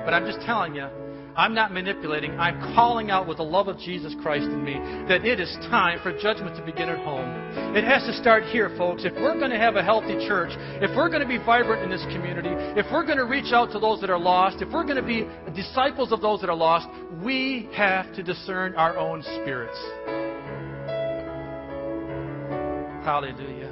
But 0.05 0.13
I'm 0.13 0.27
just 0.27 0.45
telling 0.45 0.75
you, 0.75 0.87
I'm 1.35 1.53
not 1.53 1.73
manipulating. 1.73 2.39
I'm 2.39 2.59
calling 2.75 3.11
out 3.11 3.27
with 3.27 3.37
the 3.37 3.43
love 3.43 3.67
of 3.67 3.77
Jesus 3.77 4.15
Christ 4.21 4.45
in 4.45 4.63
me 4.63 4.75
that 5.09 5.25
it 5.25 5.39
is 5.39 5.53
time 5.69 5.99
for 6.01 6.17
judgment 6.17 6.55
to 6.55 6.63
begin 6.63 6.87
at 6.87 6.99
home. 6.99 7.27
It 7.75 7.83
has 7.83 8.03
to 8.05 8.13
start 8.13 8.43
here, 8.43 8.73
folks. 8.77 9.03
If 9.03 9.13
we're 9.15 9.37
going 9.37 9.51
to 9.51 9.57
have 9.57 9.75
a 9.75 9.83
healthy 9.83 10.15
church, 10.27 10.51
if 10.81 10.95
we're 10.95 11.09
going 11.09 11.21
to 11.21 11.27
be 11.27 11.37
vibrant 11.37 11.83
in 11.83 11.89
this 11.89 12.03
community, 12.13 12.51
if 12.79 12.85
we're 12.89 13.05
going 13.05 13.17
to 13.17 13.25
reach 13.25 13.51
out 13.51 13.71
to 13.73 13.79
those 13.79 13.99
that 13.99 14.09
are 14.09 14.19
lost, 14.19 14.61
if 14.61 14.71
we're 14.71 14.85
going 14.85 14.95
to 14.95 15.03
be 15.03 15.27
disciples 15.53 16.13
of 16.13 16.21
those 16.21 16.39
that 16.39 16.49
are 16.49 16.55
lost, 16.55 16.87
we 17.21 17.67
have 17.73 18.13
to 18.15 18.23
discern 18.23 18.73
our 18.75 18.97
own 18.97 19.21
spirits. 19.21 19.77
Hallelujah. 23.03 23.71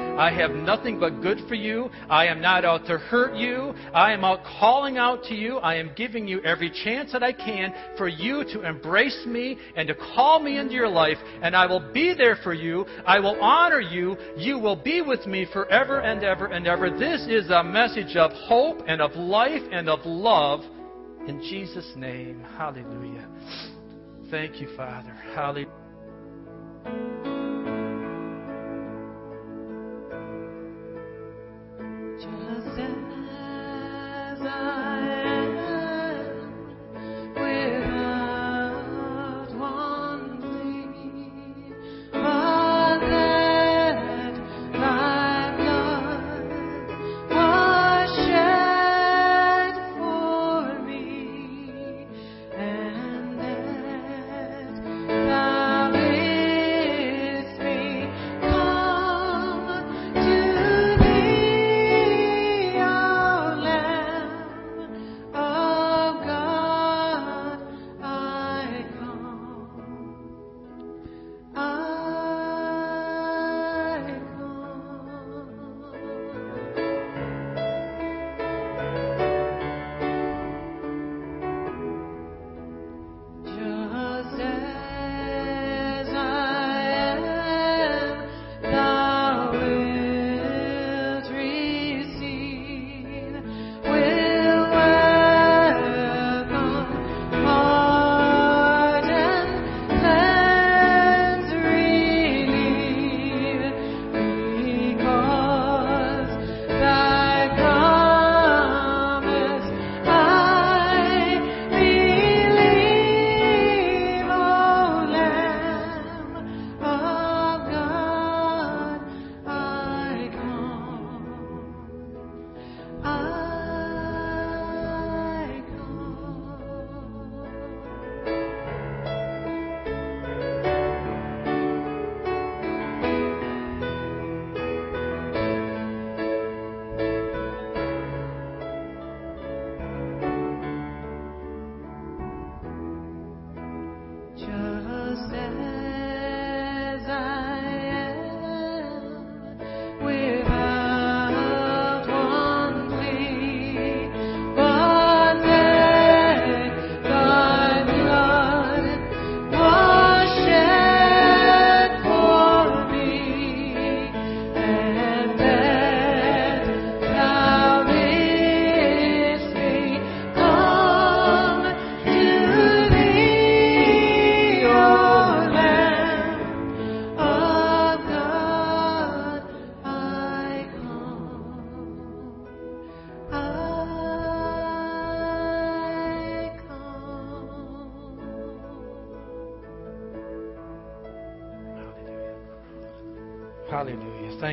I 0.17 0.31
have 0.31 0.51
nothing 0.51 0.99
but 0.99 1.21
good 1.21 1.39
for 1.47 1.55
you. 1.55 1.89
I 2.09 2.27
am 2.27 2.41
not 2.41 2.65
out 2.65 2.85
to 2.87 2.97
hurt 2.97 3.35
you. 3.35 3.73
I 3.93 4.13
am 4.13 4.23
out 4.23 4.43
calling 4.59 4.97
out 4.97 5.23
to 5.25 5.35
you. 5.35 5.57
I 5.57 5.75
am 5.75 5.91
giving 5.95 6.27
you 6.27 6.41
every 6.43 6.69
chance 6.83 7.11
that 7.13 7.23
I 7.23 7.31
can 7.33 7.73
for 7.97 8.07
you 8.07 8.43
to 8.53 8.67
embrace 8.67 9.25
me 9.25 9.57
and 9.75 9.87
to 9.87 9.95
call 9.95 10.39
me 10.39 10.57
into 10.57 10.73
your 10.73 10.89
life, 10.89 11.17
and 11.41 11.55
I 11.55 11.65
will 11.65 11.91
be 11.93 12.13
there 12.13 12.37
for 12.43 12.53
you. 12.53 12.85
I 13.05 13.19
will 13.19 13.39
honor 13.41 13.81
you. 13.81 14.17
You 14.37 14.59
will 14.59 14.75
be 14.75 15.01
with 15.01 15.25
me 15.25 15.47
forever 15.51 16.01
and 16.01 16.23
ever 16.23 16.47
and 16.47 16.67
ever. 16.67 16.89
This 16.89 17.21
is 17.27 17.49
a 17.49 17.63
message 17.63 18.15
of 18.15 18.31
hope 18.31 18.83
and 18.87 19.01
of 19.01 19.15
life 19.15 19.63
and 19.71 19.89
of 19.89 19.99
love. 20.05 20.61
In 21.27 21.39
Jesus' 21.41 21.93
name, 21.95 22.43
hallelujah. 22.57 23.27
Thank 24.29 24.59
you, 24.59 24.67
Father. 24.75 25.13
Hallelujah. 25.35 25.69
as 32.79 34.41
I 34.41 34.90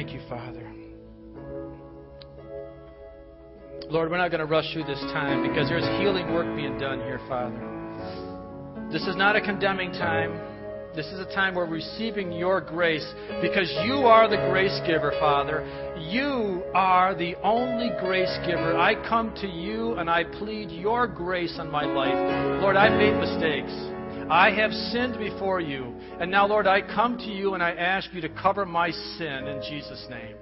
Thank 0.08 0.22
you, 0.22 0.28
Father. 0.30 0.66
Lord, 3.90 4.10
we're 4.10 4.16
not 4.16 4.30
going 4.30 4.40
to 4.40 4.46
rush 4.46 4.72
through 4.72 4.84
this 4.84 5.00
time 5.12 5.46
because 5.46 5.68
there's 5.68 5.84
healing 6.00 6.32
work 6.32 6.46
being 6.56 6.78
done 6.78 7.00
here, 7.00 7.20
Father. 7.28 8.88
This 8.90 9.02
is 9.02 9.16
not 9.16 9.36
a 9.36 9.42
condemning 9.42 9.92
time. 9.92 10.32
This 10.96 11.04
is 11.08 11.20
a 11.20 11.26
time 11.34 11.54
where 11.54 11.66
we're 11.66 11.74
receiving 11.74 12.32
your 12.32 12.62
grace 12.62 13.06
because 13.42 13.70
you 13.84 13.96
are 13.96 14.30
the 14.30 14.48
grace 14.50 14.80
giver, 14.86 15.12
Father. 15.20 15.60
You 15.98 16.62
are 16.74 17.14
the 17.14 17.34
only 17.42 17.90
grace 18.00 18.34
giver. 18.46 18.78
I 18.78 18.94
come 19.10 19.34
to 19.42 19.46
you 19.46 19.92
and 19.96 20.08
I 20.08 20.24
plead 20.24 20.70
your 20.70 21.06
grace 21.06 21.58
on 21.58 21.70
my 21.70 21.84
life. 21.84 22.62
Lord, 22.62 22.76
I've 22.76 22.96
made 22.96 23.12
mistakes. 23.12 23.97
I 24.30 24.50
have 24.50 24.72
sinned 24.72 25.18
before 25.18 25.60
you. 25.60 25.94
And 26.20 26.30
now, 26.30 26.46
Lord, 26.46 26.66
I 26.66 26.82
come 26.82 27.16
to 27.18 27.30
you 27.30 27.54
and 27.54 27.62
I 27.62 27.70
ask 27.72 28.12
you 28.12 28.20
to 28.20 28.28
cover 28.28 28.66
my 28.66 28.90
sin 28.90 29.46
in 29.46 29.62
Jesus' 29.62 30.06
name. 30.10 30.36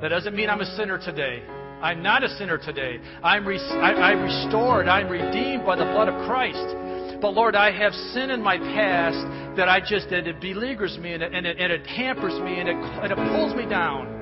That 0.00 0.08
doesn't 0.08 0.34
mean 0.34 0.48
I'm 0.48 0.60
a 0.60 0.76
sinner 0.76 0.98
today. 0.98 1.42
I'm 1.82 2.02
not 2.02 2.22
a 2.22 2.28
sinner 2.36 2.58
today. 2.58 3.00
I'm, 3.22 3.46
re- 3.46 3.58
I, 3.58 4.12
am 4.12 4.22
restored. 4.22 4.86
I'm 4.86 5.08
redeemed 5.08 5.66
by 5.66 5.76
the 5.76 5.84
blood 5.84 6.08
of 6.08 6.26
Christ. 6.26 7.20
But 7.20 7.34
Lord, 7.34 7.56
I 7.56 7.72
have 7.72 7.92
sin 7.92 8.30
in 8.30 8.42
my 8.42 8.58
past 8.58 9.56
that 9.56 9.68
I 9.68 9.80
just 9.80 10.08
that 10.10 10.26
it 10.26 10.40
beleaguers 10.40 10.96
me 10.98 11.12
and 11.14 11.22
it, 11.22 11.34
and 11.34 11.46
it, 11.46 11.58
and 11.58 11.72
it 11.72 11.86
hampers 11.86 12.34
me 12.40 12.60
and 12.60 12.68
it, 12.68 12.76
and 12.76 13.12
it 13.12 13.16
pulls 13.16 13.54
me 13.56 13.66
down. 13.66 14.19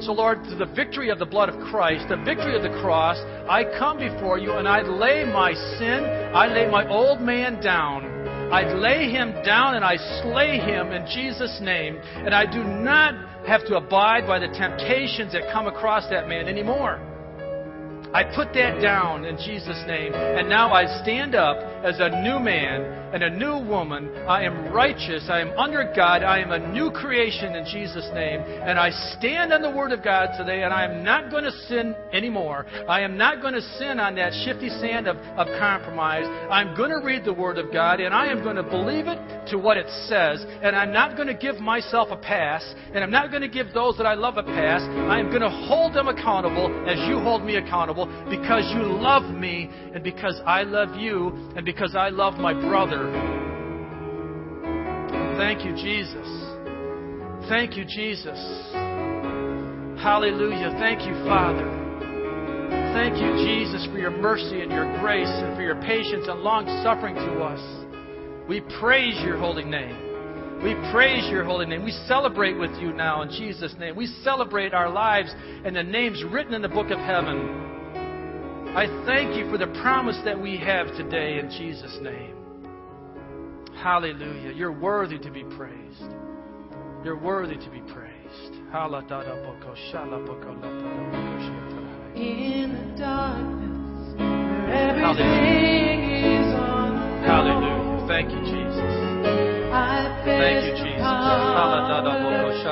So, 0.00 0.12
Lord, 0.12 0.44
through 0.44 0.58
the 0.58 0.72
victory 0.74 1.10
of 1.10 1.18
the 1.18 1.26
blood 1.26 1.48
of 1.48 1.60
Christ, 1.70 2.08
the 2.08 2.16
victory 2.16 2.56
of 2.56 2.62
the 2.62 2.80
cross, 2.80 3.16
I 3.48 3.64
come 3.78 3.98
before 3.98 4.38
you 4.38 4.52
and 4.54 4.68
I 4.68 4.82
lay 4.82 5.24
my 5.24 5.54
sin, 5.78 6.04
I 6.34 6.48
lay 6.48 6.68
my 6.70 6.86
old 6.88 7.20
man 7.20 7.62
down. 7.62 8.04
I 8.52 8.72
lay 8.72 9.10
him 9.10 9.32
down 9.44 9.74
and 9.74 9.84
I 9.84 9.96
slay 10.22 10.58
him 10.58 10.92
in 10.92 11.06
Jesus' 11.06 11.58
name. 11.60 11.96
And 12.16 12.34
I 12.34 12.44
do 12.44 12.62
not 12.62 13.14
have 13.46 13.64
to 13.66 13.76
abide 13.76 14.26
by 14.26 14.38
the 14.38 14.48
temptations 14.48 15.32
that 15.32 15.50
come 15.52 15.66
across 15.66 16.08
that 16.10 16.28
man 16.28 16.48
anymore. 16.48 17.00
I 18.14 18.22
put 18.22 18.54
that 18.54 18.80
down 18.80 19.24
in 19.24 19.36
Jesus' 19.38 19.82
name. 19.88 20.14
And 20.14 20.48
now 20.48 20.72
I 20.72 20.86
stand 21.02 21.34
up 21.34 21.58
as 21.84 21.98
a 21.98 22.22
new 22.22 22.38
man 22.38 23.03
and 23.14 23.22
a 23.22 23.30
new 23.30 23.64
woman. 23.64 24.10
I 24.26 24.42
am 24.42 24.72
righteous. 24.72 25.28
I 25.30 25.40
am 25.40 25.56
under 25.56 25.84
God. 25.94 26.24
I 26.24 26.40
am 26.40 26.50
a 26.50 26.72
new 26.72 26.90
creation 26.90 27.54
in 27.54 27.64
Jesus' 27.64 28.10
name. 28.12 28.40
And 28.40 28.76
I 28.76 28.90
stand 29.16 29.52
on 29.52 29.62
the 29.62 29.70
Word 29.70 29.92
of 29.92 30.02
God 30.02 30.30
today, 30.36 30.64
and 30.64 30.74
I 30.74 30.84
am 30.84 31.04
not 31.04 31.30
going 31.30 31.44
to 31.44 31.52
sin 31.68 31.94
anymore. 32.12 32.66
I 32.88 33.02
am 33.02 33.16
not 33.16 33.40
going 33.40 33.54
to 33.54 33.62
sin 33.78 34.00
on 34.00 34.16
that 34.16 34.32
shifty 34.44 34.68
sand 34.68 35.06
of, 35.06 35.16
of 35.38 35.46
compromise. 35.60 36.24
I'm 36.50 36.76
going 36.76 36.90
to 36.90 37.06
read 37.06 37.24
the 37.24 37.32
Word 37.32 37.56
of 37.56 37.72
God, 37.72 38.00
and 38.00 38.12
I 38.12 38.26
am 38.26 38.42
going 38.42 38.56
to 38.56 38.64
believe 38.64 39.06
it 39.06 39.46
to 39.50 39.58
what 39.58 39.76
it 39.76 39.86
says. 40.08 40.44
And 40.62 40.74
I'm 40.74 40.92
not 40.92 41.14
going 41.14 41.28
to 41.28 41.34
give 41.34 41.60
myself 41.60 42.08
a 42.10 42.16
pass, 42.16 42.64
and 42.92 43.04
I'm 43.04 43.12
not 43.12 43.30
going 43.30 43.42
to 43.42 43.48
give 43.48 43.72
those 43.72 43.96
that 43.98 44.06
I 44.06 44.14
love 44.14 44.38
a 44.38 44.42
pass. 44.42 44.82
I 44.82 45.20
am 45.20 45.28
going 45.28 45.42
to 45.42 45.66
hold 45.68 45.94
them 45.94 46.08
accountable 46.08 46.66
as 46.88 46.98
you 47.08 47.20
hold 47.20 47.44
me 47.44 47.56
accountable 47.56 48.06
because 48.28 48.68
you 48.74 48.82
love 48.82 49.32
me, 49.32 49.70
and 49.94 50.02
because 50.02 50.40
I 50.44 50.64
love 50.64 50.96
you, 50.98 51.28
and 51.54 51.64
because 51.64 51.94
I 51.94 52.08
love 52.08 52.34
my 52.34 52.52
brother. 52.52 53.03
Thank 55.36 55.64
you, 55.64 55.74
Jesus. 55.74 56.28
Thank 57.48 57.76
you, 57.76 57.84
Jesus. 57.84 58.38
Hallelujah. 60.00 60.76
Thank 60.78 61.02
you, 61.06 61.14
Father. 61.24 61.82
Thank 62.94 63.16
you, 63.16 63.32
Jesus, 63.44 63.86
for 63.90 63.98
your 63.98 64.10
mercy 64.10 64.60
and 64.62 64.70
your 64.70 64.86
grace 65.00 65.28
and 65.28 65.56
for 65.56 65.62
your 65.62 65.80
patience 65.82 66.26
and 66.28 66.40
long 66.40 66.66
suffering 66.84 67.14
to 67.16 67.42
us. 67.42 67.60
We 68.48 68.60
praise 68.78 69.20
your 69.24 69.36
holy 69.36 69.64
name. 69.64 70.62
We 70.62 70.74
praise 70.92 71.28
your 71.30 71.44
holy 71.44 71.66
name. 71.66 71.84
We 71.84 71.92
celebrate 72.06 72.54
with 72.54 72.70
you 72.80 72.92
now 72.92 73.22
in 73.22 73.30
Jesus' 73.30 73.74
name. 73.78 73.96
We 73.96 74.06
celebrate 74.22 74.72
our 74.72 74.88
lives 74.88 75.34
and 75.64 75.74
the 75.74 75.82
names 75.82 76.22
written 76.30 76.54
in 76.54 76.62
the 76.62 76.68
book 76.68 76.90
of 76.90 76.98
heaven. 76.98 77.64
I 78.76 78.86
thank 79.06 79.36
you 79.36 79.50
for 79.50 79.58
the 79.58 79.66
promise 79.82 80.18
that 80.24 80.40
we 80.40 80.56
have 80.58 80.86
today 80.96 81.38
in 81.38 81.50
Jesus' 81.50 81.98
name. 82.00 82.43
Hallelujah. 83.84 84.50
You're 84.56 84.72
worthy 84.72 85.18
to 85.18 85.30
be 85.30 85.44
praised. 85.44 86.08
You're 87.04 87.18
worthy 87.20 87.56
to 87.56 87.70
be 87.70 87.82
praised. 87.92 88.54
In 92.16 92.72
the 92.72 92.96
darkness, 92.96 94.16
everything 94.72 96.00
is 96.16 96.48
on 96.56 96.96
Hallelujah. 97.28 98.08
Thank 98.08 98.32
you, 98.32 98.40
Jesus. 98.40 98.94
I 99.68 100.08
Thank 100.24 100.64
you, 100.64 100.72
Jesus. 100.82 101.04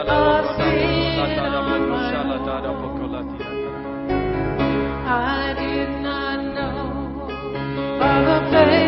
power 0.08 0.40
of 0.40 0.48
sin 0.56 1.12
on 1.52 1.64
my 1.68 1.76
I 5.04 5.52
did 5.60 5.92
not 6.00 6.40
know 6.54 7.28
of 8.00 8.24
a 8.32 8.48
place 8.48 8.81